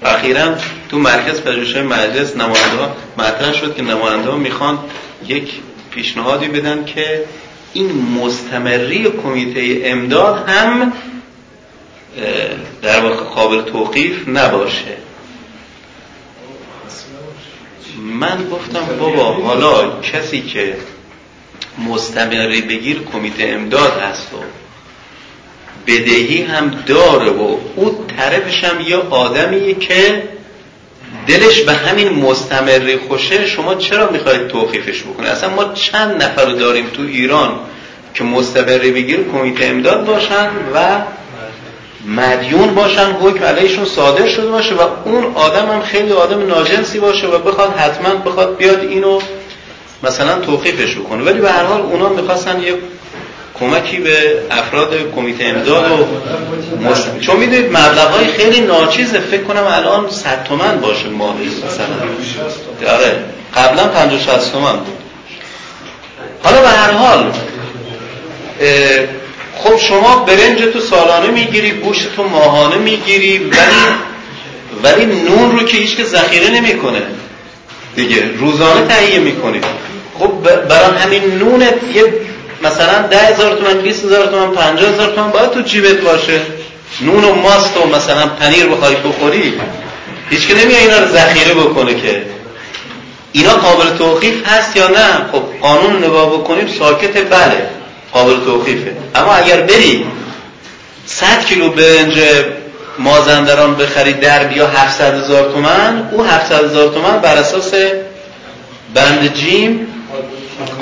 اخیرا 0.03 0.55
تو 0.89 0.99
مرکز 0.99 1.41
پژوهش 1.41 1.77
مجلس 1.77 2.37
نماینده 2.37 2.89
مطرح 3.19 3.53
شد 3.53 3.77
که 3.77 3.83
نماینده 3.83 4.35
می‌خوان 4.35 4.79
یک 5.27 5.51
پیشنهادی 5.91 6.49
بدن 6.49 6.85
که 6.85 7.25
این 7.73 7.93
مستمری 8.23 9.11
کمیته 9.23 9.81
امداد 9.85 10.49
هم 10.49 10.93
در 12.83 13.01
واقع 13.01 13.25
قابل 13.25 13.62
توقیف 13.62 14.29
نباشه. 14.29 14.97
من 17.99 18.49
گفتم 18.53 18.87
بابا 18.99 19.25
حالا 19.25 20.01
کسی 20.01 20.41
که 20.41 20.77
مستمری 21.89 22.61
بگیر 22.61 23.03
کمیته 23.12 23.45
امداد 23.45 24.01
هست 24.01 24.35
و 24.35 24.37
بدهی 25.87 26.43
هم 26.43 26.71
داره 26.87 27.31
و 27.31 27.57
او 27.77 28.07
طرفش 28.17 28.64
هم 28.64 28.81
یه 28.81 28.97
آدمیه 28.97 29.75
که 29.75 30.23
دلش 31.27 31.61
به 31.61 31.73
همین 31.73 32.09
مستمری 32.09 32.97
خوشه 32.97 33.47
شما 33.47 33.75
چرا 33.75 34.11
می‌خواید 34.11 34.49
توقیفش 34.49 35.03
بکنه 35.03 35.29
اصلا 35.29 35.49
ما 35.51 35.64
چند 35.64 36.23
نفر 36.23 36.45
رو 36.45 36.53
داریم 36.53 36.87
تو 36.87 37.03
ایران 37.03 37.59
که 38.14 38.25
مستمری 38.25 38.91
بگیر 38.91 39.23
کمیته 39.33 39.64
امداد 39.64 40.05
باشن 40.05 40.51
و 40.75 41.01
مدیون 42.07 42.74
باشن 42.74 43.11
حکم 43.12 43.44
علیشون 43.44 43.84
صادر 43.84 44.28
شده 44.28 44.46
باشه 44.46 44.74
و 44.74 44.80
اون 45.04 45.32
آدم 45.34 45.70
هم 45.70 45.82
خیلی 45.82 46.12
آدم 46.12 46.46
ناجنسی 46.46 46.98
باشه 46.98 47.26
و 47.26 47.38
بخواد 47.38 47.76
حتما 47.76 48.14
بخواد 48.14 48.57
بیاد 48.57 48.80
اینو 48.80 49.20
مثلا 50.02 50.38
توقیفش 50.38 50.96
بکنه. 50.96 51.22
ولی 51.24 51.40
به 51.40 51.50
هر 51.50 51.64
حال 51.64 51.80
اونا 51.80 52.09
می‌خواستن 52.09 52.62
یه 52.62 52.74
کمکی 53.61 53.96
به 53.96 54.42
افراد 54.50 54.94
کمیته 55.16 55.44
امداد 55.44 55.90
و 55.90 56.07
مشت... 56.88 57.20
چون 57.20 57.36
می‌دونید 57.36 57.66
مبلغ 57.66 58.11
های 58.11 58.26
خیلی 58.26 58.61
ناچیزه. 58.61 59.20
فکر 59.20 59.42
کنم 59.42 59.64
الان 59.64 60.11
100 60.11 60.44
تومن 60.44 60.80
باشه 60.80 61.09
ماهی 61.09 61.48
مثلا. 61.48 62.94
آره 62.94 63.24
قبلا 63.57 63.88
50 63.88 64.20
60 64.20 64.52
تومن 64.52 64.76
بود. 64.76 64.98
حالا 66.42 66.61
به 66.61 66.68
هر 66.68 66.90
حال 66.90 67.32
خب 69.57 69.76
شما 69.78 70.16
برنج 70.16 70.59
تو 70.72 70.80
سالانه 70.80 71.28
می‌گیری 71.28 71.70
گوشت 71.70 72.16
تو 72.16 72.22
ماهانه 72.22 72.76
می‌گیری 72.76 73.38
ولی 73.38 73.96
ولی 74.82 75.07
نون 75.07 75.59
رو 75.59 75.64
که 75.64 75.76
هیچ 75.76 75.96
که 75.96 76.04
ذخیره 76.04 76.50
نمی‌کنه. 76.50 77.02
دیگه 77.96 78.30
روزانه 78.38 78.86
تهیه 78.86 79.18
می‌کنی. 79.18 79.61
خب 80.18 80.32
برای 80.68 80.96
همین 80.98 81.22
نونت 81.38 81.74
یه 81.94 82.04
مثلا 82.62 83.07
ده 83.09 83.18
هزار 83.18 83.57
تومن 83.57 83.80
بیست 83.80 84.04
هزار 84.04 84.26
تومن 84.26 84.54
پنجاه 84.54 84.90
هزار 84.90 85.12
تومن 85.14 85.30
باید 85.30 85.50
تو 85.50 85.61
جیبت 85.61 86.00
باشه. 86.00 86.40
نون 87.00 87.24
و 87.24 87.34
ماست 87.34 87.76
و 87.76 87.86
مثلا 87.86 88.26
پنیر 88.26 88.66
بخوای 88.66 88.94
بخوری 88.94 89.54
هیچ 90.30 90.46
که 90.48 90.54
نمیاد 90.54 90.80
اینا 90.80 90.98
رو 90.98 91.07
ذخیره 91.07 91.54
بکنه 91.54 91.94
که. 91.94 92.22
اینا 93.32 93.50
قابل 93.50 93.96
توقیف 93.98 94.48
هست 94.48 94.76
یا 94.76 94.88
نه؟ 94.88 95.26
خب 95.32 95.42
قانون 95.62 96.04
نگاه 96.04 96.30
بکنیم 96.30 96.66
ساکت 96.78 97.30
بله. 97.30 97.76
قابل 98.17 98.45
توقیفه. 98.45 98.97
اما 99.14 99.33
اگر 99.33 99.61
بری 99.61 100.07
100 101.07 101.45
کیلو 101.45 101.69
برنج 101.69 102.19
مازندران 102.99 103.75
بخری 103.75 104.12
در 104.12 104.45
بیا 104.45 104.67
700 104.67 105.14
هزار 105.14 105.53
تومن 105.53 106.09
او 106.12 106.25
700 106.25 106.64
هزار 106.64 106.89
تومن 106.89 107.19
بر 107.19 107.37
اساس 107.37 107.75
بند 108.95 109.35
جیم 109.35 109.87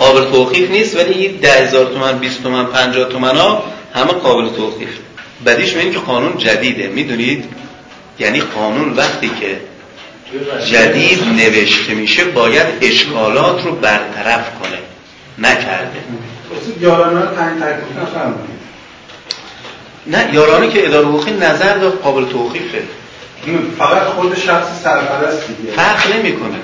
قابل 0.00 0.30
توقیف 0.30 0.70
نیست 0.70 0.96
ولی 0.96 1.28
10 1.28 1.52
هزار 1.52 1.84
تومن 1.84 2.18
20 2.18 2.42
تومن 2.42 2.66
50 2.66 3.08
تومن 3.08 3.36
ها 3.36 3.64
همه 3.94 4.12
قابل 4.12 4.48
توقیف. 4.56 4.88
بدیش 5.46 5.76
این 5.76 5.92
که 5.92 5.98
قانون 5.98 6.38
جدیده. 6.38 6.88
می‌دونید؟ 6.88 7.44
یعنی 8.18 8.40
قانون 8.40 8.92
وقتی 8.96 9.30
که 9.40 9.56
جدید 10.66 11.24
نوشته 11.24 11.94
میشه 11.94 12.24
باید 12.24 12.66
اشکالات 12.82 13.64
رو 13.64 13.72
برطرف 13.72 14.50
کنه. 14.60 14.78
نکرده. 15.38 16.00
یارانه 16.80 17.20
رو 17.20 17.26
تعیین 17.36 17.60
تکلیف 17.60 17.98
نفرمایید 18.02 18.54
نه 20.06 20.34
یارانه 20.34 20.68
که 20.68 20.86
اداره 20.86 21.06
حقوقی 21.06 21.30
نظر 21.30 21.76
داد 21.76 22.00
قابل 22.00 22.24
توقیفه 22.24 22.82
فقط 23.78 24.02
خود 24.02 24.38
شخص 24.38 24.66
سرپرست 24.84 25.46
دیگه. 25.46 25.72
فرق 25.76 26.16
نمی‌کنه. 26.16 26.56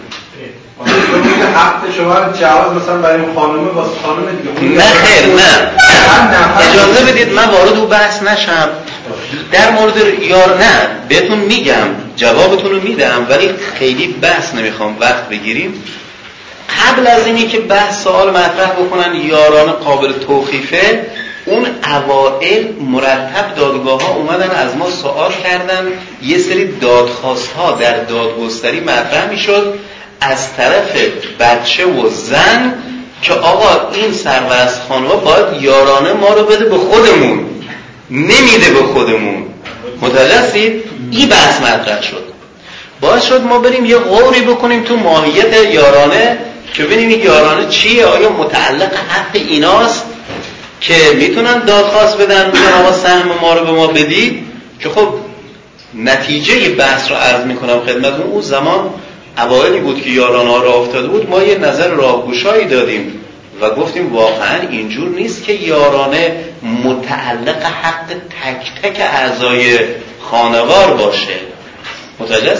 حق 1.54 1.96
شما 1.96 2.14
جواز 2.40 2.82
مثلا 2.82 2.98
برای 2.98 3.22
خانم 3.34 3.68
واسه 3.68 3.90
خانم 4.02 4.26
دیگه. 4.60 4.76
نه 4.76 4.90
خیر 4.90 5.26
نه. 5.26 5.70
اجازه 6.70 7.12
بدید 7.12 7.32
من 7.32 7.44
وارد 7.44 7.78
او 7.78 7.86
بحث 7.86 8.22
نشم. 8.22 8.68
در 9.52 9.70
مورد 9.70 9.96
یار 10.22 10.58
نه 10.58 10.88
بهتون 11.08 11.38
میگم 11.38 11.86
جوابتون 12.16 12.70
رو 12.70 12.80
میدم 12.80 13.26
ولی 13.28 13.50
خیلی 13.78 14.06
بحث 14.06 14.54
نمی‌خوام. 14.54 14.96
وقت 15.00 15.28
بگیریم. 15.28 15.82
قبل 16.78 17.06
از 17.06 17.26
اینی 17.26 17.46
که 17.46 17.60
بحث 17.60 18.02
سوال 18.02 18.30
مطرح 18.30 18.70
بکنن 18.70 19.14
یاران 19.14 19.72
قابل 19.72 20.12
توقیفه 20.12 21.06
اون 21.46 21.66
اوائل 21.96 22.64
مرتب 22.80 23.54
دادگاه 23.56 24.02
ها 24.02 24.14
اومدن 24.14 24.50
از 24.50 24.76
ما 24.76 24.90
سوال 24.90 25.32
کردن. 25.32 25.86
یه 26.22 26.38
سری 26.38 26.78
دادخواست 26.78 27.52
ها 27.52 27.72
در 27.72 28.04
دادگستری 28.04 28.80
مطرح 28.80 29.30
می‌شد 29.30 29.78
از 30.20 30.56
طرف 30.56 30.96
بچه 31.40 31.86
و 31.86 32.08
زن 32.08 32.74
که 33.22 33.32
آقا 33.32 33.90
این 33.94 34.12
سرورست 34.12 34.80
خانوها 34.88 35.16
باید 35.16 35.62
یارانه 35.62 36.12
ما 36.12 36.28
رو 36.28 36.44
بده 36.44 36.64
به 36.64 36.78
خودمون. 36.78 37.46
نمیده 38.10 38.70
به 38.70 38.82
خودمون. 38.82 39.46
متوجه 40.00 40.74
این 41.10 41.28
بحث 41.28 41.60
مطرح 41.60 42.02
شد. 42.02 42.24
باعث 43.00 43.24
شد 43.24 43.42
ما 43.42 43.58
بریم 43.58 43.84
یه 43.84 43.96
غوری 43.96 44.40
بکنیم 44.40 44.84
تو 44.84 44.96
ماهیت 44.96 45.52
یارانه. 45.72 46.38
که 46.74 46.82
ببینیم 46.82 47.20
یارانه 47.24 47.68
چیه 47.68 48.06
آیا 48.06 48.32
متعلق 48.32 48.94
حق 48.94 49.34
ایناست 49.34 50.04
که 50.80 50.94
می‌تونن 51.14 51.64
دادخواست 51.64 52.16
بدن 52.16 52.46
میگن 52.46 52.72
آقا 52.72 52.92
سهم 52.92 53.28
ما 53.40 53.54
رو 53.54 53.64
به 53.64 53.72
ما 53.72 53.86
بدید؟ 53.86 54.44
که 54.80 54.88
خب 54.88 55.08
نتیجه 55.94 56.68
بحث 56.68 57.10
رو 57.10 57.16
عرض 57.16 57.44
می‌کنم 57.44 57.80
خدمتون. 57.80 58.22
اون 58.22 58.40
زمان 58.40 58.90
اوایلی 59.38 59.80
بود 59.80 60.02
که 60.02 60.10
یارانه 60.10 60.50
ها 60.50 60.62
را 60.62 60.74
افتاده 60.74 61.08
بود. 61.08 61.30
ما 61.30 61.42
یه 61.42 61.58
نظر 61.58 61.88
راهگوشایی 61.88 62.64
دادیم 62.64 63.20
و 63.60 63.70
گفتیم 63.70 64.12
واقعا 64.12 64.60
اینجور 64.70 65.08
نیست 65.08 65.44
که 65.44 65.52
یارانه 65.52 66.44
متعلق 66.84 67.62
حق 67.62 68.06
تک 68.08 68.82
تک 68.82 69.00
اعضای 69.00 69.78
خانوار 70.30 70.94
باشه. 70.94 71.36
متوجه 72.18 72.54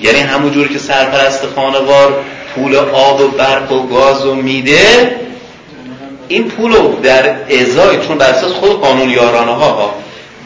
یعنی 0.00 0.18
همون 0.18 0.52
جوری 0.52 0.68
که 0.68 0.78
سرپرست 0.78 1.42
خانوار 1.56 2.24
پول 2.54 2.76
آب 2.76 3.20
و 3.20 3.28
برق 3.28 3.72
و 3.72 3.86
گاز 3.86 4.26
و 4.26 4.34
میده 4.34 5.16
این 6.28 6.44
پول 6.44 6.72
رو 6.72 7.00
در 7.02 7.34
ازای 7.62 8.06
چون 8.06 8.18
بر 8.18 8.30
اساس 8.30 8.52
خود 8.52 8.80
قانون 8.80 9.10
یارانه 9.10 9.52
ها 9.52 9.94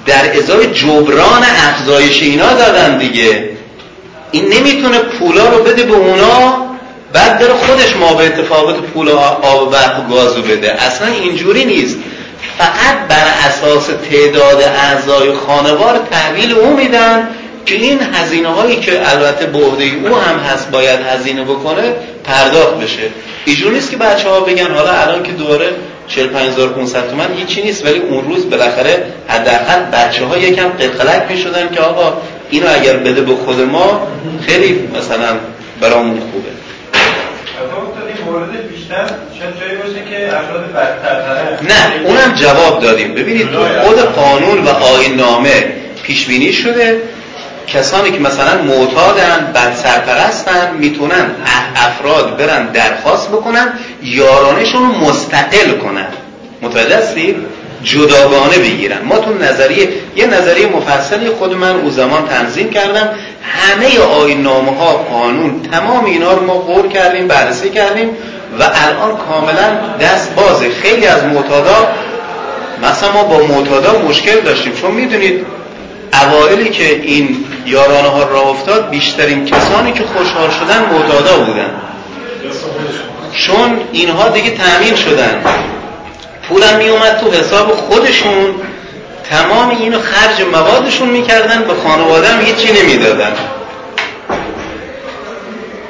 در 0.07 0.38
ازای 0.38 0.66
جبران 0.66 1.42
افزایش 1.68 2.22
اینا 2.22 2.55
دادن 2.55 2.98
دیگه. 2.98 3.48
این 4.32 4.48
نمی‌تونه 4.48 4.98
پولا 4.98 5.48
رو 5.48 5.62
بده 5.62 5.82
به 5.82 5.94
اونا 5.94 6.66
بعد 7.12 7.38
داره 7.38 7.55
خودش 7.55 7.96
ما 7.96 8.14
به 8.14 8.26
اتفاقات 8.26 8.76
پول 8.76 9.09
آب 9.42 9.62
و 9.62 9.70
برق 9.70 10.01
و 10.01 10.14
گاز 10.14 10.36
رو 10.36 10.42
بده. 10.42 10.72
اصلا 10.72 11.07
اینجوری 11.07 11.64
نیست. 11.64 11.96
فقط 12.59 13.09
بر 13.09 13.26
اساس 13.48 13.86
تعداد 14.11 14.62
اعضای 14.62 15.32
خانوار 15.32 16.01
تحویل 16.11 16.53
او 16.53 16.76
میدن 16.76 17.28
که 17.71 17.77
این 17.77 17.99
هزینه 18.14 18.49
هایی 18.49 18.77
که 18.77 19.11
البته 19.11 19.47
به 19.47 19.59
عهده 19.59 19.85
او 19.85 20.16
هم 20.16 20.39
هست 20.39 20.71
باید 20.71 21.01
هزینه 21.01 21.45
بکنه 21.45 21.93
پرداخت 22.25 22.75
بشه. 22.75 23.03
اینجور 23.45 23.73
نیست 23.73 23.91
که 23.91 23.97
بچه 23.97 24.29
ها 24.29 24.41
بگن 24.41 24.75
حالا 24.75 24.91
الان 24.91 25.23
که 25.23 25.33
دوره 25.33 25.71
45500 26.09 27.11
تومن 27.11 27.35
هیچی 27.37 27.62
نیست 27.62 27.87
ولی 27.87 27.99
اون 27.99 28.25
روز 28.25 28.51
بالاخره 28.51 29.05
حداقل 29.29 29.83
بچه 29.93 30.25
ها 30.25 30.39
یکم 30.39 30.68
قلقلک 30.68 31.31
می 31.31 31.39
شدن 31.39 31.75
که 31.75 31.81
آقا 31.81 32.12
اینو 32.51 32.66
اگر 32.75 32.97
بده 32.97 33.21
به 33.21 33.35
خود 33.35 33.61
ما 33.61 34.09
خیلی 34.47 34.89
مثلا 34.95 35.37
برامون 35.81 36.21
خوبه. 36.33 36.49
مورد 38.27 38.68
بیشتر 38.68 39.07
جایی 39.61 39.77
باشه 39.77 40.05
که 40.11 40.37
افراد 40.37 40.73
برتر 40.73 41.62
نه 41.62 42.07
اونم 42.07 42.35
جواب 42.35 42.83
دادیم. 42.83 43.14
ببینید 43.14 43.53
تو 43.53 43.64
خود 43.83 43.99
قانون 43.99 44.64
و 44.64 44.68
آیین 44.68 45.14
نامه 45.14 45.64
پیش 46.03 46.27
بینی 46.27 46.53
شده. 46.53 47.03
کسانی 47.67 48.11
که 48.11 48.19
مثلا 48.19 48.63
معتادن 48.63 49.53
بد 49.55 49.77
سرپرستن 49.77 50.75
می‌تونن 50.79 51.31
افراد 51.77 52.37
برن 52.37 52.67
درخواست 52.67 53.29
بکنن 53.29 53.73
یارانشون 54.03 54.83
رو 54.83 55.09
مستقل 55.09 55.79
کنن. 55.83 56.07
متوجه 56.63 56.97
هستید 56.97 57.37
جداگانه 57.85 58.59
بگیرن. 58.59 59.03
ما 59.05 59.19
تو 59.19 59.35
نظریه 59.35 59.89
یه 60.17 60.27
نظریه 60.27 60.67
مفصلی 60.67 61.29
خود 61.29 61.55
من 61.55 61.81
او 61.81 61.91
زمان 61.91 62.29
تنظیم 62.29 62.71
کردم. 62.71 63.09
همه 63.43 63.99
آین 63.99 64.43
نامه 64.43 64.77
ها 64.77 64.93
قانون 64.93 65.63
تمام 65.73 66.05
اینا 66.05 66.33
رو 66.33 66.47
ما 66.47 66.55
غور 66.55 66.89
کردیم 66.89 67.29
بررسی 67.29 67.71
کردیم 67.71 68.09
و 68.61 68.63
الان 68.63 69.17
کاملا 69.17 69.97
دست 70.01 70.35
بازه 70.35 70.71
خیلی 70.71 71.07
از 71.07 71.25
معتادا 71.25 71.89
مثلا 72.83 73.13
ما 73.13 73.25
با 73.25 73.37
معتادا 73.37 73.99
مشکل 74.09 74.41
داشتیم. 74.41 74.73
چون 74.75 74.91
می‌دونید 74.91 75.47
اوائلی 76.13 76.69
که 76.71 77.01
این 77.03 77.45
یارانه 77.67 78.09
ها 78.09 78.23
را 78.23 78.41
افتاد 78.41 78.91
بیشترین 78.91 79.45
کسانی 79.45 79.93
که 79.93 80.05
خوشحال 80.05 80.51
شدن 80.51 80.85
معتادا 80.93 81.37
بودن. 81.37 81.71
چون 83.37 83.81
اینها 83.93 84.29
دیگه 84.29 84.51
تأمین 84.51 84.95
شدن. 84.95 85.43
پولم 86.49 86.77
میومد 86.77 87.19
تو 87.21 87.31
حساب 87.31 87.73
خودشون. 87.77 88.55
تمام 89.31 89.71
اینو 89.71 89.99
خرج 90.01 90.47
موادشون 90.53 91.09
می‌کردن 91.09 91.65
به 91.65 91.75
خانواده 91.75 92.29
هم 92.29 92.41
هیچی 92.41 92.73
نمی‌دادن. 92.73 93.33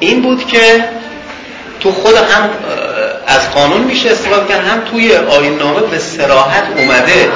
این 0.00 0.22
بود 0.22 0.46
که 0.46 0.84
تو 1.80 1.92
خود 1.92 2.14
هم 2.14 2.50
از 3.26 3.50
قانون 3.54 3.80
میشه 3.80 4.10
استفاده 4.10 4.48
کرد 4.48 4.66
هم 4.66 4.80
توی 4.90 5.16
آین 5.16 5.58
نامه 5.58 5.80
به 5.80 5.98
سراحت 5.98 6.64
اومده. 6.76 7.28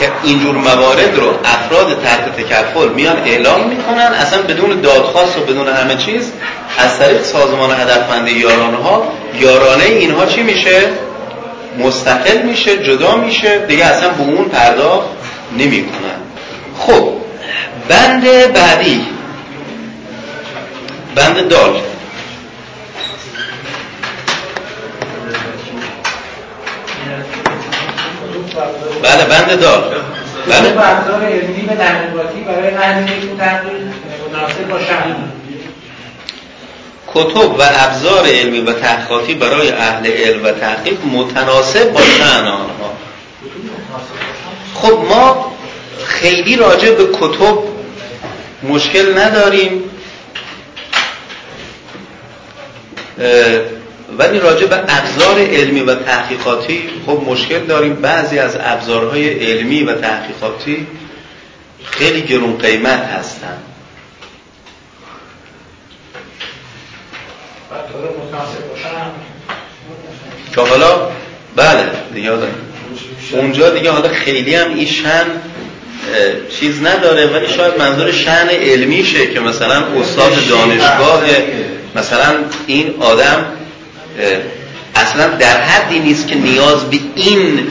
که 0.00 0.12
اینجور 0.22 0.56
موارد 0.56 1.16
رو 1.16 1.34
افراد 1.44 2.02
تحت 2.02 2.36
تکفل 2.36 2.88
میان 2.88 3.16
اعلام 3.16 3.68
می‌کنن 3.68 3.98
اصلا 4.20 4.42
بدون 4.42 4.80
دادخواست 4.80 5.38
و 5.38 5.40
بدون 5.40 5.68
همه 5.68 5.96
چیز 5.96 6.32
از 6.78 6.98
طریق 6.98 7.22
سازمان 7.22 7.70
هدفمند 7.70 8.28
یارانه 8.28 8.76
ها 8.76 9.08
یارانه 9.40 9.84
اینها 9.84 10.26
چی 10.26 10.42
میشه؟ 10.42 10.80
مستقل 11.78 12.42
میشه 12.42 12.84
جدا 12.84 13.16
میشه 13.16 13.58
دیگه 13.58 13.84
اصلا 13.84 14.08
به 14.08 14.22
اون 14.22 14.44
پرداخت 14.44 15.08
نمی‌کنن. 15.58 16.18
خب 16.78 17.08
بند 17.88 18.52
بعدی 18.52 19.06
بند 21.14 21.48
دال. 21.48 21.76
بله 29.02 29.24
بند 29.24 29.60
دار. 29.60 30.04
بله. 30.46 30.70
ابزار 30.70 31.24
علمی 31.24 31.66
و 31.66 31.74
تحقیقاتی 31.74 32.40
برای 32.40 32.74
اهل 32.74 33.06
تحقیق 33.38 33.72
مناسب 34.32 34.68
با 34.68 34.78
کتب 37.14 37.58
و 37.58 37.62
ابزار 37.62 38.26
علمی 38.26 38.60
و 38.60 38.72
تحقیقاتی 38.72 39.34
برای 39.34 39.70
اهل 39.70 40.06
علم 40.06 40.44
و 40.44 40.50
تحقیق 40.50 40.98
متناسب 41.04 41.92
با 41.92 42.00
شأن 42.00 42.46
آنها. 42.46 42.94
خب 44.74 44.98
ما 45.08 45.52
خیلی 46.06 46.56
راجع 46.56 46.90
به 46.90 47.04
کتب 47.04 47.58
مشکل 48.62 49.18
نداریم. 49.18 49.90
ولی 54.18 54.38
راجع 54.38 54.66
به 54.66 54.76
ابزار 54.76 55.38
علمی 55.38 55.80
و 55.80 55.94
تحقیقاتی 55.94 56.82
خب 57.06 57.22
مشکل 57.26 57.58
داریم. 57.58 57.94
بعضی 57.94 58.38
از 58.38 58.56
ابزارهای 58.60 59.28
علمی 59.28 59.82
و 59.82 59.94
تحقیقاتی 59.94 60.86
خیلی 61.84 62.22
گرون 62.22 62.58
قیمت 62.58 63.00
هستند 63.00 63.62
که 70.54 70.60
حالا 70.60 71.08
بله 71.56 71.90
دیگه 72.14 72.30
اونجا 73.32 73.70
دیگه 73.70 73.90
حالا 73.90 74.08
خیلی 74.08 74.54
هم 74.54 74.74
ایشن 74.74 75.26
چیز 76.60 76.82
نداره 76.82 77.26
ولی 77.26 77.48
شاید 77.48 77.78
منظور 77.78 78.12
شن 78.12 78.48
علمیشه 78.48 79.26
که 79.26 79.40
مثلا 79.40 79.84
استاد 80.00 80.48
دانشگاه 80.48 81.24
مثلا 81.94 82.34
این 82.66 82.94
آدم 83.00 83.46
اصلا 84.94 85.28
در 85.28 85.60
حدی 85.60 85.98
نیست 85.98 86.28
که 86.28 86.34
نیاز 86.34 86.90
به 86.90 86.98
این 87.14 87.66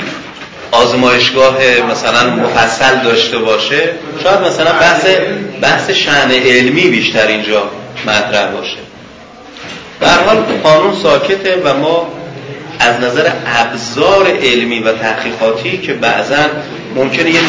آزمایشگاه 0.71 1.57
مثلا 1.91 2.35
مفصل 2.35 3.03
داشته 3.03 3.37
باشه. 3.37 3.89
شاید 4.23 4.39
مثلا 4.39 4.71
بحث 4.71 5.05
بحث 5.61 5.89
شعن 5.89 6.31
علمی 6.31 6.81
بیشتر 6.81 7.27
اینجا 7.27 7.69
مطرح 8.07 8.51
باشه. 8.51 8.77
در 10.01 10.23
حال 10.23 10.37
قانون 10.63 10.93
ساکته 11.03 11.61
و 11.63 11.73
ما 11.73 12.07
از 12.79 12.99
نظر 12.99 13.31
ابزار 13.45 14.27
علمی 14.43 14.79
و 14.79 14.93
تحقیقاتی 14.93 15.77
که 15.77 15.93
بعضا 15.93 16.45
ممکنه 16.95 17.29
یه, 17.29 17.39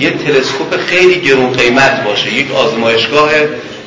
یه 0.00 0.10
تلسکوپ 0.10 0.76
خیلی 0.86 1.20
گرون 1.20 1.52
قیمت 1.52 2.04
باشه 2.04 2.34
یک 2.34 2.54
آزمایشگاه 2.54 3.30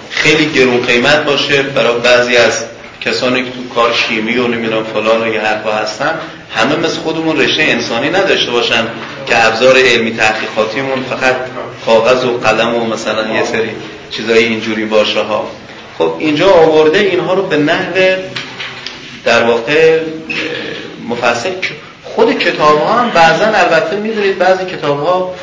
خیلی 0.09 0.45
گرون 0.45 0.81
قیمت 0.81 1.25
باشه 1.25 1.63
برای 1.63 1.99
بعضی 1.99 2.37
از 2.37 2.63
کسانی 3.01 3.43
که 3.43 3.49
تو 3.51 3.75
کار 3.75 3.93
شیمی 3.93 4.37
و 4.37 4.47
نمی‌دونم 4.47 4.83
فلان 4.83 5.21
و 5.23 5.33
یه 5.33 5.41
حرفا 5.41 5.71
هستن 5.71 6.13
همه 6.55 6.75
مثل 6.75 6.99
خودمون 6.99 7.37
رشته 7.37 7.63
انسانی 7.63 8.09
نداشته 8.09 8.51
باشن 8.51 8.87
که 9.25 9.45
ابزار 9.45 9.77
علمی 9.77 10.11
تحقیقاتیمون 10.11 11.03
فقط 11.09 11.35
کاغذ 11.85 12.25
و 12.25 12.37
قلم 12.37 12.75
و 12.75 12.85
مثلا 12.85 13.33
یه 13.33 13.43
سری 13.43 13.69
چیزای 14.11 14.43
اینجوری 14.43 14.85
باشه 14.85 15.21
ها. 15.21 15.47
خب 15.97 16.13
اینجا 16.19 16.49
آورده 16.49 16.99
اینها 16.99 17.33
رو 17.33 17.41
به 17.41 17.57
نحو 17.57 17.93
در 19.25 19.43
واقع 19.43 19.99
مفصل 21.09 21.51
خود 22.03 22.39
کتاب 22.39 22.81
ها 22.81 22.93
هم 22.93 23.09
بعضا 23.09 23.45
البته 23.45 23.95
می‌دونید 23.95 24.37
بعضی 24.37 24.65
کتاب 24.65 24.99
ها 25.05 25.33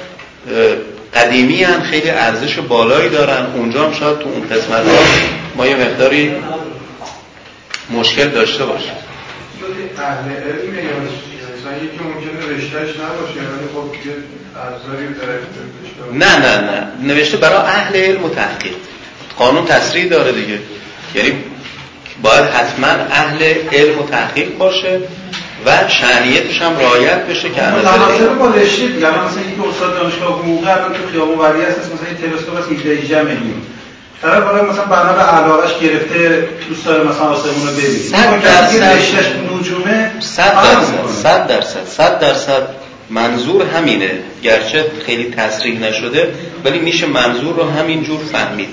قدیمی 1.14 1.62
هم 1.62 1.82
خیلی 1.82 2.10
ارزش 2.10 2.58
بالایی 2.58 3.08
دارن. 3.08 3.46
اونجا 3.54 3.84
هم 3.84 3.92
شاید 3.92 4.18
تو 4.18 4.28
اون 4.28 4.48
قسمت 4.48 4.88
ها 4.88 4.98
ما 5.56 5.66
یه 5.66 5.76
مقداری 5.76 6.32
مشکل 7.90 8.28
داشته 8.28 8.64
باشه. 8.64 8.92
مثلا 11.64 11.76
یکی 11.76 11.98
ممکنه 12.04 12.56
رشتهش 12.56 12.96
نباشه 12.96 13.36
یعنی 13.36 13.68
خب 13.74 14.06
یه 14.06 14.14
ابزاری 14.56 15.14
داره 15.14 15.40
نه 16.12 16.38
نه 16.38 16.60
نه. 16.60 16.86
نوشته 17.02 17.36
برای 17.36 17.56
اهل 17.56 17.96
علم 17.96 18.24
و 18.24 18.28
تحقیق. 18.28 18.72
قانون 19.38 19.64
تصریح 19.64 20.08
داره 20.08 20.32
دیگه. 20.32 20.58
یعنی 21.14 21.44
باید 22.22 22.44
حتما 22.44 22.86
اهل 22.86 23.54
علم 23.72 23.98
و 23.98 24.06
تحقیق 24.06 24.56
باشه 24.58 25.00
و 25.66 25.88
شعنیتش 25.88 26.62
هم 26.62 26.78
رعایت 26.78 27.26
بشه 27.26 27.50
که 27.50 27.62
اما 27.62 27.80
تناسب 27.80 28.38
با 28.38 28.46
رشته 28.46 28.86
دیگه 28.86 29.08
مثلا 29.08 29.42
یک 29.42 29.68
استاد 29.70 29.94
دانشگاه 29.94 30.38
حقوق 30.38 30.62
الان 30.62 30.92
تو 30.92 31.08
خیابون 31.12 31.38
ولی 31.38 31.64
هست 31.64 31.78
مثلا 31.78 32.06
این 32.08 32.30
تلسکوپ 32.30 32.56
از 32.56 32.72
17 32.72 32.90
18 32.90 33.22
میلیون 33.22 33.62
طرف 34.22 34.44
حالا 34.44 34.62
مثلا 34.62 34.84
بنا 34.84 35.12
به 35.12 35.22
علاقش 35.22 35.78
گرفته 35.80 36.48
دوست 36.68 36.84
داره 36.84 37.04
مثلا 37.04 37.26
آسمون 37.26 37.66
رو 37.66 37.72
ببینه 37.72 37.98
100 37.98 38.42
درصد. 38.42 39.22
نجومه 39.60 40.12
100 40.20 40.54
درصد. 40.54 41.06
100 41.22 41.46
درصد. 41.46 41.84
100 41.86 42.18
درصد 42.18 42.62
منظور 43.10 43.66
همینه. 43.66 44.10
گرچه 44.42 44.84
خیلی 45.06 45.30
تصریح 45.30 45.80
نشده 45.80 46.34
ولی 46.64 46.78
میشه 46.78 47.06
منظور 47.06 47.56
رو 47.56 47.70
همینجور 47.70 48.20
فهمید. 48.32 48.68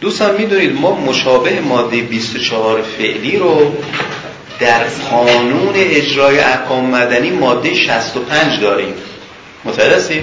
دوستان 0.00 0.36
می‌دونید 0.36 0.80
ما 0.80 0.94
مشابه 0.94 1.60
ماده 1.60 2.00
24 2.00 2.82
فعلی 2.98 3.36
رو 3.36 3.74
در 4.60 4.84
قانون 5.10 5.74
اجرای 5.74 6.38
احکام 6.38 6.84
مدنی 6.84 7.30
ماده 7.30 7.74
65 7.74 8.60
داریم. 8.60 8.94
متوجه 9.64 10.22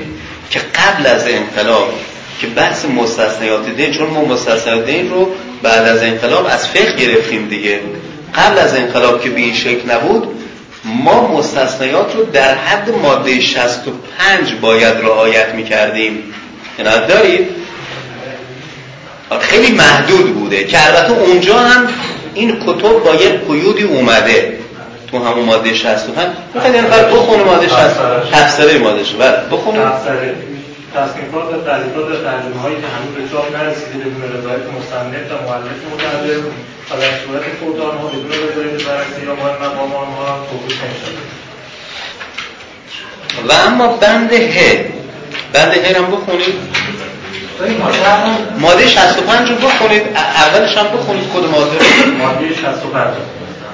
که 0.50 0.60
قبل 0.60 1.08
از 1.08 1.28
انقلاب 1.28 1.94
که 2.42 2.48
بحث 2.48 2.86
مستثنیات 2.86 3.70
دین 3.70 3.92
چون 3.92 4.10
ما 4.10 4.26
مستثنیات 4.26 4.86
دین 4.86 5.10
رو 5.10 5.30
بعد 5.64 5.88
از 5.88 6.04
انقلاب 6.04 6.46
از 6.46 6.68
فقه 6.68 6.96
گرفتیم 6.96 7.48
دیگه. 7.48 7.80
قبل 8.36 8.60
از 8.60 8.76
انقلاب 8.76 9.22
که 9.22 9.30
به 9.30 9.40
این 9.40 9.54
شکل 9.54 9.92
نبود 9.92 10.28
ما 10.86 11.38
مستثنیات 11.38 12.16
رو 12.16 12.24
در 12.24 12.56
حد 12.56 12.90
ماده 12.90 13.40
65 13.42 14.54
باید 14.62 14.98
رعایت 14.98 15.50
می‌کردیم. 15.56 16.24
عنایت 16.80 17.08
دارید 17.08 17.48
خیلی 19.40 19.72
محدود 19.72 20.34
بوده 20.34 20.64
که 20.64 20.88
البته 20.88 21.12
اونجا 21.12 21.58
هم 21.58 21.88
این 22.34 22.60
کتب 22.60 23.04
با 23.04 23.16
یک 23.16 23.34
قیودی 23.48 23.84
اومده 23.84 24.58
تو 25.12 25.18
همون 25.26 25.46
ماده 25.46 25.74
65 25.74 26.28
می‌خواید 26.54 26.76
نفر 26.76 27.04
بخونه 27.04 27.44
ماده 27.44 27.68
65 27.68 28.32
تفسیره 28.32 28.78
ماده 28.78 29.04
65 29.04 29.20
بله 29.20 29.58
بخونه 29.58 29.80
تصنیفات 30.96 31.54
و 31.54 31.62
تعریفات 31.62 32.06
و 32.06 32.16
ترجمه 32.24 32.62
هایی 32.62 32.76
که 32.76 32.88
هنوز 32.88 33.14
به 33.18 33.30
چاپ 33.32 33.56
نرسیده 33.56 33.98
بدون 33.98 34.24
رضایت 34.38 34.66
مصنف 34.78 35.32
و 35.32 35.36
مؤلف 35.48 35.80
مترجم 35.94 36.46
و 36.90 36.94
در 37.02 37.14
صورت 37.26 37.44
فوت 37.60 37.80
آنها 37.82 38.08
بدون 38.08 38.32
رضایت 38.32 38.84
بررسی 38.88 39.26
یا 39.26 39.36
مهم 39.36 39.56
مقام 39.66 39.96
آنها 39.96 40.48
توقیف 40.50 40.84
نمی‌شود. 40.84 41.18
و 43.50 43.68
اما 43.68 43.88
بند 43.88 44.34
ه. 44.34 44.86
بند 45.54 45.72
ه 45.72 45.98
هم 45.98 46.12
بخونید. 46.12 46.56
ماده 48.60 48.88
65 48.88 49.50
رو 49.50 49.56
بخونید. 49.56 50.04
اولش 50.16 50.78
هم 50.78 50.88
بخونید 50.88 51.24
خود 51.24 51.52
ماده 51.52 51.78
ماده 52.18 52.56
65 52.56 53.16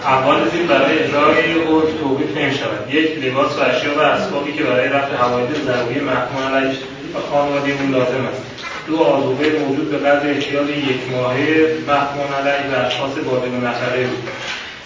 اول 0.05 0.49
زیر 0.51 0.64
برای 0.68 0.99
اجرای 0.99 1.53
او 1.53 1.82
توقیف 1.82 2.38
نمی 2.38 2.53
شود 2.53 2.93
یک 2.93 3.26
لباس 3.26 3.51
و 3.57 3.61
اشیا 3.61 3.97
و 3.97 4.01
اسبابی 4.01 4.53
که 4.53 4.64
برای 4.64 4.89
رفع 4.89 5.16
حوادث 5.16 5.57
ضروری 5.66 5.99
محکوم 5.99 6.55
علیش 6.55 6.78
و 7.16 7.20
خانواده 7.32 7.72
او 7.72 7.91
لازم 7.91 8.26
است. 8.32 8.41
دو 8.88 9.03
آذوقه 9.03 9.49
موجود 9.49 9.91
به 9.91 9.97
قدر 9.97 10.30
احتیاط 10.30 10.70
یک 10.70 11.11
ماهه 11.11 11.78
محکوم 11.88 12.30
علیه 12.39 12.66
و 12.72 12.86
اشخاص 12.86 13.11
بادم 13.26 13.68
نفره 13.68 14.03
بود. 14.07 14.24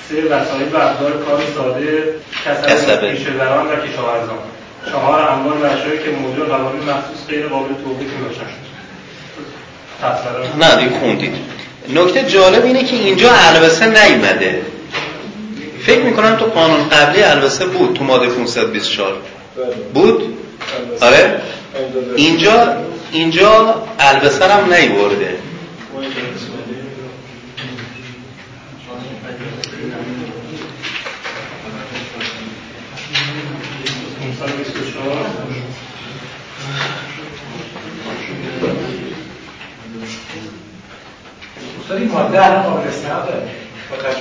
سه 0.10 0.16
وسایل 0.16 0.74
و 0.74 0.78
ابزار 0.78 1.12
کار 1.12 1.42
ساده 1.56 2.04
کسب 2.46 3.10
پیشوران 3.12 3.68
و 3.68 3.76
کشاورزان. 3.76 4.38
چهار 4.92 5.30
اموال 5.30 5.58
و 5.58 5.66
اشیایی 5.66 6.00
که 6.00 6.10
موجود 6.10 6.50
قوانین 6.50 6.82
مخصوص 6.82 7.28
غیر 7.28 7.48
قابل 7.48 7.74
توقیف 7.84 8.10
باشند 8.28 8.68
نه 10.60 10.76
دیگه 10.76 11.00
خوندید. 11.00 11.36
نکته 11.90 12.24
جالب 12.24 12.66
اینه 12.66 12.84
که 12.84 12.96
اینجا 12.96 13.32
البسه 13.32 13.86
نیمده 13.86 14.62
فکر 15.86 16.02
می‌کنم 16.02 16.36
تو 16.36 16.46
قانون 16.46 16.90
قبلی 16.90 17.24
البسه 17.24 17.66
بود 17.66 17.94
تو 17.94 18.04
ماده 18.04 18.28
524 18.28 19.14
بود؟ 19.94 20.38
آره. 21.02 21.42
اینجا 22.16 22.78
اینجا 23.12 23.84
البسه 24.00 24.48
هم 24.48 24.74
نیورده. 24.74 25.38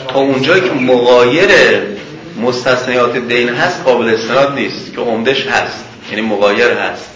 خب 0.07 0.16
اونجایی 0.16 0.61
که 0.62 0.70
مغایر 0.70 1.50
مستثنیات 2.42 3.16
دین 3.16 3.48
هست 3.48 3.84
قابل 3.84 4.09
استناد 4.09 4.54
نیست 4.54 4.94
که 4.94 5.00
عمدش 5.00 5.46
هست. 5.46 5.84
یعنی 6.11 6.22
مغایر 6.22 6.72
هست. 6.72 7.16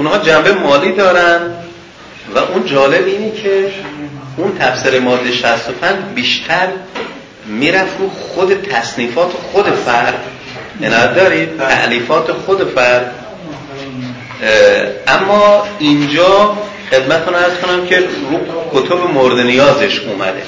اونها 0.00 0.18
جنبه 0.18 0.52
مالی 0.52 0.92
دارن 0.92 1.40
و 2.34 2.38
اون 2.38 2.66
جالب 2.66 3.06
اینه 3.06 3.30
که 3.30 3.72
اون 4.36 4.58
تفسیر 4.58 5.00
ماده 5.00 5.32
65 5.32 5.96
بیشتر 6.14 6.68
می‌رفت 7.46 7.92
رو 7.98 8.10
خود 8.10 8.62
تصنیفات 8.62 9.30
خود 9.52 9.66
فرد. 9.70 10.14
عنایت 10.82 11.14
دارید 11.14 11.58
تعلیفات 11.58 12.32
خود 12.32 12.72
فرد. 12.74 13.14
اما 15.06 15.66
اینجا 15.78 16.58
خدمتتون 16.90 17.34
ارز 17.34 17.54
کنم 17.62 17.86
که 17.86 17.98
رو 17.98 18.80
کتب 18.80 19.10
مورد 19.14 19.38
نیازش 19.38 20.00
اومده. 20.00 20.42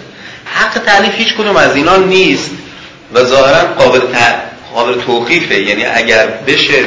حق 0.45 0.79
تعلیف 0.79 1.15
هیچ 1.15 1.35
کدوم 1.35 1.57
از 1.57 1.77
اینا 1.77 1.97
نیست 1.97 2.51
و 3.15 3.25
ظاهرا 3.25 3.69
قابل, 3.79 4.01
قابل 4.75 5.01
توقیفه. 5.01 5.61
یعنی 5.61 5.85
اگر 5.85 6.27
بشه 6.27 6.85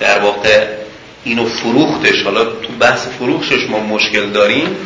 در 0.00 0.18
واقع 0.18 0.77
اینو 1.24 1.44
فروختش 1.44 2.22
حالا 2.22 2.44
تو 2.44 2.72
بحث 2.80 3.06
فروختش 3.06 3.70
ما 3.70 3.78
مشکل 3.78 4.30
داریم 4.30 4.76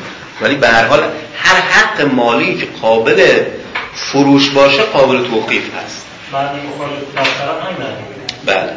ولی 0.41 0.55
به 0.55 0.68
هر 0.68 0.85
حال 0.85 1.03
هر 1.37 1.61
حق 1.61 2.01
مالی 2.01 2.55
که 2.55 2.66
قابل 2.83 3.45
فروش 3.95 4.51
باشه 4.51 4.83
قابل 4.83 5.28
توقیف 5.28 5.62
هست. 5.74 6.07
بله. 8.47 8.72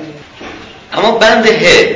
اما 0.94 1.12
بند 1.12 1.46
ه. 1.48 1.96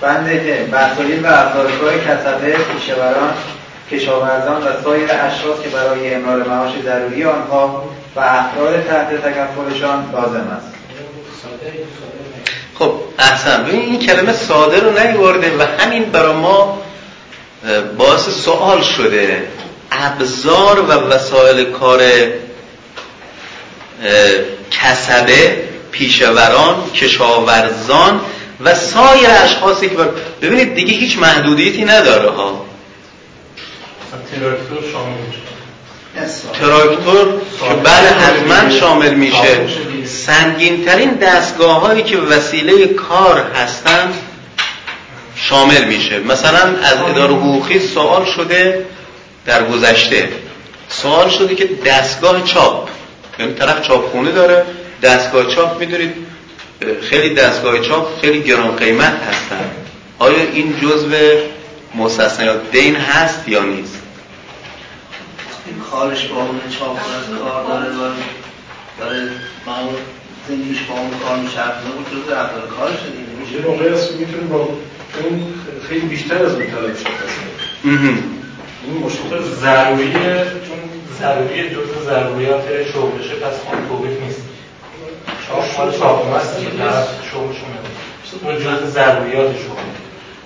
بنده 0.00 0.68
وسایل 0.72 1.24
و 1.24 1.26
ابزار 1.26 1.72
کار 1.72 1.98
کسبه 1.98 2.56
پیشوران 2.56 3.34
کشاورزان 3.90 4.62
و 4.62 4.82
سایر 4.84 5.08
اشخاص 5.12 5.62
که 5.62 5.68
برای 5.68 6.14
امرار 6.14 6.48
معاش 6.48 6.70
ضروری 6.84 7.24
آنها 7.24 7.84
و 8.16 8.20
افراد 8.20 8.86
تحت 8.86 9.10
تکفلشان 9.22 10.10
لازم 10.12 10.48
است. 10.56 10.74
خب 12.80 12.92
احسن. 13.18 13.64
ببین 13.64 13.80
این 13.80 13.98
کلمه 13.98 14.32
ساده 14.32 14.80
رو 14.80 14.90
نیورده 14.98 15.56
و 15.58 15.62
همین 15.78 16.04
برای 16.04 16.34
ما 16.34 16.82
باعث 17.98 18.28
سوال 18.28 18.82
شده. 18.82 19.48
ابزار 19.92 20.80
و 20.80 20.92
وسایل 20.92 21.64
کار 21.64 22.02
کسبه 24.70 25.62
پیشوران 25.92 26.90
کشاورزان 26.94 28.20
و 28.60 28.74
سایر 28.74 29.30
اشخاصی 29.30 29.88
که 29.88 29.96
ببینید 30.42 30.74
دیگه 30.74 30.92
هیچ 30.92 31.18
محدودیتی 31.18 31.84
نداره 31.84 32.30
ها. 32.30 32.66
تراکتور 36.60 37.40
که 37.68 37.74
بله 37.74 38.08
حتما 38.08 38.70
شامل 38.70 39.14
میشه. 39.14 39.66
سنگین 40.10 40.84
ترین 40.84 41.10
دستگاه 41.10 41.80
هایی 41.80 42.02
که 42.02 42.18
وسیله 42.18 42.86
کار 42.86 43.38
هستند 43.54 44.14
شامل 45.36 45.84
میشه. 45.84 46.18
مثلا 46.18 46.76
از 46.82 46.98
اداره 47.08 47.34
حقوقی 47.34 47.80
سوال 47.80 48.24
شده 48.24 48.86
در 49.46 49.64
گذشته. 49.64 50.28
سوال 50.88 51.28
شده 51.28 51.54
که 51.54 51.68
دستگاه 51.86 52.44
چاپ 52.44 52.88
یعنی 53.38 53.54
طرف 53.54 53.82
چاپخونه 53.82 54.32
داره 54.32 54.64
دستگاه 55.02 55.54
چاپ 55.54 55.80
می‌دونید 55.80 56.14
خیلی 57.02 57.34
دستگاه 57.34 57.80
چاپ 57.80 58.20
خیلی 58.20 58.42
گران 58.42 58.76
قیمت 58.76 59.22
هستن. 59.22 59.70
آیا 60.18 60.42
این 60.52 60.80
جزء 60.82 61.40
مستثنیات 61.94 62.70
دین 62.70 62.96
هست 62.96 63.48
یا 63.48 63.62
نیست؟ 63.62 63.98
این 65.66 65.80
کارش 65.90 66.26
با 66.26 66.36
اون 66.36 66.60
چاپ 66.78 66.98
کار 67.42 67.64
داره 67.64 67.86
داره 68.98 69.30
معمول 69.66 69.94
زندگیش 70.48 70.78
با 70.82 70.94
اون 70.94 71.10
کار 71.24 71.36
میشرفته 71.36 71.88
بود 71.90 72.06
جز 72.06 72.32
افضل 72.32 72.60
کارش 72.76 72.98
دیگه. 73.02 73.30
یه 73.56 73.66
موقعی 73.66 73.88
هست 73.88 74.12
می‌تونیم 74.12 74.48
با 74.48 74.56
اون 74.56 75.54
خیلی 75.88 76.06
بیشتر 76.06 76.44
از 76.44 76.54
اون 76.54 76.66
طلب 76.66 76.96
شده 76.96 77.10
این 78.84 78.96
مشکل 79.04 79.42
ضروریه 79.60 80.44
چون 80.68 80.78
ضروری 81.18 81.70
جزء 81.70 82.04
ضروریات 82.04 82.64
شغلشه 82.92 83.34
پس 83.34 83.54
خان 83.64 83.88
توقیف 83.88 84.22
نیست. 84.22 84.42
چاپ 85.48 85.78
مال 85.78 85.98
چاپ 85.98 86.36
هست 86.36 86.56
شغلشون 87.32 87.70
اون 88.42 88.56
جزء 88.56 88.86
ضروریات 88.86 89.50
شغل. 89.56 89.90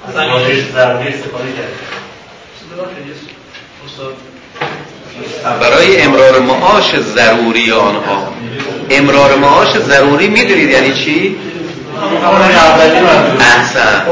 از 0.07 0.15
ضروری 0.15 1.09
استفاده 1.09 1.53
کرده. 1.53 1.75
برای 5.61 6.01
امرار 6.01 6.41
معاش 6.41 6.97
ضروری 6.97 7.73
آنها 7.73 8.33
امرار 8.91 9.35
معاش 9.35 9.79
ضروری 9.79 10.29
می‌دونید 10.29 10.71
یعنی 10.71 10.93
چی؟ 10.93 11.37
احسن. 13.41 14.03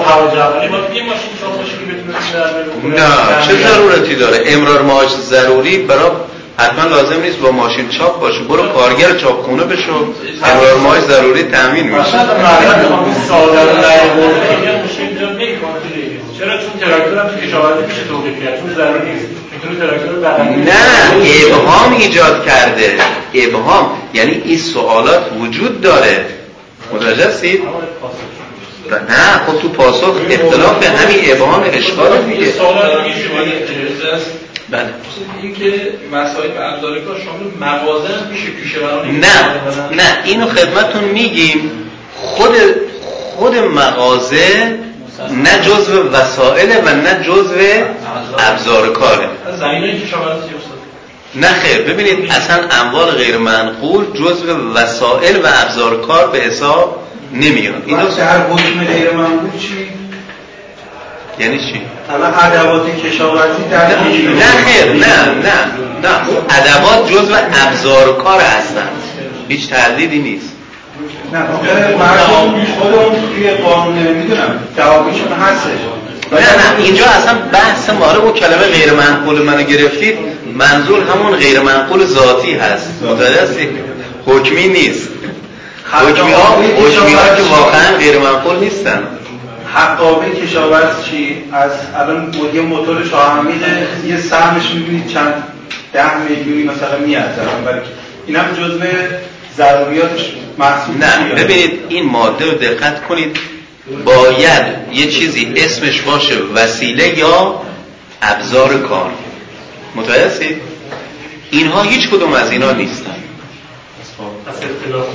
نه 2.84 3.46
چه 3.46 3.68
ضرورتی 3.68 4.14
داره؟ 4.14 4.38
امرار 4.46 4.82
معاش 4.82 5.10
ضروری 5.10 5.76
برای 5.78 6.10
حتما 6.56 6.84
لازم 6.84 7.20
نیست 7.22 7.38
با 7.38 7.50
ماشین 7.50 7.88
چاپ 7.88 8.20
باشه. 8.20 8.40
برو 8.40 8.62
کارگر 8.62 9.16
چاپ 9.16 9.42
خونه 9.42 9.64
بشو. 9.64 10.14
امرار 10.44 10.76
معاش 10.76 11.00
ضروری 11.00 11.42
تامین 11.42 11.84
میشه. 11.84 12.10
چرا؟ 16.38 16.58
چون 16.58 16.80
تراکتور 16.80 17.18
هم 17.18 17.28
تو 17.28 17.46
کشاورزی 17.46 17.86
میشه 17.86 18.04
توقیف 18.08 18.44
کرد. 18.44 18.60
چون 18.60 18.74
ضروری 18.74 19.12
نیست. 19.12 19.41
نه 20.64 20.74
ابهام 21.46 21.92
ایجاد 21.92 22.46
کرده. 22.46 22.94
ابهام. 23.34 23.98
یعنی 24.14 24.42
این 24.44 24.58
سوالات 24.58 25.22
وجود 25.40 25.80
داره. 25.80 26.26
متوجه 26.92 27.26
هستید؟ 27.28 27.62
نه 29.08 29.46
خب 29.46 29.60
تو 29.62 29.68
پاسخ 29.68 30.14
اختلاف 30.30 30.78
به 30.78 30.88
همین 30.88 31.32
ابهام 31.32 31.64
اشکال 31.72 32.22
دیگه. 32.22 32.52
بله. 34.70 34.88
این 35.42 35.54
که 35.54 35.92
مسائل 36.12 36.50
شامل 37.24 37.50
مغازه 37.60 38.08
میشه 38.30 38.78
نه 39.20 39.60
نه 39.96 40.18
اینو 40.24 40.46
خدمتون 40.46 41.04
میگیم. 41.04 41.70
خود 42.16 42.56
خود 43.36 43.56
مغازه 43.56 44.78
نه 45.30 45.58
جزو 45.58 46.08
وسائل 46.12 46.70
و 46.84 46.88
نه 46.88 47.24
جزو 47.24 47.54
ابزار 48.38 48.92
کاره. 48.92 49.28
نه 51.34 51.48
خیر. 51.48 51.82
ببینید 51.82 52.30
اصلا 52.30 52.60
اموال 52.70 53.10
غیر 53.10 53.38
منقول 53.38 54.04
جزو 54.14 54.74
وسائل 54.74 55.36
و 55.36 55.46
ابزار 55.46 56.00
کار 56.00 56.26
به 56.26 56.38
حساب 56.38 57.02
نمیاد. 57.32 57.82
اینو 57.86 58.08
در 58.08 58.40
حکم 58.40 58.84
غیر 58.84 59.10
منقول 59.10 59.60
چی؟ 59.60 59.88
یعنی 61.38 61.58
چی؟ 61.58 61.80
الان 62.10 62.34
ادوات 62.34 62.96
کشاورزی 62.96 63.62
در 63.70 63.86
نه 63.86 64.64
خیر. 64.66 64.92
نه 64.92 65.24
نه 65.24 65.52
نه. 66.02 66.08
ادوات 66.50 67.12
جزو 67.12 67.34
ابزار 67.66 68.22
کار 68.22 68.40
هستن 68.40 68.88
هیچ 69.48 69.68
تردیدی 69.68 70.18
نیست. 70.18 70.51
نه 71.32 71.38
مردم 71.98 72.64
خودم 72.78 73.34
توی 73.34 73.50
قانون 73.50 73.98
می‌دونم 73.98 74.58
جوابشون 74.76 75.32
هستش. 75.32 75.80
نه 76.32 76.38
نه 76.38 76.84
اینجا 76.84 77.04
اصلا 77.04 77.34
بحث 77.52 77.90
ماره 77.90 78.18
او 78.18 78.32
کلمه 78.32 78.62
غیر 78.62 78.92
منقول 78.92 79.42
منو 79.42 79.62
گرفتید. 79.62 80.18
منظور 80.54 81.02
همون 81.02 81.36
غیر 81.36 81.60
منقول 81.60 82.04
ذاتی 82.04 82.54
هست. 82.54 83.02
متوجه 83.02 83.68
حکمی 84.26 84.68
نیست. 84.68 85.08
حکمی 85.92 86.32
ها 86.32 86.56
حکمی 86.62 87.12
ها 87.12 87.36
که 87.36 87.42
واقعا 87.42 87.96
غیر 87.98 88.18
منقول 88.18 88.58
نیستن 88.58 89.02
حقابه 89.74 90.30
کشاورز 90.30 91.04
چی؟ 91.04 91.44
از 91.52 91.70
الان 91.96 92.34
یه 92.54 92.60
موتور 92.60 93.04
شاهمین 93.10 93.60
یه 94.06 94.20
سهمش 94.20 94.70
می‌بینید 94.74 95.08
چند 95.08 95.34
ده 95.92 96.18
میلیونی 96.18 96.62
مثلا 96.62 96.98
میارزه 97.06 97.40
این 98.26 98.36
هم 98.36 98.44
جزء 98.54 98.78
ضروریاتش 99.56 100.32
محسوب 100.58 101.04
نه 101.04 101.34
ببینید 101.34 101.80
این 101.88 102.06
ماده 102.06 102.44
رو 102.44 102.50
دقت 102.50 103.06
کنید. 103.06 103.36
باید 104.04 104.64
یه 104.92 105.10
چیزی 105.10 105.52
اسمش 105.56 106.00
باشه 106.00 106.38
وسیله 106.54 107.18
یا 107.18 107.62
ابزار 108.22 108.78
کار. 108.78 109.10
متوجه 109.94 110.56
اینها 111.50 111.82
هیچ 111.82 112.08
کدوم 112.08 112.32
از 112.32 112.50
اینا 112.50 112.72
نیستن. 112.72 113.14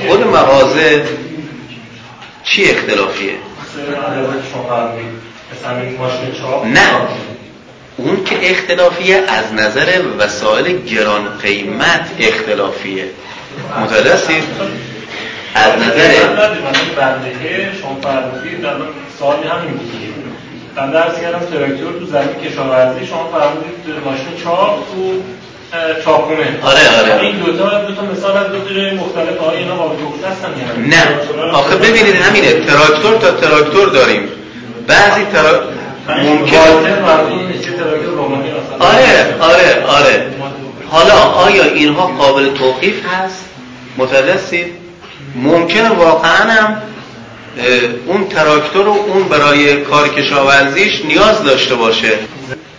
خود 0.08 0.28
مغازه 0.28 1.04
چی 2.44 2.64
اختلافیه؟ 2.64 3.32
نه. 6.66 6.88
اون 7.98 8.24
که 8.24 8.52
اختلافیه 8.52 9.16
از 9.28 9.54
نظر 9.54 10.02
وسایل 10.20 10.86
گران 10.86 11.38
قیمت 11.42 12.10
اختلافیه. 12.20 13.06
هستید 14.14 14.44
از 15.56 15.72
نظر 15.72 16.12
شما 17.82 17.98
فرمودید 18.02 18.66
سوالی 19.20 19.48
همین 19.48 19.72
بود 19.72 19.92
من 20.76 20.92
درس 20.92 21.22
کردم 21.22 21.40
تراکتور 21.40 21.94
تو 22.00 22.06
زمین 22.06 22.36
کشاورزی 22.46 23.06
شما 23.06 23.30
فرمودید 23.34 24.06
ماشین 24.06 24.44
چاپ 24.44 24.76
تو 24.92 25.22
چاپونه 26.06 26.60
آره 26.64 27.00
آره. 27.00 27.22
این 27.22 27.36
دو 27.40 27.58
تا 27.58 27.82
دو 27.82 27.96
تا 27.96 28.02
مثال 28.02 28.38
از 28.38 28.52
دو 28.52 28.60
تا 28.60 28.74
جای 28.74 28.92
مختلف 28.92 29.42
آیا 29.42 29.60
اینا 29.60 29.76
قابل 29.76 29.96
هستن 30.32 30.50
یعنی 30.58 30.90
نه؟ 30.90 31.52
آخه 31.54 31.76
ببینید 31.76 32.16
همینه 32.16 32.54
تراکتور 32.54 33.18
تا 33.18 33.32
تراکتور 33.32 33.90
داریم. 33.90 34.30
بعضی 34.88 35.26
ترا 35.34 35.60
ممکن 36.24 36.58
آره 38.80 39.36
آره 39.40 39.86
آره. 39.88 40.32
حالا 40.90 41.14
آیا 41.14 41.64
اینها 41.64 42.08
قابل 42.08 42.54
توقیف 42.54 43.06
هست؟ 43.06 43.47
متوجه 43.98 44.66
ممکنه 45.36 45.90
واقعا 45.90 46.52
هم 46.52 46.82
اون 48.08 48.28
تراکتور 48.28 48.86
رو 48.86 48.92
اون 48.92 49.24
برای 49.24 49.82
کار 49.82 50.10
کشاورزیش 50.10 51.06
نیاز 51.06 51.44
داشته 51.44 51.76
باشه. 51.76 52.12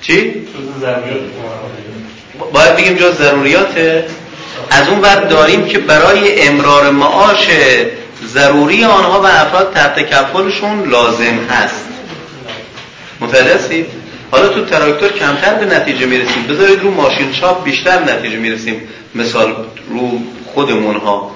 چی؟ 0.03 0.33
باید 2.53 2.77
بگیم 2.77 2.95
جز 2.95 3.15
ضروریاته. 3.15 4.05
از 4.71 4.89
اون 4.89 5.01
وقت 5.01 5.29
داریم 5.29 5.67
که 5.67 5.79
برای 5.79 6.49
امرار 6.49 6.91
معاش 6.91 7.49
ضروری 8.27 8.85
آنها 8.85 9.21
و 9.21 9.27
افراد 9.27 9.73
تحت 9.75 10.11
کفالشون 10.11 10.89
لازم 10.91 11.39
هست. 11.51 11.85
متوجه 13.21 13.87
حالا 14.31 14.49
تو 14.49 14.65
تراکتور 14.65 15.13
کمتر 15.13 15.55
به 15.55 15.77
نتیجه 15.77 16.07
می‌رسیم. 16.07 16.47
بذارید 16.47 16.83
رو 16.83 16.91
ماشین 16.91 17.33
چاپ 17.33 17.65
بیشتر 17.65 18.03
نتیجه 18.03 18.37
می‌رسیم. 18.37 18.89
مثال 19.15 19.55
رو 19.89 20.21
خودمون 20.55 20.97
ها. 20.97 21.31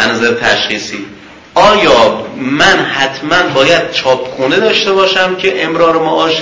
نظر 0.00 0.34
تشخیصی. 0.34 1.06
آیا 1.54 2.26
من 2.36 2.84
حتما 2.84 3.42
باید 3.54 3.90
چاپخونه 3.90 4.56
داشته 4.56 4.92
باشم 4.92 5.36
که 5.36 5.64
امرار 5.64 5.98
معاش 5.98 6.40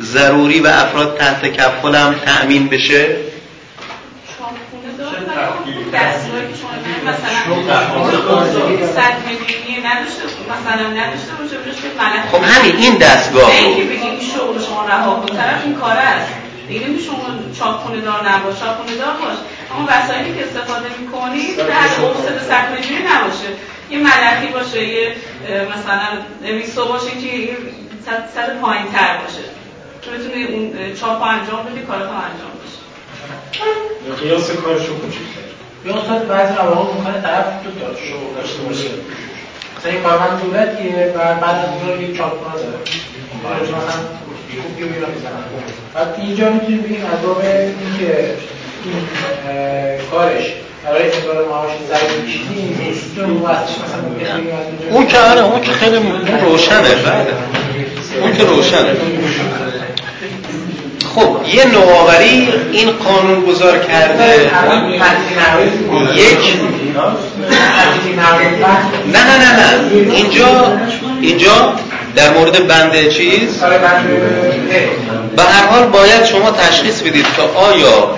ضروری 0.00 0.60
و 0.60 0.66
افراد 0.66 1.18
تحت 1.18 1.52
کفالم 1.52 2.14
تأمین 2.24 2.68
بشه؟ 2.68 3.16
خب 12.32 12.42
همین 12.42 12.76
این 12.76 12.96
دستگاه 12.96 13.60
رو 13.60 13.66
اینکه 13.66 13.82
بگیم 13.82 14.20
شغل 14.20 14.64
شما 14.66 14.86
رها 14.88 15.24
این 15.64 15.74
کار 15.74 15.96
است. 15.96 16.45
دیگه 16.68 16.86
میشه 16.86 17.04
شما 17.04 17.24
چاپخونه 17.58 18.00
دار 18.00 18.28
نباش 18.28 18.60
چاپخونه 18.60 18.96
دار 18.96 19.14
باش. 19.22 19.36
اما 19.70 19.88
وسایلی 19.88 20.38
که 20.38 20.44
استفاده 20.44 20.88
می‌کنید 21.00 21.56
در 21.56 22.04
اوسط 22.04 22.42
سطح 22.42 22.72
نباشه. 23.12 23.50
یه 23.90 23.98
ملخی 23.98 24.46
باشه 24.46 24.84
یه 24.88 25.16
مثلا 25.74 26.08
میسو 26.42 26.88
باشه 26.88 27.10
که 27.10 27.36
این 27.36 27.56
سطح 28.06 28.54
پایین 28.62 28.86
تر 28.92 29.16
باشه. 29.16 29.44
تو 30.02 30.10
بتونی 30.10 30.44
اون 30.44 30.94
چاپ 31.00 31.22
انجام 31.22 31.62
بدی 31.64 31.80
کارت 31.80 32.02
انجام 32.02 32.52
بشه. 32.62 34.22
قیاس 34.22 34.50
کارشو 34.50 34.98
کوچیک‌تر 34.98 35.46
یا 35.84 35.94
اصلا 35.94 36.18
بعضی 36.18 36.52
مواقع 36.52 36.94
ممکنه 36.94 37.22
طرف 37.22 37.46
دو 37.64 37.70
تا 37.70 37.94
شغل 37.94 38.34
داشته 38.36 38.62
باشه 38.62 38.88
مثلا 39.78 39.92
این 39.92 40.02
کارمند 40.02 40.42
دولتیه 40.42 41.14
و 41.16 41.18
بعد 41.18 41.56
از 41.58 41.68
اون 41.82 42.00
یک 42.00 42.16
چاپخانه 42.16 42.62
داره. 42.62 43.62
مثلا 43.62 44.00
خوب 44.62 44.76
بیو 44.76 44.86
میرم 44.86 45.12
بزنم 45.16 45.44
بعد 45.94 46.14
اینجا 46.18 46.50
می‌تونیم 46.50 46.80
بگیم 46.80 47.04
از 47.12 47.22
باب 47.26 47.38
اینکه 47.38 48.34
این 48.84 48.94
کارش 50.10 50.44
برای 50.84 51.02
امرار 51.12 51.48
معاش 51.48 51.70
ضروری 51.88 52.40
نیست. 52.78 53.18
اون 54.90 55.06
که 55.06 55.18
آره 55.18 55.40
اون 55.40 55.60
که 55.60 55.72
خیلی 55.72 55.96
روشنه 56.42 56.80
بله 56.80 57.26
اون 58.22 58.36
که 58.36 58.44
روشنه. 58.44 58.96
خب 61.14 61.36
یه 61.54 61.64
نوآوری 61.66 62.48
این 62.72 62.90
قانون 62.90 63.44
گذار 63.44 63.78
کرده. 63.78 64.50
یک. 66.14 66.56
نه 69.12 69.24
نه 69.24 69.38
نه 69.38 69.52
نه. 69.60 70.12
اینجا 70.12 70.78
اینجا 71.20 71.74
در 72.16 72.30
مورد 72.30 72.66
بند 72.66 73.08
چیز؟ 73.08 73.58
به 75.36 75.42
هر 75.42 75.66
حال 75.66 75.86
باید 75.86 76.24
شما 76.24 76.50
تشخیص 76.50 77.00
بدید 77.00 77.26
که 77.36 77.42
آیا 77.42 78.10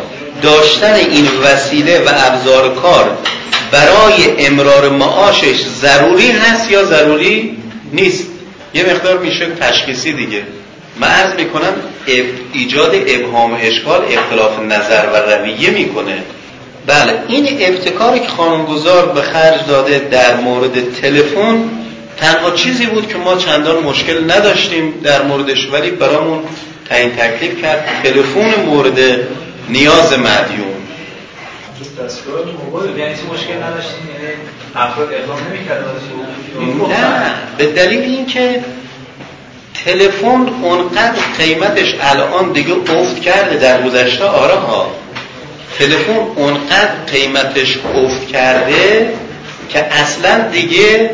داشتن 0.42 0.94
این 0.94 1.28
وسیله 1.44 1.98
و 1.98 2.08
ابزار 2.08 2.74
کار 2.74 3.18
برای 3.70 4.46
امرار 4.46 4.88
معاشش 4.88 5.64
ضروری 5.80 6.30
هست 6.30 6.70
یا 6.70 6.84
ضروری 6.84 7.58
نیست؟ 7.92 8.24
یه 8.74 8.84
مقدار 8.90 9.18
میشه 9.18 9.46
تشخیصی 9.60 10.12
دیگه. 10.12 10.42
من 11.00 11.08
عرض 11.08 11.34
می‌کنم 11.34 11.72
ایجاد 12.52 12.94
ابهام 13.06 13.58
اشکال 13.62 14.04
اختلاف 14.10 14.58
نظر 14.58 15.06
و 15.12 15.16
رویه 15.16 15.70
می‌کنه. 15.70 16.18
بله 16.86 17.18
این 17.28 17.46
ابتکاری 17.60 18.20
که 18.20 18.28
خانمگذار 18.28 19.06
به 19.06 19.22
خرج 19.22 19.60
داده 19.68 19.98
در 19.98 20.36
مورد 20.36 20.94
تلفن 21.00 21.64
تنها 22.20 22.50
چیزی 22.50 22.86
بود 22.86 23.08
که 23.08 23.18
ما 23.18 23.36
چندان 23.36 23.84
مشکل 23.84 24.24
نداشتیم 24.30 24.94
در 25.02 25.22
موردش 25.22 25.68
ولی 25.72 25.90
برامون 25.90 26.42
تعیین 26.88 27.16
تکلیف 27.16 27.62
کرد. 27.62 27.84
تلفن 28.02 28.60
مورد 28.66 28.98
نیاز 29.68 30.12
مدیون. 30.12 30.78
یعنی 32.98 33.14
مشکل 33.32 33.62
نداشتیم؟ 33.62 34.08
یعنی 34.14 34.34
افراد 34.74 35.12
اقدام 35.12 35.38
نمی‌کردن 35.50 35.84
نه 36.88 37.34
به 37.58 37.66
دلیل 37.66 38.00
اینکه 38.00 38.64
تلفن 39.84 40.48
اونقدر 40.62 41.18
قیمتش 41.38 41.94
الان 42.00 42.52
دیگه 42.52 42.72
افت 42.72 43.20
کرده 43.20 43.56
در 43.56 43.82
گذشته 43.82 44.24
آره 44.24 44.54
ها. 44.54 44.90
تلفن 45.78 46.18
اونقدر 46.36 46.90
قیمتش 47.12 47.78
افت 47.94 48.28
کرده 48.28 49.12
که 49.68 49.78
اصلا 49.78 50.48
دیگه 50.48 51.10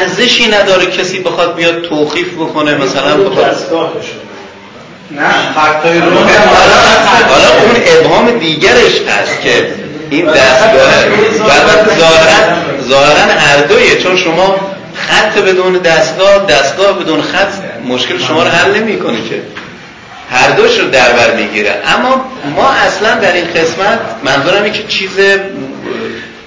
ارزشی 0.00 0.48
نداره 0.48 0.86
کسی 0.86 1.18
بخواد 1.18 1.56
بیاد 1.56 1.82
توقیف 1.82 2.34
بکنه 2.34 2.74
مثلا 2.74 3.16
بخواد 3.16 3.56
نه 5.10 6.00
رو 6.00 6.10
حالا 7.28 7.48
اون 7.62 7.76
ابهام 7.86 8.38
دیگرش 8.38 9.00
هست 9.08 9.40
که 9.42 9.70
این 10.10 10.26
دستگاه 10.26 10.92
البته 11.50 11.98
ظاهرا 11.98 12.56
ظاهرا 12.88 13.32
هر 13.38 13.56
دویه 13.56 14.02
چون 14.02 14.16
شما 14.16 14.56
خط 14.94 15.38
بدون 15.38 15.72
دستگاه 15.72 16.46
دستگاه 16.46 17.00
بدون 17.00 17.22
خط 17.22 17.52
مشکل 17.88 18.18
شما 18.18 18.42
رو 18.42 18.48
حل 18.48 18.74
نمی‌کنه 18.74 19.16
که. 19.28 19.42
هر 20.30 20.50
دوش 20.50 20.78
رو 20.78 20.88
در 20.88 21.12
بر 21.12 21.36
می‌گیره. 21.36 21.74
اما 21.86 22.24
ما 22.56 22.70
اصلا 22.70 23.14
در 23.14 23.32
این 23.32 23.44
قسمت 23.44 24.00
منظورم 24.24 24.72
که 24.72 24.82
چیز 24.88 25.10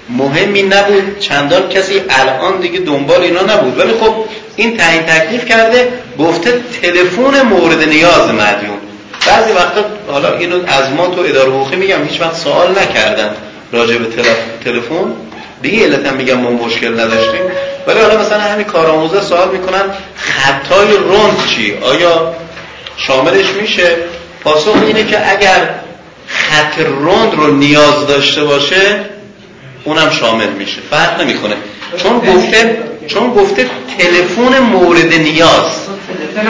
مهمی 0.10 0.64
نبود. 0.64 1.20
چندان 1.20 1.70
کسی 1.70 2.02
الان 2.10 2.60
دیگه 2.60 2.80
دنبال 2.80 3.22
اینا 3.22 3.42
نبود. 3.42 3.80
ولی 3.80 3.94
خب 3.94 4.16
این 4.56 4.78
تعیین 4.78 5.04
تکلیف 5.04 5.46
کرده 5.46 5.94
گفته 6.20 6.62
تلفن 6.82 7.42
مورد 7.42 7.84
نیاز 7.84 8.30
مدیون. 8.30 8.78
بعضی 9.28 9.52
وقتا 9.52 9.86
حالا 10.12 10.38
اینو 10.38 10.56
از 10.68 10.92
ما 10.98 11.08
تو 11.08 11.22
اداره 11.22 11.50
حقوقی 11.50 11.76
میگم 11.76 12.04
هیچ 12.04 12.22
وقت 12.22 12.36
سوال 12.36 12.72
نکردن 12.72 13.30
راجع 13.72 13.98
به 13.98 14.06
تلفن. 14.64 15.14
به 15.62 15.70
این 15.70 15.84
علت 15.84 16.14
میگم 16.14 16.38
ما 16.38 16.50
مشکل 16.50 17.00
نداشتیم. 17.00 17.42
ولی 17.88 18.00
حالا 18.00 18.20
مثلا 18.20 18.40
همین 18.40 18.66
کارآموزا 18.66 19.22
سوال 19.22 19.50
می‌کنن 19.50 19.84
خطای 20.16 20.88
رند 20.88 21.48
چی؟ 21.50 21.74
آیا 21.82 22.34
شاملش 22.98 23.50
میشه؟ 23.62 23.96
پاسخ 24.44 24.76
اینه 24.86 25.04
که 25.04 25.32
اگر 25.32 25.70
خط 26.28 26.80
رند 26.80 27.34
رو 27.34 27.54
نیاز 27.54 28.08
داشته 28.08 28.44
باشه 28.44 29.00
اونم 29.88 30.10
شامل 30.10 30.50
میشه. 30.50 30.78
فرق 30.92 31.22
نمی‌کنه. 31.22 31.56
چون 31.98 32.20
گفته 32.20 32.78
چون 33.08 33.34
گفته 33.34 33.66
تلفن 33.98 34.60
مورد 34.60 35.14
نیاز. 35.14 35.88
نه 36.36 36.44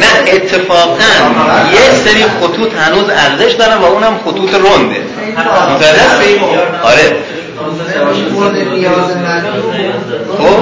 نه 0.00 0.32
اتفاقا 0.32 0.98
یه 1.72 1.90
سری 2.04 2.24
خطوط 2.40 2.74
هنوز 2.74 3.10
ارزش 3.10 3.52
دارن 3.52 3.76
و 3.76 3.84
اونم 3.84 4.20
خطوط 4.24 4.54
رنده. 4.54 5.02
متوجه 5.36 6.40
آره. 6.82 7.16
مورد 8.32 8.56
نیاز 8.56 9.16
من 9.16 9.42
خب 10.38 10.58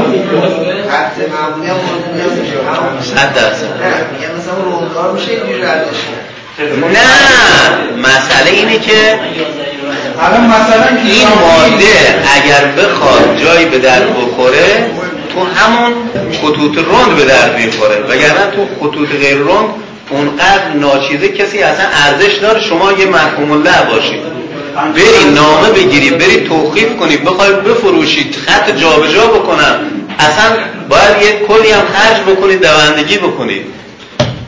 خط 0.91 1.19
معمولی 1.33 1.69
هم 1.69 1.77
مورد 1.77 2.15
نیاز 2.15 2.33
صد 3.05 3.35
درصد. 3.35 3.67
میگم 4.13 4.35
مثلا 4.39 4.55
روزگار 4.65 5.13
میشه 5.13 5.31
اینجوری 5.31 5.63
نه 6.59 6.99
مسئله 7.99 8.51
اینه 8.51 8.79
که 8.79 9.21
الان 10.21 10.47
مثلا 10.47 11.01
این 11.05 11.29
ماده 11.29 12.23
اگر 12.35 12.67
بخواد 12.67 13.37
جایی 13.45 13.67
به 13.67 13.79
در 13.79 14.01
بخوره 14.07 14.91
تو 15.35 15.45
همون 15.45 15.93
خطوط 16.33 16.79
رند 16.79 17.17
به 17.17 17.25
در 17.25 17.57
می‌خوره. 17.57 17.97
وگرنه 18.09 18.51
تو 18.57 18.67
خطوط 18.81 19.09
غیر 19.09 19.39
رند 19.39 19.69
اونقدر 20.11 20.73
ناچیزه 20.75 21.29
کسی 21.29 21.63
اصلا 21.63 21.85
ارزش 22.07 22.35
داره 22.35 22.61
شما 22.61 22.93
یه 22.93 23.07
محکوم 23.07 23.53
الله 23.53 23.83
باشید. 23.91 24.21
بری 24.77 25.35
نامه 25.35 25.71
بگیری 25.71 26.11
بری 26.11 26.41
توقیف 26.49 26.97
کنی 26.97 27.17
بخوای 27.17 27.53
بفروشید 27.53 28.37
خط 28.47 28.77
جابجا 28.77 29.27
بکنن 29.27 29.77
اصلا 30.19 30.57
باید 30.89 31.23
یه 31.23 31.47
کلی 31.49 31.71
هم 31.71 31.83
خرج 31.95 32.21
بکنید 32.21 32.61
دوندگی 32.61 33.19
بکنید 33.19 33.67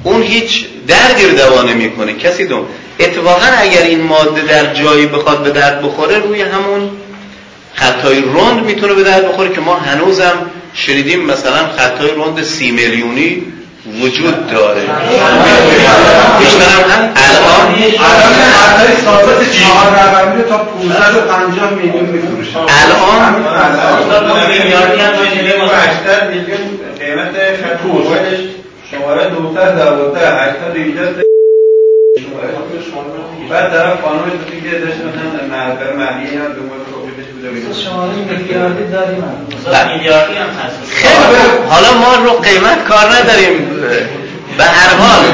اون 0.03 0.22
هیچ 0.22 0.64
دردی 0.87 1.26
رو 1.26 1.37
دوا 1.37 1.62
نمی‌کنه. 1.62 2.12
کسی 2.14 2.47
دوم 2.47 2.66
اتفاقا 3.01 3.47
اگر 3.61 3.83
این 3.83 4.03
ماده 4.03 4.43
در 4.43 4.74
جایی 4.74 5.07
بخواد 5.07 5.43
به 5.43 5.51
درد 5.51 5.83
بخوره 5.83 6.18
روی 6.18 6.43
همون 6.43 6.91
خطای 7.74 8.23
رند 8.23 8.65
می‌تونه 8.65 8.94
به 8.94 9.03
درد 9.03 9.28
بخوره 9.28 9.55
که 9.55 9.61
ما 9.61 9.74
هنوزم 9.74 10.51
شنیدیم 10.74 11.20
مثلا 11.24 11.69
خطای 11.78 12.11
رند 12.11 12.43
سی 12.43 12.70
میلیونی 12.70 13.43
وجود 14.02 14.47
داره 14.47 14.81
بیشترم 16.39 16.90
هم 16.90 17.10
الان 17.16 17.74
الان 17.74 18.97
ثابت 19.05 19.51
چهار 19.52 19.86
رقمی 19.94 20.43
تا 20.43 20.59
550 20.59 21.70
میلیون 21.70 22.05
میفروشه 22.05 22.59
الان 22.59 23.35
میلیاردی 24.48 25.01
هم 25.01 25.12
80 25.73 26.31
میلیون 26.31 26.59
قیمت 26.98 27.35
خط 27.62 27.86
موبایلش 27.86 28.40
شماره 28.90 29.31
212 29.31 30.28
80 30.28 30.77
ایجاد 30.77 31.28
بعد 33.51 33.70
طرف 33.70 34.02
خانمش 34.02 34.32
تو 34.32 34.70
که 34.70 34.78
داشت 34.78 34.97
مثلا 34.97 35.48
دنبال 36.55 36.78
کپی 36.78 36.88
بشه 36.88 36.88
داریم 37.43 37.62
هم 40.36 40.47
خیلی. 40.94 41.15
حالا 41.69 41.94
ما 41.98 42.15
رو 42.15 42.32
قیمت 42.32 42.85
کار 42.85 43.16
نداریم. 43.16 43.69
به 44.59 44.65
هر 44.65 44.94
حال. 44.94 45.24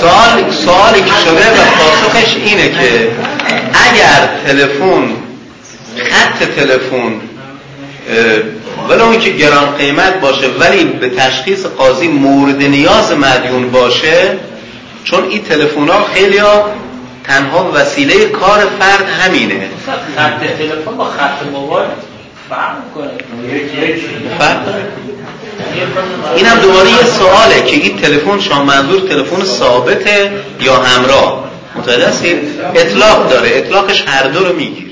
سوال 0.00 0.50
سوالی 0.50 1.02
که 1.02 1.12
شده 1.24 1.52
و 1.52 1.64
پاسخش 1.78 2.36
اینه 2.36 2.68
که 2.68 3.10
اگر 3.74 4.28
تلفن 4.46 5.04
خط 5.96 6.44
تلفن 6.56 7.12
ولو 8.88 9.08
اینکه 9.08 9.30
گران 9.30 9.70
قیمت 9.78 10.20
باشه 10.20 10.46
ولی 10.60 10.84
به 10.84 11.10
تشخیص 11.10 11.66
قاضی 11.66 12.08
مورد 12.08 12.62
نیاز 12.62 13.12
مدیون 13.12 13.70
باشه 13.70 14.38
چون 15.04 15.24
این 15.24 15.42
تلفن 15.42 15.88
ها 15.88 16.04
خیلی 16.14 16.38
ها 16.38 16.70
تنها 17.24 17.70
وسیله 17.74 18.28
کار 18.28 18.58
فرد 18.80 19.08
همینه. 19.08 19.68
خط 20.16 20.40
تلفن 20.58 20.96
با 20.96 21.04
خط 21.04 21.46
موبایل 21.52 21.88
فرق 22.48 22.76
کنه 22.94 23.10
فرق. 24.38 24.64
داره 24.66 24.92
این 26.36 26.46
هم 26.46 26.58
دوباره 26.58 26.90
یه 26.90 27.04
سواله 27.04 27.62
که 27.66 27.76
این 27.76 28.00
تلفن 28.00 28.40
شما 28.40 28.64
منظور 28.64 29.00
تلفن 29.08 29.44
ثابته 29.44 30.32
یا 30.60 30.76
همراه؟ 30.76 31.44
متوجه 31.76 32.08
هستید؟ 32.08 32.38
اطلاق 32.74 33.30
داره. 33.30 33.48
اطلاقش 33.52 34.04
هر 34.06 34.26
دو 34.26 34.44
رو 34.44 34.56
می‌گیره. 34.56 34.91